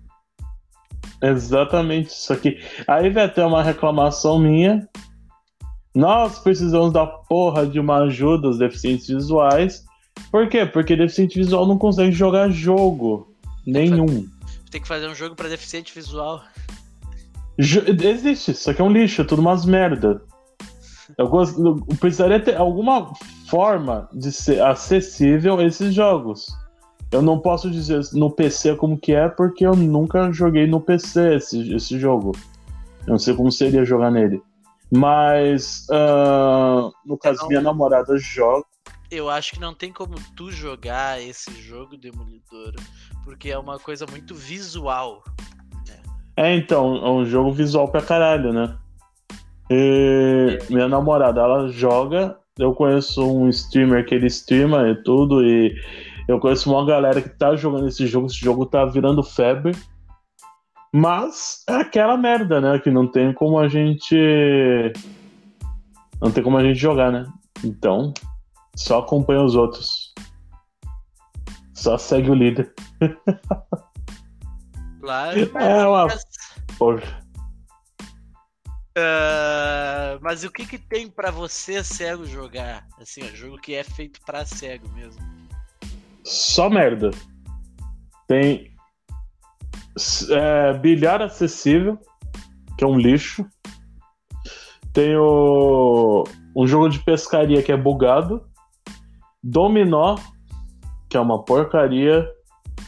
Exatamente 1.22 2.10
isso 2.10 2.34
aqui. 2.34 2.60
Aí 2.88 3.10
vai 3.10 3.30
ter 3.30 3.44
uma 3.44 3.64
reclamação 3.64 4.40
minha. 4.40 4.88
Nós 5.96 6.40
precisamos 6.40 6.92
da 6.92 7.06
porra 7.06 7.66
de 7.66 7.80
uma 7.80 8.04
ajuda 8.04 8.48
aos 8.48 8.58
deficientes 8.58 9.08
visuais. 9.08 9.86
Por 10.32 10.48
quê? 10.50 10.66
Porque 10.66 10.96
deficiente 10.96 11.40
visual 11.40 11.68
não 11.68 11.78
consegue 11.78 12.12
jogar 12.12 12.50
jogo 12.50 13.34
nenhum. 13.66 14.28
Tem 14.72 14.82
que 14.82 14.88
fazer 14.88 15.08
um 15.08 15.16
jogo 15.16 15.36
para 15.36 15.50
deficiente 15.50 15.94
visual. 15.94 16.42
Existe, 17.58 18.52
isso 18.52 18.72
aqui 18.72 18.82
é 18.82 18.84
um 18.84 18.92
lixo, 18.92 19.22
é 19.22 19.24
tudo 19.24 19.42
umas 19.42 19.66
merda. 19.66 20.22
Eu, 21.18 21.28
gost... 21.28 21.58
eu 21.58 21.76
precisaria 22.00 22.40
ter 22.40 22.56
alguma 22.56 23.14
forma 23.48 24.10
de 24.14 24.32
ser 24.32 24.62
acessível 24.64 25.60
a 25.60 25.64
esses 25.64 25.94
jogos. 25.94 26.48
Eu 27.14 27.22
não 27.22 27.38
posso 27.38 27.70
dizer 27.70 28.02
no 28.14 28.32
PC 28.32 28.76
como 28.76 28.98
que 28.98 29.14
é, 29.14 29.30
porque 29.30 29.64
eu 29.64 29.76
nunca 29.76 30.32
joguei 30.32 30.66
no 30.66 30.82
PC 30.82 31.36
esse, 31.36 31.76
esse 31.76 32.00
jogo. 32.00 32.32
Eu 33.06 33.12
não 33.12 33.20
sei 33.20 33.36
como 33.36 33.52
seria 33.52 33.86
jogar 33.86 34.10
nele. 34.10 34.42
Mas, 34.92 35.86
uh, 35.92 36.92
no 37.06 37.16
caso, 37.16 37.42
não... 37.42 37.50
minha 37.50 37.62
namorada 37.62 38.18
joga. 38.18 38.66
eu 39.12 39.30
acho 39.30 39.52
que 39.52 39.60
não 39.60 39.76
tem 39.76 39.94
como 39.94 40.16
tu 40.36 40.52
jogar 40.52 41.22
esse 41.22 41.52
jogo 41.62 41.96
Demolidor, 41.98 42.74
porque 43.24 43.52
é 43.52 43.60
uma 43.60 43.78
coisa 43.78 44.08
muito 44.10 44.34
visual. 44.34 45.24
É, 46.36 46.56
então, 46.56 46.96
é 46.96 47.10
um 47.12 47.24
jogo 47.24 47.52
visual 47.52 47.88
pra 47.90 48.02
caralho, 48.02 48.52
né? 48.52 48.76
E 49.70 50.58
minha 50.68 50.88
namorada, 50.88 51.42
ela 51.42 51.68
joga. 51.68 52.40
Eu 52.58 52.74
conheço 52.74 53.24
um 53.24 53.50
streamer 53.50 54.04
que 54.04 54.16
ele 54.16 54.26
streama 54.26 54.90
e 54.90 54.96
tudo, 55.04 55.44
e 55.44 55.76
eu 56.28 56.40
conheço 56.40 56.72
uma 56.72 56.86
galera 56.86 57.22
que 57.22 57.30
tá 57.30 57.56
jogando 57.56 57.88
esse 57.88 58.08
jogo. 58.08 58.28
Esse 58.28 58.38
jogo 58.38 58.66
tá 58.66 58.86
virando 58.86 59.24
febre. 59.24 59.74
Mas 60.94 61.64
é 61.68 61.76
aquela 61.76 62.16
merda, 62.16 62.62
né? 62.62 62.80
Que 62.80 62.92
não 62.92 63.08
tem 63.08 63.34
como 63.34 63.58
a 63.58 63.68
gente. 63.68 64.16
Não 66.22 66.32
tem 66.32 66.44
como 66.44 66.58
a 66.58 66.64
gente 66.64 66.80
jogar, 66.80 67.12
né? 67.12 67.26
Então, 67.64 68.14
só 68.76 69.00
acompanha 69.00 69.44
os 69.44 69.56
outros. 69.56 70.14
Só 71.74 71.98
segue 71.98 72.30
o 72.30 72.36
líder. 72.36 72.74
Claro. 75.04 75.38
É 75.38 75.86
uma. 75.86 76.08
Ah, 78.96 80.18
mas 80.22 80.46
o 80.46 80.50
que 80.50 80.66
que 80.66 80.78
tem 80.78 81.10
pra 81.10 81.30
você 81.30 81.84
cego 81.84 82.26
jogar? 82.26 82.88
Assim, 83.02 83.22
ó, 83.22 83.36
jogo 83.36 83.58
que 83.58 83.76
é 83.76 83.84
feito 83.84 84.22
pra 84.26 84.46
cego 84.46 84.88
mesmo. 84.94 85.22
Só 86.24 86.70
merda. 86.70 87.12
Tem. 88.28 88.72
é, 90.30 90.74
bilhar 90.74 91.22
acessível, 91.22 92.00
que 92.78 92.84
é 92.84 92.88
um 92.88 92.98
lixo. 92.98 93.46
Tem 94.94 95.16
o, 95.18 96.24
um 96.56 96.68
jogo 96.68 96.88
de 96.88 97.00
pescaria 97.00 97.62
que 97.62 97.72
é 97.72 97.78
bugado. 97.78 98.44
Dominó, 99.44 100.16
que 101.10 101.18
é 101.18 101.20
uma 101.20 101.44
porcaria. 101.44 102.30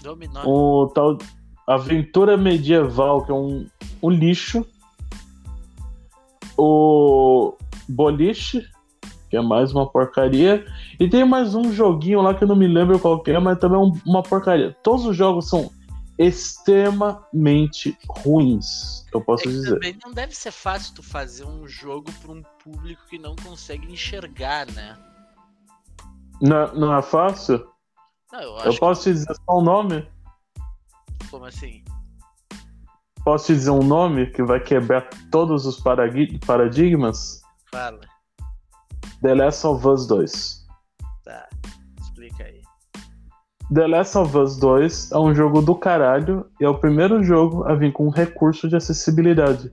Dominó. 0.01 0.43
O 0.45 0.87
tal 0.87 1.17
Aventura 1.67 2.37
Medieval, 2.37 3.25
que 3.25 3.31
é 3.31 3.35
um, 3.35 3.67
um 4.01 4.09
lixo. 4.09 4.65
O 6.57 7.57
Boliche, 7.89 8.63
que 9.29 9.35
é 9.35 9.41
mais 9.41 9.73
uma 9.73 9.89
porcaria. 9.89 10.63
E 10.99 11.09
tem 11.09 11.25
mais 11.25 11.53
um 11.55 11.71
joguinho 11.71 12.21
lá 12.21 12.33
que 12.33 12.43
eu 12.43 12.47
não 12.47 12.55
me 12.55 12.67
lembro 12.67 12.99
qual 12.99 13.21
que 13.21 13.31
é, 13.31 13.39
mas 13.39 13.59
também 13.59 13.77
é 13.77 13.81
um- 13.81 13.99
uma 14.05 14.23
porcaria. 14.23 14.75
Todos 14.83 15.05
os 15.05 15.15
jogos 15.15 15.49
são 15.49 15.69
extremamente 16.17 17.97
ruins, 18.07 19.05
eu 19.13 19.19
É 19.19 19.23
posso 19.23 19.43
que 19.43 19.49
dizer. 19.49 19.73
também 19.73 19.97
não 20.05 20.13
deve 20.13 20.33
ser 20.35 20.51
fácil 20.51 20.95
tu 20.95 21.03
fazer 21.03 21.43
um 21.45 21.67
jogo 21.67 22.11
pra 22.21 22.31
um 22.31 22.41
público 22.63 23.01
que 23.09 23.17
não 23.17 23.35
consegue 23.35 23.91
enxergar, 23.91 24.65
né? 24.71 24.97
Não, 26.41 26.57
é- 26.57 26.73
não 26.75 26.95
é 26.97 27.01
fácil? 27.01 27.65
Não, 28.31 28.39
eu 28.41 28.57
Eu 28.71 28.79
posso 28.79 29.03
te 29.03 29.13
dizer 29.13 29.35
só 29.45 29.57
um 29.59 29.61
nome? 29.63 30.07
que 31.19 31.27
como 31.29 31.45
assim? 31.45 31.83
Posso 33.23 33.47
te 33.47 33.53
dizer 33.53 33.71
um 33.71 33.83
nome 33.83 34.27
que 34.27 34.43
vai 34.43 34.59
quebrar 34.59 35.09
todos 35.31 35.65
os 35.65 35.79
paradigmas? 35.79 37.41
Fala. 37.71 37.99
The 39.21 39.33
Last 39.35 39.65
of 39.65 39.85
Us 39.87 40.05
2. 40.07 40.64
The 43.75 43.87
Last 43.87 44.17
of 44.17 44.37
Us 44.37 44.55
2 44.55 45.11
é 45.11 45.17
um 45.17 45.35
jogo 45.35 45.61
do 45.61 45.75
caralho 45.75 46.45
e 46.61 46.63
é 46.63 46.69
o 46.69 46.75
primeiro 46.75 47.21
jogo 47.21 47.65
a 47.65 47.75
vir 47.75 47.91
com 47.91 48.07
um 48.07 48.09
recurso 48.09 48.69
de 48.69 48.77
acessibilidade. 48.77 49.69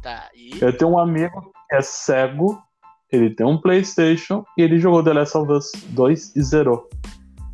Tá. 0.00 0.28
E. 0.36 0.56
Eu 0.60 0.76
tenho 0.76 0.92
um 0.92 0.98
amigo 1.00 1.40
que 1.68 1.74
é 1.74 1.82
cego, 1.82 2.62
ele 3.10 3.28
tem 3.30 3.44
um 3.44 3.60
PlayStation 3.60 4.44
e 4.56 4.62
ele 4.62 4.78
jogou 4.78 5.02
The 5.02 5.14
Last 5.14 5.36
of 5.36 5.50
Us 5.50 5.72
2 5.88 6.36
e 6.36 6.42
zerou. 6.42 6.88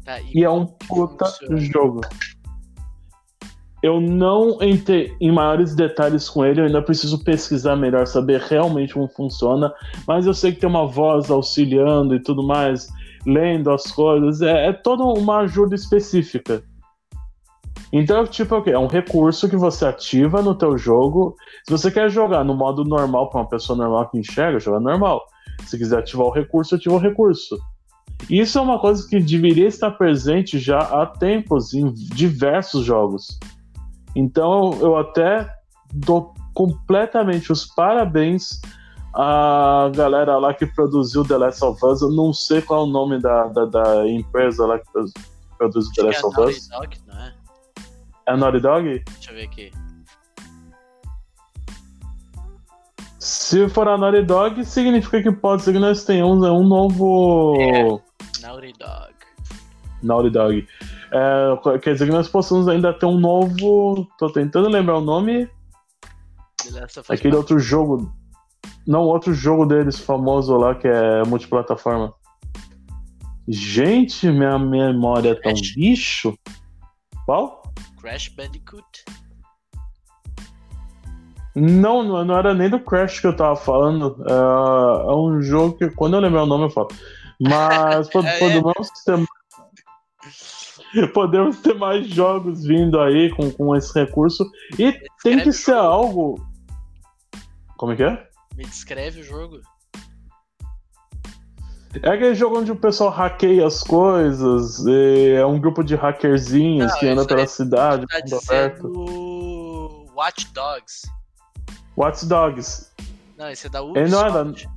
Tá, 0.04 0.20
E 0.20 0.44
é 0.44 0.50
um 0.50 0.66
puta 0.66 1.24
funciona? 1.24 1.56
jogo. 1.56 2.02
Eu 3.82 3.98
não 3.98 4.62
entrei 4.62 5.16
em 5.18 5.32
maiores 5.32 5.74
detalhes 5.74 6.28
com 6.28 6.44
ele, 6.44 6.60
eu 6.60 6.66
ainda 6.66 6.82
preciso 6.82 7.24
pesquisar 7.24 7.74
melhor, 7.74 8.06
saber 8.06 8.42
realmente 8.42 8.92
como 8.92 9.08
funciona, 9.08 9.72
mas 10.06 10.26
eu 10.26 10.34
sei 10.34 10.52
que 10.52 10.60
tem 10.60 10.68
uma 10.68 10.86
voz 10.86 11.30
auxiliando 11.30 12.14
e 12.14 12.22
tudo 12.22 12.42
mais, 12.42 12.86
lendo 13.26 13.72
as 13.72 13.90
coisas, 13.90 14.40
é, 14.40 14.68
é 14.68 14.72
toda 14.72 15.02
uma 15.02 15.40
ajuda 15.40 15.74
específica. 15.74 16.62
Então, 17.92 18.26
tipo, 18.26 18.54
é 18.54 18.58
o 18.58 18.62
quê? 18.62 18.70
É 18.70 18.78
um 18.78 18.86
recurso 18.86 19.48
que 19.48 19.56
você 19.56 19.84
ativa 19.84 20.42
no 20.42 20.54
teu 20.54 20.76
jogo. 20.78 21.36
Se 21.64 21.72
você 21.72 21.90
quer 21.90 22.10
jogar 22.10 22.44
no 22.44 22.54
modo 22.54 22.84
normal 22.84 23.30
para 23.30 23.40
uma 23.40 23.48
pessoa 23.48 23.76
normal 23.76 24.08
que 24.10 24.18
enxerga, 24.18 24.58
joga 24.58 24.80
normal. 24.80 25.22
Se 25.64 25.76
quiser 25.78 25.98
ativar 25.98 26.26
o 26.26 26.32
recurso, 26.32 26.74
ativa 26.74 26.94
o 26.94 26.98
recurso. 26.98 27.56
Isso 28.30 28.58
é 28.58 28.62
uma 28.62 28.78
coisa 28.78 29.06
que 29.08 29.20
deveria 29.20 29.66
estar 29.66 29.90
presente 29.92 30.58
já 30.58 30.78
há 30.78 31.06
tempos 31.06 31.74
em 31.74 31.92
diversos 31.92 32.84
jogos. 32.84 33.38
Então 34.14 34.72
eu 34.80 34.96
até 34.96 35.48
dou 35.92 36.34
completamente 36.54 37.52
os 37.52 37.66
parabéns 37.66 38.60
à 39.16 39.90
galera 39.94 40.36
lá 40.36 40.52
que 40.52 40.66
produziu 40.66 41.24
The 41.24 41.38
Last 41.38 41.64
of 41.64 41.84
Us. 41.84 42.02
Eu 42.02 42.10
não 42.10 42.32
sei 42.32 42.60
qual 42.60 42.80
é 42.80 42.84
o 42.84 42.86
nome 42.86 43.18
da, 43.18 43.44
da, 43.48 43.64
da 43.64 44.08
empresa 44.08 44.66
lá 44.66 44.78
que 44.78 44.84
produ- 44.92 45.12
produziu 45.56 45.92
The 45.94 46.02
Last 46.02 46.22
é 46.22 46.26
of 46.26 46.36
Naughty 46.36 46.56
Us. 46.58 46.68
Dog, 46.68 46.98
não 47.06 47.18
é? 47.18 47.34
É 48.28 48.32
a 48.32 48.36
Naughty 48.36 48.60
Dog? 48.60 49.04
Deixa 49.04 49.30
eu 49.30 49.34
ver 49.34 49.44
aqui. 49.44 49.72
Se 53.18 53.68
for 53.68 53.88
a 53.88 53.96
Naughty 53.96 54.22
Dog, 54.22 54.64
significa 54.64 55.22
que 55.22 55.32
pode 55.32 55.62
ser 55.62 55.72
que 55.72 55.78
nós 55.78 56.04
tenhamos 56.04 56.44
é, 56.46 56.50
um 56.50 56.64
novo 56.64 58.00
Naughty 58.42 58.72
Dog. 58.78 59.14
Naughty 60.02 60.30
Dog. 60.30 60.68
É, 61.12 61.78
quer 61.78 61.94
dizer 61.94 62.06
que 62.06 62.12
nós 62.12 62.28
possamos 62.28 62.68
ainda 62.68 62.92
ter 62.92 63.06
um 63.06 63.18
novo. 63.18 64.06
Tô 64.18 64.30
tentando 64.30 64.68
lembrar 64.68 64.98
o 64.98 65.00
nome. 65.00 65.48
Aquele 67.08 67.36
outro 67.36 67.58
jogo. 67.58 68.12
Não, 68.86 69.02
outro 69.02 69.34
jogo 69.34 69.66
deles 69.66 69.98
famoso 69.98 70.56
lá 70.56 70.74
que 70.74 70.86
é 70.86 71.24
multiplataforma. 71.24 72.12
Gente, 73.48 74.28
minha 74.28 74.58
memória 74.58 75.30
é 75.30 75.34
tão 75.34 75.52
Crash. 75.52 75.74
bicho. 75.74 76.38
Qual? 77.24 77.62
Crash 78.00 78.28
Bandicoot. 78.28 79.04
Não, 81.54 82.02
não, 82.24 82.36
era 82.38 82.52
nem 82.54 82.68
do 82.68 82.78
Crash 82.78 83.18
que 83.20 83.26
eu 83.26 83.34
tava 83.34 83.56
falando. 83.56 84.22
É, 84.28 84.32
é 85.10 85.14
um 85.14 85.40
jogo 85.40 85.76
que, 85.78 85.88
quando 85.90 86.14
eu 86.14 86.20
lembrar 86.20 86.42
o 86.42 86.46
nome, 86.46 86.64
eu 86.64 86.70
falo. 86.70 86.88
Mas 87.40 88.08
pod- 88.10 88.26
É. 88.26 88.38
podemos 88.38 88.90
ter. 89.04 89.26
Podemos 91.12 91.60
ter 91.60 91.74
mais 91.74 92.06
jogos 92.08 92.64
vindo 92.64 92.98
aí 93.00 93.30
com, 93.34 93.50
com 93.50 93.74
esse 93.74 93.92
recurso. 93.98 94.48
E 94.78 94.92
tem 95.22 95.40
que 95.40 95.52
ser 95.52 95.74
algo. 95.74 96.36
Como 97.76 97.92
é 97.92 97.96
que 97.96 98.02
é? 98.02 98.26
Me 98.56 98.64
descreve 98.64 99.20
o 99.20 99.24
jogo. 99.24 99.60
É 102.02 102.10
aquele 102.10 102.34
jogo 102.34 102.58
onde 102.58 102.70
o 102.70 102.76
pessoal 102.76 103.10
hackeia 103.10 103.66
as 103.66 103.82
coisas, 103.82 104.84
e 104.86 105.32
é 105.34 105.46
um 105.46 105.58
grupo 105.58 105.82
de 105.82 105.94
hackerzinhos 105.94 106.92
Não, 106.92 106.98
que 106.98 107.06
anda 107.08 107.20
isso 107.22 107.28
pela 107.28 107.46
cidade, 107.46 108.06
Tá 108.06 108.18
mundo 108.22 108.38
aberto. 108.44 110.06
Watch 110.14 110.52
Dogs. 110.52 111.02
Watch 111.96 112.26
Dogs, 112.26 112.92
Não, 113.38 113.50
esse 113.50 113.66
é 113.66 113.70
da 113.70 113.80
Ele 113.80 114.08
não 114.10 114.26
é 114.26 114.30
da- 114.30 114.42
Ubisoft. 114.42 114.68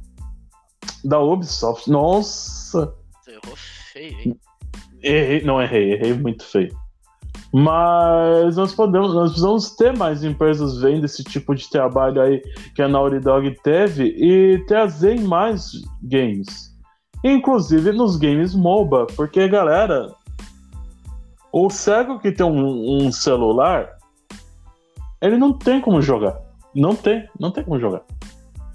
da 1.04 1.20
Ubisoft. 1.20 1.90
Nossa! 1.90 2.94
Você 3.22 3.32
errou 3.32 3.56
feio, 3.92 4.20
hein? 4.20 4.40
Errei, 5.02 5.44
não 5.44 5.62
errei, 5.62 5.94
errei 5.94 6.14
muito 6.14 6.46
feio. 6.46 6.74
Mas 7.52 8.58
nós 8.58 8.74
podemos, 8.76 9.14
nós 9.14 9.32
precisamos 9.32 9.76
ter 9.76 9.98
mais 9.98 10.24
empresas 10.24 10.80
vendo 10.80 11.06
esse 11.06 11.24
tipo 11.24 11.56
de 11.56 11.68
trabalho 11.70 12.22
aí 12.22 12.42
que 12.76 12.82
a 12.82 12.88
Naughty 12.88 13.20
Dog 13.20 13.58
teve 13.64 14.04
e 14.18 14.64
trazer 14.66 15.20
mais 15.20 15.72
games. 16.04 16.78
Inclusive 17.24 17.92
nos 17.92 18.18
games 18.18 18.54
MOBA, 18.54 19.08
porque 19.16 19.48
galera, 19.48 20.14
o 21.52 21.70
cego 21.70 22.20
que 22.20 22.32
tem 22.32 22.46
um, 22.46 23.08
um 23.08 23.12
celular, 23.12 23.98
ele 25.22 25.38
não 25.38 25.52
tem 25.52 25.82
como 25.82 26.02
jogar. 26.02 26.40
Não 26.74 26.96
tem, 26.96 27.28
não 27.40 27.52
tem 27.52 27.64
como 27.64 27.80
jogar. 27.80 28.04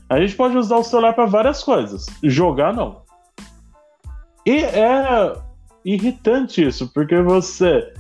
A 0.09 0.21
gente 0.21 0.37
pode 0.37 0.57
usar 0.57 0.77
o 0.77 0.85
celular 0.85 1.15
para 1.15 1.27
várias 1.27 1.63
coisas, 1.63 2.07
jogar 2.23 2.75
não. 2.75 3.03
E 4.45 4.59
é 4.59 5.33
irritante 5.85 6.67
isso, 6.67 6.93
porque 6.93 7.23
você 7.23 7.93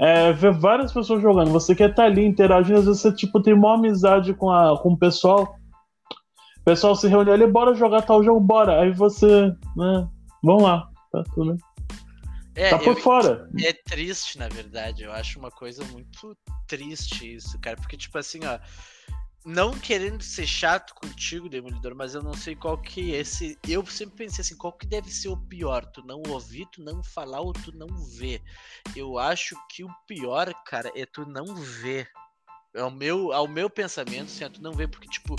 é, 0.00 0.32
vê 0.32 0.50
várias 0.50 0.92
pessoas 0.92 1.20
jogando, 1.22 1.50
você 1.50 1.74
quer 1.74 1.90
estar 1.90 2.04
ali 2.04 2.24
interagindo, 2.24 2.78
às 2.78 2.86
vezes 2.86 3.00
você 3.02 3.12
tipo, 3.14 3.40
tem 3.42 3.52
uma 3.54 3.74
amizade 3.74 4.32
com, 4.34 4.50
a, 4.50 4.80
com 4.80 4.92
o 4.92 4.98
pessoal. 4.98 5.54
O 6.60 6.64
pessoal 6.64 6.94
se 6.94 7.08
reúne 7.08 7.30
ali, 7.30 7.46
bora 7.46 7.74
jogar 7.74 8.02
tal 8.02 8.22
jogo, 8.22 8.40
bora. 8.40 8.80
Aí 8.82 8.92
você, 8.92 9.48
né, 9.76 10.08
vamos 10.42 10.62
lá, 10.62 10.88
tá 11.12 11.22
tudo 11.34 11.50
bem. 11.54 11.58
É, 12.56 12.70
Tá 12.70 12.78
por 12.78 12.88
eu- 12.88 12.96
fora. 12.96 13.48
é 13.64 13.72
triste, 13.72 14.36
na 14.38 14.48
verdade. 14.48 15.04
Eu 15.04 15.12
acho 15.12 15.38
uma 15.38 15.50
coisa 15.50 15.84
muito 15.92 16.36
triste 16.66 17.36
isso, 17.36 17.58
cara. 17.60 17.76
Porque, 17.76 17.96
tipo 17.96 18.18
assim, 18.18 18.40
ó. 18.44 18.58
Não 19.44 19.72
querendo 19.72 20.22
ser 20.22 20.46
chato 20.46 20.94
contigo, 20.94 21.48
Demolidor, 21.48 21.94
mas 21.94 22.14
eu 22.14 22.22
não 22.22 22.34
sei 22.34 22.54
qual 22.54 22.76
que 22.76 23.14
é 23.14 23.20
esse. 23.20 23.58
Eu 23.66 23.84
sempre 23.86 24.26
pensei 24.26 24.42
assim, 24.42 24.56
qual 24.56 24.72
que 24.72 24.86
deve 24.86 25.10
ser 25.10 25.28
o 25.28 25.36
pior? 25.36 25.84
Tu 25.86 26.02
não 26.04 26.22
ouvir, 26.28 26.66
tu 26.66 26.82
não 26.82 27.02
falar 27.02 27.40
ou 27.40 27.52
tu 27.52 27.72
não 27.72 27.88
ver. 28.18 28.42
Eu 28.94 29.18
acho 29.18 29.56
que 29.68 29.82
o 29.82 29.90
pior, 30.06 30.52
cara, 30.66 30.92
é 30.94 31.06
tu 31.06 31.24
não 31.24 31.54
ver. 31.56 32.08
Ao 32.76 32.90
meu, 32.90 33.32
ao 33.32 33.48
meu 33.48 33.70
pensamento, 33.70 34.24
assim, 34.24 34.44
é 34.44 34.48
tu 34.48 34.62
não 34.62 34.72
ver, 34.72 34.88
porque, 34.88 35.08
tipo, 35.08 35.36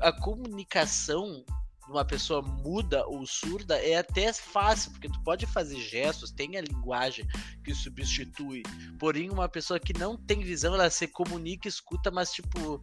a 0.00 0.12
comunicação 0.12 1.44
de 1.86 1.92
uma 1.92 2.04
pessoa 2.04 2.42
muda 2.42 3.06
ou 3.06 3.24
surda 3.26 3.76
é 3.78 3.96
até 3.96 4.32
fácil, 4.32 4.90
porque 4.90 5.08
tu 5.08 5.22
pode 5.22 5.46
fazer 5.46 5.78
gestos, 5.80 6.30
tem 6.30 6.56
a 6.56 6.60
linguagem 6.60 7.26
que 7.62 7.74
substitui. 7.74 8.62
Porém, 8.98 9.30
uma 9.30 9.48
pessoa 9.48 9.78
que 9.78 9.96
não 9.96 10.16
tem 10.16 10.40
visão, 10.40 10.74
ela 10.74 10.90
se 10.90 11.06
comunica, 11.06 11.68
escuta, 11.68 12.10
mas, 12.10 12.32
tipo 12.32 12.82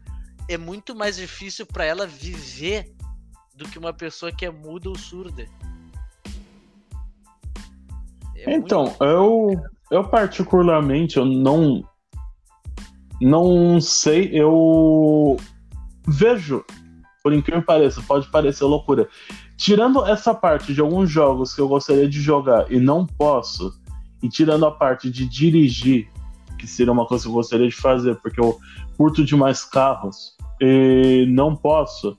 é 0.54 0.58
muito 0.58 0.96
mais 0.96 1.18
difícil 1.18 1.66
para 1.66 1.86
ela 1.86 2.06
viver 2.06 2.94
do 3.56 3.68
que 3.68 3.80
uma 3.80 3.94
pessoa 3.94 4.32
que 4.32 4.46
é 4.46 4.52
muda 4.52 4.90
ou 4.90 4.98
surda. 4.98 5.46
É 8.36 8.56
então, 8.56 8.86
muito... 8.86 9.04
eu, 9.04 9.62
eu 9.92 10.04
particularmente, 10.10 11.18
eu 11.18 11.26
não 11.26 11.84
não 13.22 13.80
sei, 13.80 14.32
eu 14.34 15.38
vejo, 16.08 16.66
por 17.22 17.32
incrível 17.32 17.62
que 17.62 17.68
pareça, 17.68 18.02
pode 18.02 18.28
parecer 18.30 18.64
loucura. 18.64 19.08
Tirando 19.56 20.04
essa 20.08 20.34
parte 20.34 20.74
de 20.74 20.82
alguns 20.82 21.08
jogos 21.08 21.54
que 21.54 21.62
eu 21.62 21.68
gostaria 21.68 22.10
de 22.10 22.20
jogar 22.20 22.72
e 22.72 22.80
não 22.80 23.06
posso, 23.06 23.80
e 24.24 24.28
tirando 24.28 24.66
a 24.66 24.72
parte 24.72 25.10
de 25.12 25.28
dirigir, 25.28 26.10
que 26.58 26.66
seria 26.66 26.92
uma 26.92 27.06
coisa 27.06 27.24
que 27.24 27.30
eu 27.30 27.34
gostaria 27.34 27.70
de 27.70 27.76
fazer, 27.76 28.16
porque 28.16 28.40
eu 28.40 28.58
curto 28.98 29.24
demais 29.24 29.64
carros, 29.64 30.36
e 30.62 31.26
não 31.28 31.56
posso, 31.56 32.16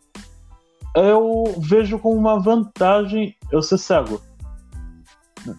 eu 0.97 1.55
vejo 1.59 1.97
como 1.99 2.17
uma 2.17 2.41
vantagem 2.41 3.37
eu 3.53 3.63
ser 3.63 3.79
cego. 3.79 4.21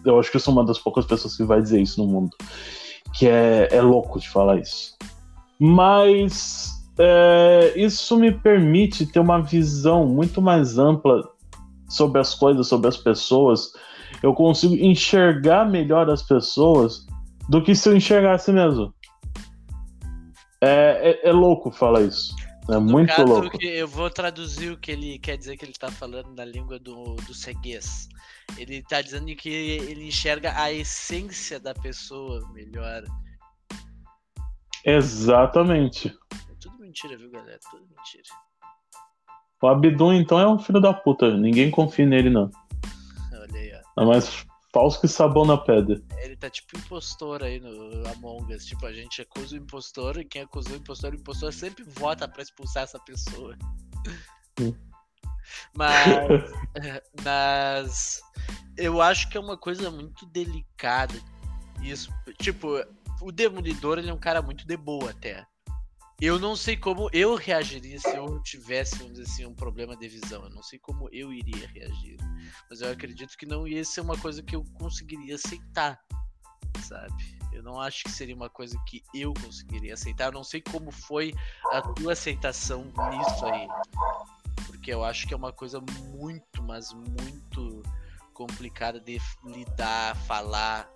Eu 0.04 0.20
acho 0.20 0.30
que 0.30 0.36
eu 0.36 0.40
sou 0.40 0.52
uma 0.52 0.64
das 0.64 0.78
poucas 0.78 1.06
pessoas 1.06 1.34
que 1.34 1.44
vai 1.44 1.62
dizer 1.62 1.80
isso 1.80 2.02
no 2.02 2.10
mundo. 2.10 2.36
Que 3.14 3.26
é, 3.26 3.68
é 3.70 3.80
louco 3.80 4.20
de 4.20 4.28
falar 4.28 4.58
isso. 4.58 4.96
Mas 5.58 6.70
é, 6.98 7.72
isso 7.74 8.18
me 8.18 8.32
permite 8.32 9.06
ter 9.06 9.20
uma 9.20 9.40
visão 9.40 10.06
muito 10.06 10.42
mais 10.42 10.78
ampla 10.78 11.22
sobre 11.88 12.20
as 12.20 12.34
coisas, 12.34 12.66
sobre 12.68 12.88
as 12.88 12.96
pessoas. 12.96 13.72
Eu 14.22 14.34
consigo 14.34 14.74
enxergar 14.74 15.64
melhor 15.68 16.10
as 16.10 16.22
pessoas 16.22 17.06
do 17.48 17.62
que 17.62 17.74
se 17.74 17.88
eu 17.88 17.96
enxergasse 17.96 18.52
mesmo. 18.52 18.92
É, 20.60 21.20
é, 21.24 21.28
é 21.28 21.32
louco 21.32 21.70
falar 21.70 22.02
isso. 22.02 22.34
É 22.70 22.78
muito 22.78 23.08
caso, 23.08 23.24
louco. 23.24 23.62
eu 23.62 23.86
vou 23.86 24.08
traduzir 24.08 24.72
o 24.72 24.78
que 24.78 24.90
ele 24.90 25.18
quer 25.18 25.36
dizer 25.36 25.56
que 25.56 25.64
ele 25.64 25.74
tá 25.74 25.90
falando 25.90 26.34
na 26.34 26.44
língua 26.44 26.78
do, 26.78 27.14
do 27.16 27.34
ceguês. 27.34 28.08
Ele 28.56 28.82
tá 28.82 29.02
dizendo 29.02 29.34
que 29.36 29.50
ele 29.50 30.06
enxerga 30.06 30.58
a 30.58 30.72
essência 30.72 31.60
da 31.60 31.74
pessoa 31.74 32.48
melhor. 32.52 33.04
Exatamente. 34.84 36.08
É 36.32 36.54
tudo 36.58 36.78
mentira, 36.78 37.16
viu, 37.18 37.30
galera? 37.30 37.58
Tudo 37.70 37.82
mentira. 37.82 38.24
O 39.60 39.66
Abdum, 39.66 40.12
então, 40.12 40.38
é 40.38 40.46
um 40.46 40.58
filho 40.58 40.80
da 40.80 40.92
puta. 40.92 41.36
Ninguém 41.36 41.70
confia 41.70 42.06
nele, 42.06 42.28
não. 42.28 42.50
Olha 43.32 43.58
aí, 43.58 43.72
ó. 43.96 44.02
É 44.02 44.20
falso 44.74 45.00
que 45.00 45.06
sabão 45.06 45.46
na 45.46 45.56
pedra. 45.56 46.02
Ele 46.18 46.36
tá 46.36 46.50
tipo 46.50 46.76
impostor 46.76 47.44
aí 47.44 47.60
no 47.60 48.06
Among 48.08 48.52
Us. 48.52 48.66
Tipo, 48.66 48.86
a 48.86 48.92
gente 48.92 49.22
acusa 49.22 49.54
o 49.54 49.58
impostor 49.58 50.18
e 50.18 50.24
quem 50.24 50.42
acusou 50.42 50.72
o 50.72 50.76
impostor, 50.76 51.12
o 51.12 51.16
impostor 51.16 51.52
sempre 51.52 51.84
vota 51.84 52.26
para 52.26 52.42
expulsar 52.42 52.82
essa 52.82 52.98
pessoa. 52.98 53.56
mas, 55.74 56.50
mas 57.24 58.20
eu 58.76 59.00
acho 59.00 59.30
que 59.30 59.36
é 59.36 59.40
uma 59.40 59.56
coisa 59.56 59.90
muito 59.92 60.26
delicada. 60.26 61.14
Isso, 61.80 62.10
tipo, 62.38 62.84
o 63.22 63.30
Demolidor 63.30 63.98
ele 63.98 64.10
é 64.10 64.14
um 64.14 64.18
cara 64.18 64.42
muito 64.42 64.66
de 64.66 64.76
boa 64.76 65.10
até. 65.10 65.46
Eu 66.20 66.38
não 66.38 66.56
sei 66.56 66.76
como 66.76 67.08
eu 67.12 67.34
reagiria 67.34 67.98
se 67.98 68.16
eu 68.16 68.40
tivesse, 68.42 68.96
vamos 68.96 69.14
dizer 69.14 69.30
assim, 69.30 69.46
um 69.46 69.54
problema 69.54 69.96
de 69.96 70.08
visão. 70.08 70.42
Eu 70.44 70.50
não 70.50 70.62
sei 70.62 70.78
como 70.78 71.08
eu 71.12 71.32
iria 71.32 71.68
reagir. 71.68 72.16
Mas 72.68 72.80
eu 72.80 72.90
acredito 72.90 73.36
que 73.36 73.46
não 73.46 73.66
ia 73.66 73.84
ser 73.84 74.00
uma 74.00 74.16
coisa 74.16 74.42
que 74.42 74.56
eu 74.56 74.64
conseguiria 74.74 75.34
aceitar, 75.34 76.00
sabe? 76.80 77.38
Eu 77.52 77.62
não 77.62 77.80
acho 77.80 78.04
que 78.04 78.10
seria 78.10 78.34
uma 78.34 78.50
coisa 78.50 78.76
que 78.86 79.02
eu 79.14 79.32
conseguiria 79.34 79.94
aceitar. 79.94 80.26
Eu 80.26 80.32
não 80.32 80.44
sei 80.44 80.60
como 80.60 80.90
foi 80.90 81.32
a 81.72 81.80
tua 81.80 82.12
aceitação 82.12 82.84
nisso 83.10 83.46
aí. 83.46 83.68
Porque 84.66 84.92
eu 84.92 85.04
acho 85.04 85.26
que 85.26 85.34
é 85.34 85.36
uma 85.36 85.52
coisa 85.52 85.80
muito, 86.12 86.62
mas 86.62 86.92
muito 86.92 87.82
complicada 88.32 88.98
de 88.98 89.20
lidar, 89.44 90.16
falar, 90.26 90.90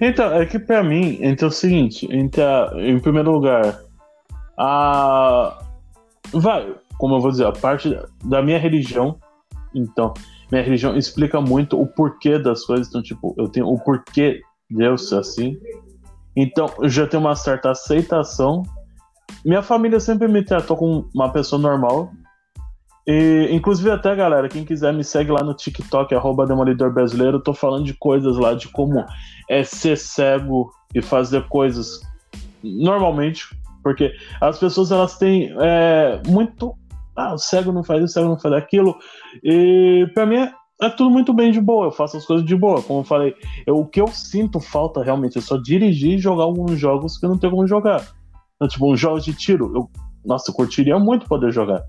então, 0.00 0.32
é 0.34 0.44
que 0.44 0.58
pra 0.58 0.82
mim, 0.82 1.18
então 1.20 1.48
é 1.48 1.50
o 1.50 1.54
seguinte, 1.54 2.06
entre 2.10 2.42
a, 2.42 2.70
em 2.76 2.98
primeiro 3.00 3.30
lugar, 3.32 3.80
a. 4.58 5.62
Vai, 6.32 6.74
como 6.98 7.16
eu 7.16 7.20
vou 7.20 7.30
dizer, 7.30 7.46
a 7.46 7.52
parte 7.52 7.96
da 8.24 8.42
minha 8.42 8.58
religião, 8.58 9.18
então, 9.78 10.14
minha 10.50 10.62
religião 10.62 10.96
explica 10.96 11.40
muito 11.40 11.80
o 11.80 11.86
porquê 11.86 12.38
das 12.38 12.64
coisas, 12.64 12.88
então, 12.88 13.02
tipo, 13.02 13.34
eu 13.38 13.48
tenho 13.48 13.66
o 13.66 13.78
porquê 13.78 14.40
de 14.70 14.84
eu 14.84 14.96
ser 14.96 15.18
assim. 15.18 15.56
Então, 16.34 16.66
eu 16.78 16.88
já 16.88 17.06
tenho 17.06 17.22
uma 17.22 17.34
certa 17.34 17.70
aceitação. 17.70 18.62
Minha 19.44 19.62
família 19.62 20.00
sempre 20.00 20.28
me 20.28 20.44
tratou 20.44 20.76
como 20.76 21.08
uma 21.14 21.30
pessoa 21.30 21.60
normal, 21.60 22.10
e, 23.06 23.48
inclusive, 23.52 23.88
até, 23.90 24.16
galera, 24.16 24.48
quem 24.48 24.64
quiser 24.64 24.92
me 24.92 25.04
segue 25.04 25.30
lá 25.30 25.42
no 25.42 25.54
TikTok, 25.54 26.12
arroba 26.12 26.44
Demolidor 26.44 26.92
Brasileiro. 26.92 27.36
Eu 27.36 27.42
tô 27.42 27.54
falando 27.54 27.84
de 27.84 27.94
coisas 27.94 28.36
lá, 28.36 28.52
de 28.52 28.68
como 28.68 29.04
é 29.48 29.62
ser 29.62 29.96
cego 29.96 30.72
e 30.92 31.00
fazer 31.00 31.46
coisas 31.46 32.00
normalmente, 32.64 33.44
porque 33.80 34.12
as 34.40 34.58
pessoas 34.58 34.90
elas 34.90 35.16
têm 35.16 35.54
é, 35.60 36.20
muito. 36.26 36.74
Ah, 37.16 37.34
o 37.34 37.38
cego 37.38 37.72
não 37.72 37.82
faz 37.82 38.04
isso, 38.04 38.10
o 38.10 38.14
cego 38.14 38.28
não 38.28 38.38
faz 38.38 38.54
aquilo. 38.54 38.96
E 39.42 40.06
pra 40.14 40.26
mim 40.26 40.36
é, 40.36 40.52
é, 40.82 40.88
tudo 40.90 41.10
muito 41.10 41.32
bem 41.32 41.50
de 41.50 41.60
boa, 41.60 41.86
eu 41.86 41.92
faço 41.92 42.16
as 42.16 42.26
coisas 42.26 42.44
de 42.44 42.54
boa. 42.54 42.82
Como 42.82 43.00
eu 43.00 43.04
falei, 43.04 43.34
eu, 43.66 43.78
o 43.78 43.86
que 43.86 44.00
eu 44.00 44.08
sinto 44.08 44.60
falta 44.60 45.02
realmente 45.02 45.38
é 45.38 45.40
só 45.40 45.56
dirigir 45.56 46.14
e 46.14 46.18
jogar 46.18 46.44
alguns 46.44 46.78
jogos 46.78 47.18
que 47.18 47.24
eu 47.24 47.30
não 47.30 47.38
tenho 47.38 47.52
como 47.52 47.66
jogar. 47.66 48.06
Então, 48.56 48.68
tipo, 48.68 48.92
uns 48.92 49.00
jogos 49.00 49.24
de 49.24 49.32
tiro. 49.32 49.72
Eu, 49.74 49.90
nossa, 50.24 50.50
eu 50.50 50.54
curtiria 50.54 50.98
muito 50.98 51.26
poder 51.26 51.52
jogar 51.52 51.84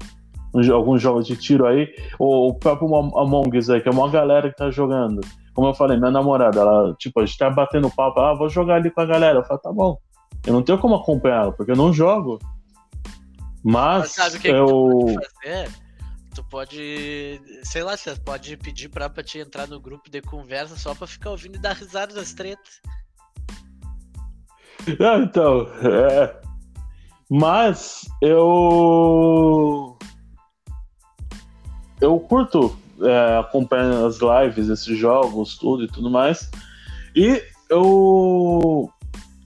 alguns 0.74 1.02
jogos 1.02 1.28
de 1.28 1.36
tiro 1.36 1.66
aí, 1.66 1.88
ou 2.18 2.50
o 2.50 2.54
próprio 2.54 2.96
Among 2.96 3.58
Us 3.58 3.70
aí, 3.70 3.82
que 3.82 3.90
é 3.90 3.92
uma 3.92 4.10
galera 4.10 4.50
que 4.50 4.56
tá 4.56 4.72
jogando. 4.72 5.22
Como 5.54 5.68
eu 5.68 5.74
falei, 5.74 5.98
minha 5.98 6.12
namorada, 6.12 6.60
ela, 6.60 6.96
tipo, 6.98 7.20
a 7.20 7.26
gente 7.26 7.38
tá 7.38 7.50
batendo 7.50 7.90
papo, 7.90 8.20
ah, 8.20 8.34
vou 8.34 8.50
jogar 8.50 8.76
ali 8.76 8.90
com 8.90 9.02
a 9.02 9.06
galera. 9.06 9.40
Eu 9.40 9.44
falo, 9.44 9.60
tá 9.60 9.72
bom. 9.72 9.98
Eu 10.46 10.54
não 10.54 10.62
tenho 10.62 10.78
como 10.78 10.96
acompanhar 10.96 11.52
porque 11.52 11.72
eu 11.72 11.76
não 11.76 11.92
jogo. 11.92 12.40
Mas, 13.64 14.02
Mas 14.02 14.12
sabe 14.12 14.38
o 14.38 14.40
que, 14.40 14.48
eu... 14.48 14.66
que 14.66 14.72
tu 14.72 15.14
pode 15.14 15.30
fazer? 15.42 15.72
Tu 16.36 16.44
pode, 16.44 17.42
sei 17.64 17.82
lá, 17.82 17.98
você 17.98 18.16
pode 18.16 18.58
pedir 18.58 18.90
pra, 18.90 19.10
pra 19.10 19.24
te 19.24 19.40
entrar 19.40 19.68
no 19.68 19.80
grupo 19.80 20.10
de 20.10 20.22
conversa 20.22 20.76
só 20.78 20.94
pra 20.94 21.08
ficar 21.08 21.32
ouvindo 21.32 21.56
e 21.56 21.60
dar 21.60 21.74
risada 21.74 22.14
das 22.14 22.34
tretas. 22.34 22.80
Ah, 25.02 25.18
então, 25.18 25.68
é. 25.84 26.42
Mas 27.30 28.08
eu 28.22 29.98
eu 32.00 32.20
curto 32.20 32.78
é, 33.02 33.44
as 34.06 34.20
lives, 34.20 34.70
esses 34.70 34.98
jogos, 34.98 35.58
tudo 35.58 35.84
e 35.84 35.88
tudo 35.88 36.10
mais. 36.10 36.50
E 37.16 37.44
eu 37.70 38.90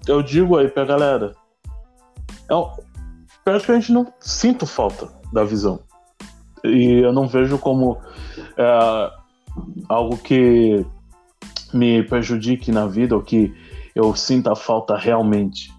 eu 0.07 0.21
digo 0.21 0.57
aí 0.57 0.67
pra 0.67 0.85
galera, 0.85 1.35
eu 2.49 2.71
praticamente 3.43 3.91
não 3.91 4.11
sinto 4.19 4.65
falta 4.65 5.09
da 5.31 5.43
visão. 5.43 5.79
E 6.63 7.01
eu 7.03 7.11
não 7.11 7.27
vejo 7.27 7.57
como 7.57 7.97
é, 8.57 9.11
algo 9.89 10.17
que 10.17 10.85
me 11.73 12.03
prejudique 12.03 12.71
na 12.71 12.85
vida 12.85 13.15
ou 13.15 13.21
que 13.21 13.53
eu 13.95 14.15
sinta 14.15 14.55
falta 14.55 14.95
realmente. 14.95 15.71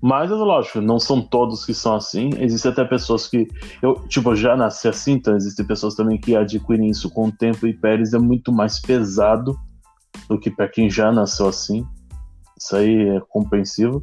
Mas, 0.00 0.30
lógico, 0.30 0.80
não 0.80 0.98
são 0.98 1.20
todos 1.20 1.64
que 1.64 1.74
são 1.74 1.96
assim. 1.96 2.30
Existem 2.38 2.70
até 2.70 2.84
pessoas 2.84 3.26
que. 3.26 3.48
Eu, 3.82 3.94
tipo, 4.08 4.34
já 4.36 4.56
nasci 4.56 4.86
assim, 4.86 5.12
então 5.12 5.36
existem 5.36 5.66
pessoas 5.66 5.94
também 5.96 6.18
que 6.20 6.36
adquirem 6.36 6.88
isso 6.88 7.10
com 7.10 7.26
o 7.26 7.32
tempo 7.32 7.66
e 7.66 7.74
Pérez 7.74 8.14
é 8.14 8.18
muito 8.18 8.52
mais 8.52 8.80
pesado 8.80 9.58
do 10.28 10.38
que 10.38 10.50
para 10.50 10.68
quem 10.68 10.88
já 10.88 11.10
nasceu 11.10 11.48
assim. 11.48 11.84
Isso 12.56 12.76
aí 12.76 13.08
é 13.08 13.20
compreensível. 13.28 14.00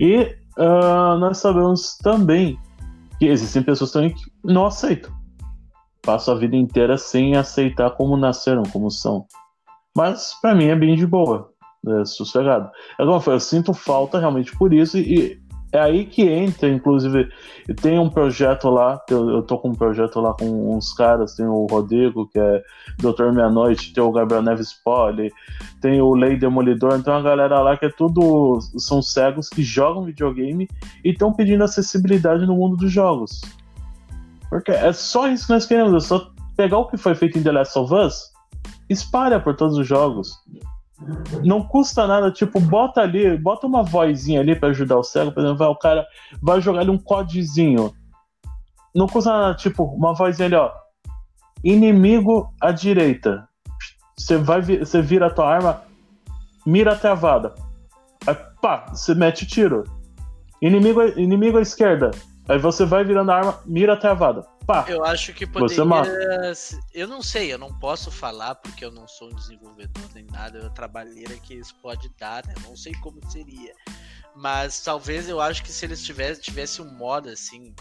E 0.00 0.34
uh, 0.58 1.18
nós 1.18 1.38
sabemos 1.38 1.96
também 1.98 2.58
que 3.18 3.26
existem 3.26 3.62
pessoas 3.62 3.92
também 3.92 4.14
que 4.14 4.22
não 4.42 4.66
aceitam. 4.66 5.12
Passam 6.02 6.34
a 6.34 6.38
vida 6.38 6.56
inteira 6.56 6.98
sem 6.98 7.36
aceitar 7.36 7.90
como 7.92 8.16
nasceram, 8.16 8.62
como 8.64 8.90
são. 8.90 9.26
Mas 9.96 10.34
para 10.40 10.54
mim 10.54 10.66
é 10.66 10.76
bem 10.76 10.96
de 10.96 11.06
boa 11.06 11.50
é, 11.86 12.04
sossegado. 12.04 12.70
É 12.98 13.04
falei, 13.20 13.36
eu 13.36 13.40
sinto 13.40 13.72
falta 13.72 14.18
realmente 14.18 14.56
por 14.56 14.72
isso 14.72 14.98
e, 14.98 15.40
É 15.74 15.80
aí 15.80 16.06
que 16.06 16.22
entra, 16.22 16.68
inclusive, 16.68 17.28
tem 17.82 17.98
um 17.98 18.08
projeto 18.08 18.70
lá, 18.70 19.02
eu, 19.10 19.28
eu 19.28 19.42
tô 19.42 19.58
com 19.58 19.70
um 19.70 19.74
projeto 19.74 20.20
lá 20.20 20.32
com 20.32 20.76
uns 20.76 20.92
caras, 20.92 21.34
tem 21.34 21.44
o 21.46 21.66
Rodrigo, 21.66 22.28
que 22.28 22.38
é 22.38 22.62
Doutor 23.00 23.32
Meia-Noite, 23.32 23.92
tem 23.92 24.00
o 24.00 24.12
Gabriel 24.12 24.40
Neves 24.40 24.72
Poli, 24.72 25.32
tem 25.80 26.00
o 26.00 26.14
Lei 26.14 26.36
Demolidor, 26.36 26.94
então 26.94 27.12
a 27.12 27.20
galera 27.20 27.60
lá 27.60 27.76
que 27.76 27.86
é 27.86 27.90
tudo. 27.90 28.60
são 28.78 29.02
cegos 29.02 29.48
que 29.48 29.64
jogam 29.64 30.04
videogame 30.04 30.68
e 31.04 31.10
estão 31.10 31.32
pedindo 31.32 31.64
acessibilidade 31.64 32.46
no 32.46 32.54
mundo 32.54 32.76
dos 32.76 32.92
jogos. 32.92 33.40
Porque 34.48 34.70
é 34.70 34.92
só 34.92 35.26
isso 35.26 35.48
que 35.48 35.54
nós 35.54 35.66
queremos, 35.66 36.04
é 36.04 36.06
só 36.06 36.30
pegar 36.56 36.78
o 36.78 36.86
que 36.86 36.96
foi 36.96 37.16
feito 37.16 37.36
em 37.36 37.42
The 37.42 37.50
Last 37.50 37.76
of 37.76 37.92
Us, 37.92 38.30
espalha 38.88 39.40
por 39.40 39.56
todos 39.56 39.76
os 39.76 39.88
jogos. 39.88 40.38
Não 41.44 41.62
custa 41.62 42.06
nada, 42.06 42.30
tipo, 42.30 42.60
bota 42.60 43.00
ali, 43.00 43.36
bota 43.36 43.66
uma 43.66 43.82
vozinha 43.82 44.40
ali 44.40 44.54
para 44.54 44.68
ajudar 44.68 44.96
o 44.96 45.02
cego, 45.02 45.32
por 45.32 45.40
exemplo, 45.40 45.58
vai, 45.58 45.68
o 45.68 45.76
cara 45.76 46.06
vai 46.40 46.60
jogar 46.60 46.80
ali 46.80 46.90
um 46.90 46.98
codezinho. 46.98 47.92
Não 48.94 49.06
custa 49.06 49.32
nada, 49.32 49.54
tipo, 49.54 49.84
uma 49.84 50.14
vozinha 50.14 50.46
ali, 50.46 50.54
ó. 50.54 50.70
Inimigo 51.64 52.52
à 52.60 52.70
direita. 52.70 53.48
Você 54.16 54.36
vai, 54.36 54.62
você 54.62 55.02
vira 55.02 55.26
a 55.26 55.30
tua 55.30 55.52
arma, 55.52 55.82
mira 56.64 56.94
travada. 56.94 57.54
Aí, 58.26 58.36
pá, 58.62 58.86
você 58.94 59.14
mete 59.14 59.46
tiro. 59.46 59.84
Inimigo, 60.62 61.02
inimigo 61.18 61.58
à 61.58 61.62
esquerda. 61.62 62.12
Aí 62.48 62.58
você 62.58 62.84
vai 62.84 63.04
virando 63.04 63.30
a 63.32 63.36
arma, 63.36 63.58
mira 63.66 63.96
travada. 63.96 64.46
Pá, 64.66 64.86
eu 64.88 65.04
acho 65.04 65.34
que 65.34 65.46
poderia. 65.46 65.84
Eu 66.92 67.06
não 67.06 67.22
sei, 67.22 67.52
eu 67.52 67.58
não 67.58 67.78
posso 67.78 68.10
falar 68.10 68.54
porque 68.54 68.84
eu 68.84 68.90
não 68.90 69.06
sou 69.06 69.28
um 69.28 69.34
desenvolvedor 69.34 70.02
nem 70.14 70.24
nada, 70.24 70.58
eu 70.58 70.70
trabalheira 70.70 71.36
que 71.36 71.54
isso 71.54 71.74
pode 71.82 72.08
dar, 72.18 72.46
né? 72.46 72.54
Não 72.62 72.74
sei 72.76 72.94
como 72.94 73.20
seria. 73.30 73.74
Mas 74.34 74.80
talvez 74.82 75.28
eu 75.28 75.40
acho 75.40 75.62
que 75.62 75.70
se 75.70 75.84
eles 75.84 76.02
tivessem 76.02 76.42
tivesse 76.42 76.80
um 76.80 76.90
modo 76.96 77.28
assim, 77.28 77.74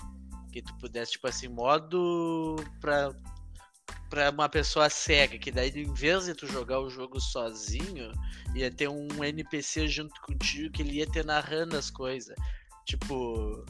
que 0.52 0.62
tu 0.62 0.76
pudesse, 0.78 1.14
tipo 1.14 1.28
assim, 1.28 1.48
modo 1.48 2.56
pra, 2.80 3.12
pra 4.10 4.30
uma 4.30 4.48
pessoa 4.50 4.90
cega, 4.90 5.40
que 5.40 5.52
daí 5.52 5.70
em 5.70 5.94
vez 5.94 6.26
de 6.26 6.36
tu 6.36 6.46
jogar 6.46 6.80
o 6.80 6.90
jogo 6.90 7.20
sozinho, 7.20 8.12
ia 8.54 8.70
ter 8.70 8.88
um 8.88 9.24
NPC 9.24 9.88
junto 9.88 10.20
contigo 10.22 10.72
que 10.72 10.82
ele 10.82 10.98
ia 10.98 11.10
ter 11.10 11.26
narrando 11.26 11.78
as 11.78 11.90
coisas. 11.90 12.36
Tipo, 12.86 13.66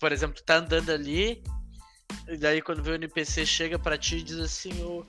por 0.00 0.10
exemplo, 0.10 0.34
tu 0.34 0.42
tá 0.42 0.56
andando 0.56 0.90
ali, 0.90 1.42
e 2.30 2.36
daí 2.36 2.62
quando 2.62 2.82
vê 2.82 2.92
o 2.92 2.94
NPC 2.94 3.44
chega 3.44 3.76
para 3.76 3.98
ti 3.98 4.18
e 4.18 4.22
diz 4.22 4.38
assim, 4.38 4.70
oh, 4.84 5.04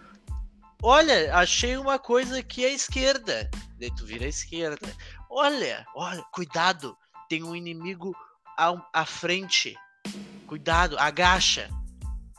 olha, 0.82 1.36
achei 1.36 1.78
uma 1.78 2.00
coisa 2.00 2.40
aqui 2.40 2.66
à 2.66 2.70
esquerda. 2.70 3.48
Daí 3.80 3.94
tu 3.96 4.06
vira 4.06 4.26
à 4.26 4.30
esquerda. 4.30 4.90
Olha, 5.30 5.86
olha, 5.96 6.24
cuidado, 6.34 6.98
tem 7.30 7.44
um 7.44 7.56
inimigo 7.56 8.16
à, 8.58 8.74
à 8.92 9.06
frente. 9.06 9.76
Cuidado, 10.48 10.98
agacha 10.98 11.70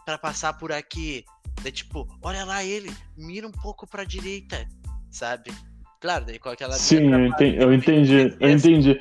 para 0.05 0.18
passar 0.18 0.55
por 0.55 0.72
aqui. 0.72 1.24
Daí 1.62 1.70
tipo, 1.70 2.09
olha 2.20 2.45
lá 2.45 2.64
ele, 2.64 2.93
mira 3.16 3.47
um 3.47 3.53
pouco 3.53 3.87
pra 3.87 4.03
direita, 4.03 4.66
sabe? 5.12 5.53
Claro, 6.01 6.24
daí 6.24 6.41
com 6.41 6.49
aquela. 6.49 6.74
Sim, 6.74 7.12
eu 7.12 7.24
entendi, 7.24 7.57
eu 7.57 7.72
entendi, 7.72 8.37
eu 8.41 8.51
entendi. 8.51 9.01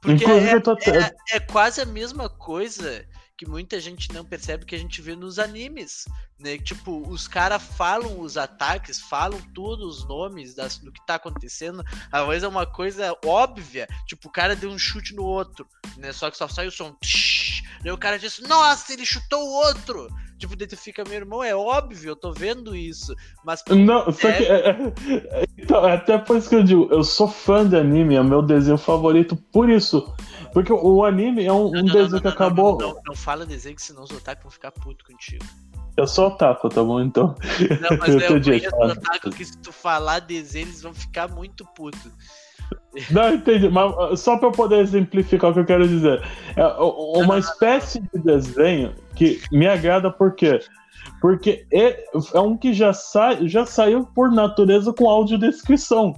Porque 0.00 0.24
é, 0.24 0.52
é, 0.52 1.36
é, 1.36 1.40
quase 1.40 1.80
a 1.80 1.84
mesma 1.84 2.28
coisa 2.28 3.04
que 3.40 3.48
muita 3.48 3.80
gente 3.80 4.12
não 4.12 4.22
percebe 4.22 4.66
que 4.66 4.74
a 4.74 4.78
gente 4.78 5.00
vê 5.00 5.16
nos 5.16 5.38
animes, 5.38 6.04
né? 6.38 6.58
Tipo, 6.58 7.08
os 7.08 7.26
caras 7.26 7.62
falam 7.62 8.20
os 8.20 8.36
ataques, 8.36 9.00
falam 9.00 9.40
todos 9.54 10.00
os 10.00 10.04
nomes 10.06 10.54
das, 10.54 10.76
do 10.76 10.92
que 10.92 11.00
tá 11.06 11.14
acontecendo. 11.14 11.82
Às 12.12 12.28
vezes 12.28 12.42
é 12.42 12.48
uma 12.48 12.66
coisa 12.66 13.16
óbvia, 13.24 13.88
tipo, 14.06 14.28
o 14.28 14.30
cara 14.30 14.54
deu 14.54 14.68
um 14.68 14.78
chute 14.78 15.14
no 15.14 15.22
outro, 15.22 15.66
né? 15.96 16.12
Só 16.12 16.30
que 16.30 16.36
só 16.36 16.46
sai 16.48 16.66
o 16.66 16.70
som. 16.70 16.94
Tsh, 17.00 17.62
daí 17.82 17.90
o 17.90 17.96
cara 17.96 18.18
diz, 18.18 18.40
nossa, 18.40 18.92
ele 18.92 19.06
chutou 19.06 19.42
o 19.42 19.52
outro! 19.54 20.10
Tipo, 20.40 20.56
daí 20.56 20.66
tu 20.66 20.74
fica, 20.74 21.04
meu 21.04 21.12
irmão, 21.12 21.44
é 21.44 21.54
óbvio, 21.54 22.12
eu 22.12 22.16
tô 22.16 22.32
vendo 22.32 22.74
isso. 22.74 23.14
Mas. 23.44 23.62
Não, 23.68 24.08
é... 24.08 24.12
só 24.12 24.32
que. 24.32 24.44
É, 24.44 24.70
é, 24.70 25.44
então, 25.58 25.86
é 25.86 25.92
até 25.92 26.16
por 26.16 26.38
isso 26.38 26.48
que 26.48 26.54
eu 26.54 26.64
digo, 26.64 26.88
eu 26.90 27.04
sou 27.04 27.28
fã 27.28 27.68
de 27.68 27.76
anime, 27.76 28.14
é 28.14 28.22
meu 28.22 28.40
desenho 28.40 28.78
favorito 28.78 29.36
por 29.36 29.68
isso. 29.68 30.10
Porque 30.54 30.72
o 30.72 31.04
anime 31.04 31.44
é 31.44 31.52
um, 31.52 31.70
não, 31.70 31.80
um 31.80 31.84
não, 31.84 31.92
desenho 31.92 32.10
não, 32.12 32.20
que 32.20 32.28
acabou. 32.28 32.78
Não, 32.78 32.98
não, 33.06 33.14
fala 33.14 33.44
desenho, 33.44 33.76
que 33.76 33.82
senão 33.82 34.02
os 34.02 34.10
otaku 34.10 34.42
vão 34.42 34.50
ficar 34.50 34.72
puto 34.72 35.04
contigo. 35.04 35.44
Eu 35.94 36.06
sou 36.06 36.28
otaku, 36.28 36.70
tá 36.70 36.82
bom? 36.82 37.02
Então. 37.02 37.34
Não, 37.82 37.98
mas 37.98 38.08
eu, 38.16 38.20
eu 38.20 38.42
conheço 38.42 38.76
otaku 38.76 39.30
que 39.30 39.44
se 39.44 39.58
tu 39.58 39.70
falar 39.70 40.20
desenho, 40.20 40.68
eles 40.68 40.80
vão 40.80 40.94
ficar 40.94 41.28
muito 41.28 41.66
putos. 41.74 42.10
Não, 43.10 43.34
entendi, 43.34 43.68
mas 43.68 44.20
só 44.20 44.36
para 44.36 44.48
eu 44.48 44.52
poder 44.52 44.80
exemplificar 44.80 45.50
o 45.50 45.54
que 45.54 45.60
eu 45.60 45.64
quero 45.64 45.86
dizer. 45.86 46.22
É 46.56 46.64
uma 47.22 47.38
espécie 47.38 48.00
de 48.00 48.20
desenho 48.22 48.92
que 49.14 49.40
me 49.52 49.66
agrada 49.66 50.10
por 50.10 50.34
quê? 50.34 50.60
Porque 51.20 51.66
é, 51.72 52.04
um 52.34 52.56
que 52.56 52.72
já, 52.72 52.92
sai, 52.92 53.46
já 53.48 53.64
saiu 53.64 54.04
por 54.14 54.32
natureza 54.32 54.92
com 54.92 55.08
audiodescrição. 55.08 56.14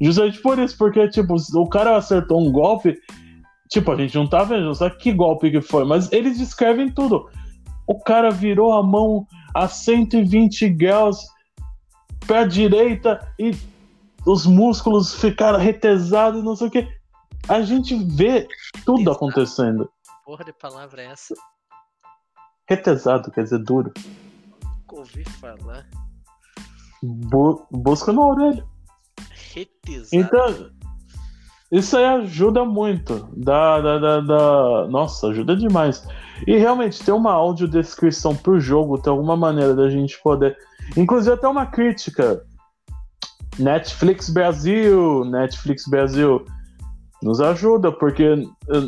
Justamente 0.00 0.40
por 0.40 0.58
isso, 0.58 0.76
porque, 0.76 1.08
tipo, 1.08 1.36
o 1.54 1.68
cara 1.68 1.96
acertou 1.96 2.40
um 2.40 2.50
golpe, 2.50 2.98
tipo, 3.70 3.92
a 3.92 3.96
gente 3.96 4.14
não 4.16 4.26
tá 4.26 4.44
vendo, 4.44 4.64
não 4.64 4.74
sabe 4.74 4.96
que 4.96 5.12
golpe 5.12 5.50
que 5.50 5.60
foi, 5.60 5.84
mas 5.84 6.10
eles 6.12 6.38
descrevem 6.38 6.90
tudo. 6.90 7.28
O 7.86 7.98
cara 7.98 8.30
virou 8.30 8.72
a 8.72 8.82
mão 8.82 9.26
a 9.54 9.68
120 9.68 10.68
graus 10.70 11.26
pra 12.26 12.46
direita 12.46 13.20
e 13.38 13.54
os 14.26 14.46
músculos 14.46 15.14
ficaram 15.14 15.58
retesados, 15.58 16.42
não 16.42 16.56
sei 16.56 16.68
o 16.68 16.70
que. 16.70 16.88
A 17.48 17.62
gente 17.62 17.94
vê 18.16 18.46
tudo 18.84 19.10
acontecendo. 19.10 19.90
Porra 20.24 20.44
de 20.44 20.52
palavra 20.52 21.02
é 21.02 21.06
essa? 21.06 21.34
Retesado, 22.68 23.30
quer 23.30 23.44
dizer 23.44 23.58
duro. 23.58 23.92
Nunca 24.62 24.96
ouvi 24.96 25.24
falar. 25.24 25.86
Bu 27.02 27.66
busca 27.70 28.12
no 28.12 28.22
orelha. 28.28 28.64
Retesado. 29.52 30.08
Então, 30.12 30.70
isso 31.72 31.96
aí 31.96 32.04
ajuda 32.04 32.64
muito. 32.64 33.28
Dá, 33.36 33.80
dá, 33.80 33.98
dá, 33.98 34.20
dá, 34.20 34.88
Nossa, 34.88 35.28
ajuda 35.28 35.56
demais. 35.56 36.06
E 36.46 36.56
realmente, 36.56 37.02
ter 37.02 37.12
uma 37.12 37.32
audiodescrição 37.32 38.36
pro 38.36 38.60
jogo, 38.60 38.98
ter 38.98 39.10
alguma 39.10 39.36
maneira 39.36 39.74
da 39.74 39.88
gente 39.88 40.20
poder. 40.22 40.56
Inclusive, 40.96 41.34
até 41.34 41.48
uma 41.48 41.66
crítica 41.66 42.44
Netflix 43.60 44.30
Brasil, 44.30 45.24
Netflix 45.24 45.84
Brasil, 45.86 46.44
nos 47.22 47.40
ajuda, 47.40 47.92
porque 47.92 48.44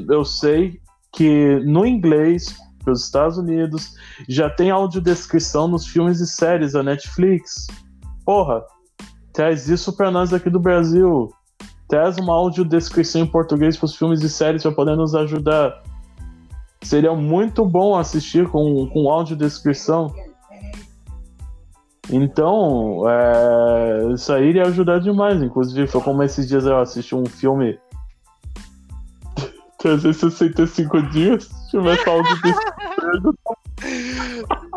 eu 0.08 0.24
sei 0.24 0.80
que 1.12 1.60
no 1.64 1.84
inglês, 1.84 2.56
para 2.82 2.92
os 2.92 3.04
Estados 3.04 3.38
Unidos, 3.38 3.94
já 4.28 4.48
tem 4.48 4.70
audiodescrição 4.70 5.68
nos 5.68 5.86
filmes 5.86 6.20
e 6.20 6.26
séries 6.26 6.72
da 6.72 6.82
Netflix. 6.82 7.66
Porra, 8.24 8.62
traz 9.32 9.68
isso 9.68 9.92
para 9.92 10.10
nós 10.10 10.32
aqui 10.32 10.48
do 10.48 10.58
Brasil. 10.58 11.30
Traz 11.88 12.16
uma 12.16 12.34
audiodescrição 12.34 13.22
em 13.22 13.26
português 13.26 13.76
para 13.76 13.86
os 13.86 13.94
filmes 13.94 14.22
e 14.22 14.30
séries 14.30 14.62
para 14.62 14.72
poder 14.72 14.96
nos 14.96 15.14
ajudar. 15.14 15.82
Seria 16.82 17.14
muito 17.14 17.64
bom 17.66 17.96
assistir 17.96 18.48
com, 18.48 18.88
com 18.88 19.10
audiodescrição. 19.10 20.12
Então, 22.12 23.08
é, 23.08 24.12
isso 24.12 24.30
aí 24.34 24.50
iria 24.50 24.64
ajudar 24.64 25.00
demais. 25.00 25.42
Inclusive, 25.42 25.86
foi 25.86 26.02
como 26.02 26.22
esses 26.22 26.46
dias 26.46 26.66
eu 26.66 26.78
assisti 26.78 27.14
um 27.14 27.24
filme 27.24 27.80
365 29.80 31.02
dias, 31.10 31.48
tivesse 31.70 32.06
áudio 32.06 32.36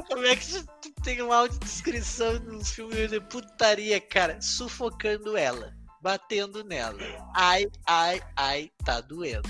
Como 0.09 0.25
é 0.25 0.35
que 0.35 0.63
tu 0.81 0.93
tem 1.03 1.21
uma 1.21 1.35
audiodescrição 1.35 2.39
nos 2.39 2.71
filmes 2.71 3.11
de 3.11 3.19
putaria, 3.19 3.99
cara? 3.99 4.37
Sufocando 4.39 5.35
ela, 5.35 5.73
batendo 6.01 6.63
nela. 6.63 6.97
Ai, 7.35 7.67
ai, 7.85 8.21
ai, 8.37 8.71
tá 8.85 9.01
doendo. 9.01 9.49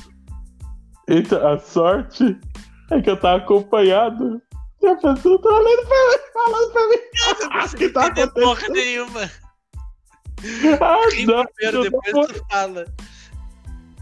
Eita, 1.07 1.53
a 1.53 1.59
sorte 1.59 2.35
é 2.89 2.99
que 2.99 3.09
eu 3.09 3.19
tava 3.19 3.37
acompanhado 3.43 4.41
e 4.85 4.89
a 4.89 4.95
pessoa 4.95 5.41
tá 5.41 5.49
olhando 5.49 5.87
pra 5.87 5.97
mim, 5.97 6.19
falando 6.33 6.71
pra 6.71 6.87
mim. 6.89 6.95
O 7.73 7.77
que 7.77 7.89
tá 7.89 8.05
acontecendo? 8.05 8.33
porra 8.33 8.69
nenhuma. 8.69 9.31
Ah, 10.81 10.97
não, 11.25 11.45
primeiro, 11.45 11.83
depois 11.83 12.27
tu 12.27 12.45
fala. 12.49 12.85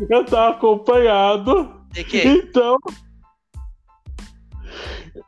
Eu 0.10 0.26
tava 0.26 0.56
acompanhado. 0.58 1.82
De 1.92 2.04
quê? 2.04 2.24
Então. 2.26 2.78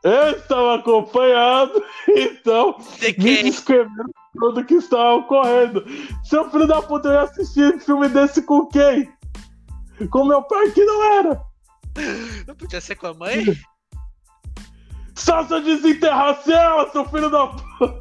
Eu 0.02 0.30
estava 0.32 0.74
acompanhado, 0.76 1.82
então 2.10 2.76
De 2.98 3.12
quê? 3.12 3.22
me 3.22 3.42
descreveram 3.44 4.10
tudo 4.38 4.64
que 4.64 4.74
estava 4.74 5.14
ocorrendo. 5.14 5.84
Seu 6.24 6.50
filho 6.50 6.66
da 6.66 6.82
puta, 6.82 7.08
eu 7.08 7.12
ia 7.14 7.20
assistir 7.22 7.80
filme 7.80 8.08
desse 8.08 8.42
com 8.42 8.66
quem? 8.66 9.08
Com 10.10 10.24
meu 10.24 10.42
pai 10.42 10.70
que 10.72 10.84
não 10.84 11.04
era. 11.18 11.42
Não 12.46 12.54
podia 12.54 12.80
ser 12.80 12.96
com 12.96 13.06
a 13.06 13.14
mãe? 13.14 13.44
Salsa 15.16 15.60
desenterração, 15.60 16.92
seu 16.92 17.04
filho 17.06 17.30
da 17.30 17.46
puta! 17.46 18.00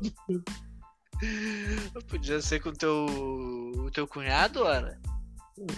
Podia 2.09 2.41
ser 2.41 2.59
com 2.59 2.73
teu, 2.73 3.05
o 3.77 3.89
teu 3.89 4.05
cunhado, 4.05 4.63
ora? 4.63 4.99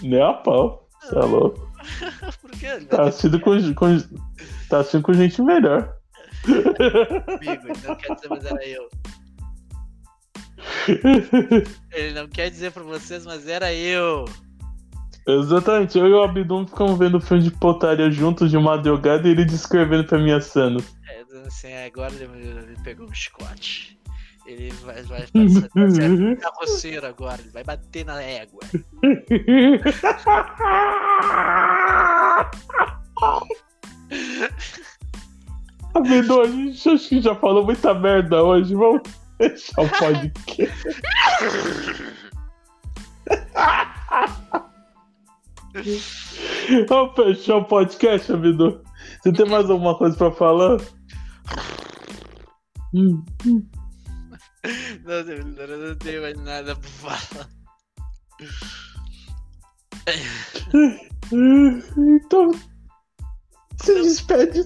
Nem 0.02 0.20
a 0.20 0.34
pau. 0.34 0.88
Você 1.00 1.16
é 1.16 1.20
louco. 1.20 1.72
Por 2.42 2.50
quê? 2.50 2.80
Tá 2.90 3.04
assistindo 3.04 3.40
com, 3.40 3.74
com, 3.74 3.98
tá 4.68 4.80
assistindo 4.80 5.02
com 5.02 5.14
gente 5.14 5.40
melhor. 5.40 5.94
Amigo, 6.44 7.68
ele 7.68 7.86
não 7.86 7.96
quer 7.96 8.14
dizer, 8.14 8.28
mas 8.28 8.44
era 8.44 8.66
eu. 8.66 8.88
Ele 11.92 12.14
não 12.14 12.28
quer 12.28 12.50
dizer 12.50 12.72
pra 12.72 12.82
vocês, 12.82 13.24
mas 13.24 13.46
era 13.46 13.72
eu. 13.72 14.24
Exatamente, 15.26 15.98
eu 15.98 16.06
e 16.06 16.12
o 16.12 16.22
Abdum 16.22 16.66
ficamos 16.66 16.98
vendo 16.98 17.20
filme 17.20 17.42
de 17.42 17.50
potaria 17.50 18.10
juntos 18.10 18.50
de 18.50 18.58
madrugada 18.58 19.28
e 19.28 19.32
ele 19.32 19.44
descrevendo 19.44 20.04
pra 20.04 20.40
cenas. 20.40 20.82
É, 20.82 20.97
assim, 21.46 21.72
agora 21.72 22.12
ele, 22.14 22.24
ele 22.24 22.76
pegou 22.82 23.06
um 23.06 23.14
chicote. 23.14 23.96
Ele 24.46 24.70
vai, 24.82 25.02
vai 25.02 25.26
passar, 25.32 25.68
vai 25.74 26.36
carroceiro 26.36 27.06
agora, 27.06 27.40
ele 27.40 27.50
vai 27.50 27.64
bater 27.64 28.04
na 28.04 28.22
égua. 28.22 28.60
Abdum, 35.94 36.40
a 36.40 36.46
gente 36.46 36.88
acho 36.88 37.08
que 37.08 37.20
já 37.20 37.34
falou 37.34 37.64
muita 37.64 37.92
merda 37.92 38.42
hoje, 38.42 38.74
vamos 38.74 39.02
fechar 39.36 39.82
o 39.82 39.88
podcast. 39.88 40.88
Vamos 46.88 47.14
fechar 47.14 47.56
o 47.56 47.64
podcast, 47.64 48.32
Abdum. 48.32 48.80
Você 49.22 49.32
tem 49.32 49.48
mais 49.48 49.70
alguma 49.70 49.96
coisa 49.96 50.16
pra 50.16 50.30
falar? 50.30 50.78
Hum, 52.94 53.24
hum. 53.44 53.68
Não, 55.04 55.24
não, 55.78 55.96
tenho 55.96 56.22
mais 56.22 56.38
nada 56.38 56.74
pra 56.76 56.88
falar. 56.90 57.48
Então, 61.96 62.50
se 63.82 63.94
despede 63.94 64.62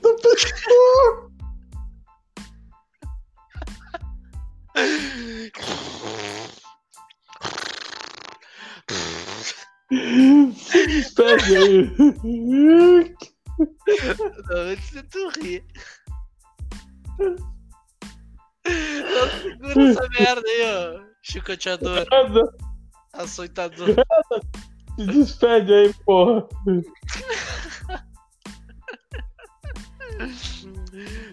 do 0.00 0.16
pessoal. 0.16 1.30
Se 10.56 10.86
despede 10.86 11.56
aí. 11.56 11.96
Não, 14.48 14.56
antes 14.56 14.90
de 14.92 15.02
tu 15.02 15.28
rir. 15.40 15.64
Não 18.64 19.30
segura 19.42 19.90
essa 19.90 20.08
merda 20.08 20.48
aí, 20.48 20.62
ó. 20.64 21.04
Chicoteador, 21.22 22.06
Nada. 22.10 22.54
açoitador. 23.12 23.88
Se 24.96 25.06
despede 25.06 25.72
aí, 25.72 25.94
porra. 26.04 26.48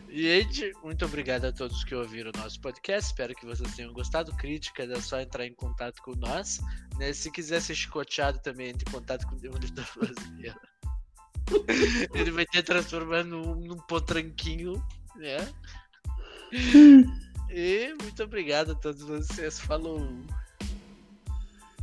Gente, 0.10 0.72
muito 0.84 1.06
obrigado 1.06 1.46
a 1.46 1.52
todos 1.52 1.84
que 1.84 1.94
ouviram 1.94 2.32
o 2.34 2.38
nosso 2.38 2.60
podcast. 2.62 3.12
Espero 3.12 3.36
que 3.36 3.46
vocês 3.46 3.76
tenham 3.76 3.94
gostado. 3.94 4.36
Críticas 4.36 4.90
é 4.90 5.00
só 5.02 5.20
entrar 5.20 5.46
em 5.46 5.54
contato 5.54 6.02
com 6.02 6.16
nós. 6.16 6.60
Né? 6.98 7.14
Se 7.14 7.32
quiser 7.32 7.62
ser 7.62 7.76
chicoteado 7.76 8.40
também, 8.40 8.70
entre 8.70 8.90
em 8.90 8.92
contato 8.92 9.28
com 9.28 9.36
o 9.36 9.40
Demolidor 9.40 9.86
Brasileiro. 9.96 10.60
Ele 12.14 12.32
vai 12.32 12.46
ter 12.46 12.64
transformado 12.64 13.28
num, 13.28 13.56
num 13.56 13.78
potranquinho, 13.78 14.74
né? 15.16 15.38
E 17.50 17.94
muito 18.04 18.22
obrigado 18.22 18.74
a 18.74 18.76
todos 18.76 19.02
vocês. 19.02 19.60
Falou! 19.60 20.06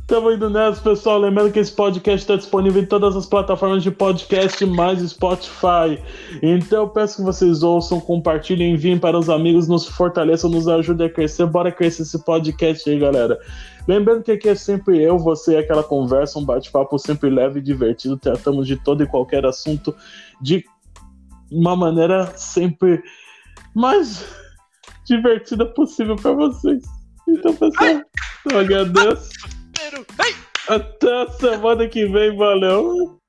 Tamo 0.07 0.31
indo 0.31 0.49
nessa, 0.51 0.79
pessoal. 0.79 1.17
Lembrando 1.17 1.51
que 1.51 1.57
esse 1.57 1.71
podcast 1.71 2.19
está 2.19 2.35
disponível 2.35 2.81
em 2.81 2.85
todas 2.85 3.15
as 3.15 3.25
plataformas 3.25 3.81
de 3.81 3.89
podcast, 3.89 4.63
mais 4.67 5.01
Spotify. 5.01 5.99
Então 6.43 6.83
eu 6.83 6.89
peço 6.89 7.17
que 7.17 7.23
vocês 7.23 7.63
ouçam, 7.63 7.99
compartilhem, 7.99 8.73
enviem 8.73 8.99
para 8.99 9.17
os 9.17 9.29
amigos, 9.29 9.67
nos 9.67 9.87
fortaleçam, 9.87 10.49
nos 10.49 10.67
ajudem 10.67 11.07
a 11.07 11.09
crescer. 11.09 11.47
Bora 11.47 11.71
crescer 11.71 12.03
esse 12.03 12.23
podcast 12.23 12.87
aí, 12.87 12.99
galera. 12.99 13.39
Lembrando 13.87 14.21
que 14.21 14.31
aqui 14.31 14.47
é 14.47 14.55
sempre 14.55 15.01
eu, 15.01 15.17
você 15.17 15.57
aquela 15.57 15.83
conversa, 15.83 16.37
um 16.37 16.45
bate-papo 16.45 16.99
sempre 16.99 17.31
leve 17.31 17.59
e 17.59 17.63
divertido. 17.63 18.15
Tratamos 18.15 18.67
de 18.67 18.77
todo 18.77 19.03
e 19.03 19.07
qualquer 19.07 19.43
assunto 19.45 19.95
de 20.39 20.63
uma 21.51 21.75
maneira 21.75 22.27
sempre 22.37 23.03
mais 23.73 24.44
divertida 25.05 25.65
possível 25.65 26.15
para 26.15 26.33
vocês. 26.33 26.83
Então, 27.27 27.55
pessoal, 27.55 28.01
eu 28.51 28.59
agradeço. 28.59 29.31
Ai! 30.19 30.33
Até 30.67 31.21
a 31.21 31.29
semana 31.29 31.87
que 31.87 32.05
vem, 32.07 32.35
valeu! 32.35 33.19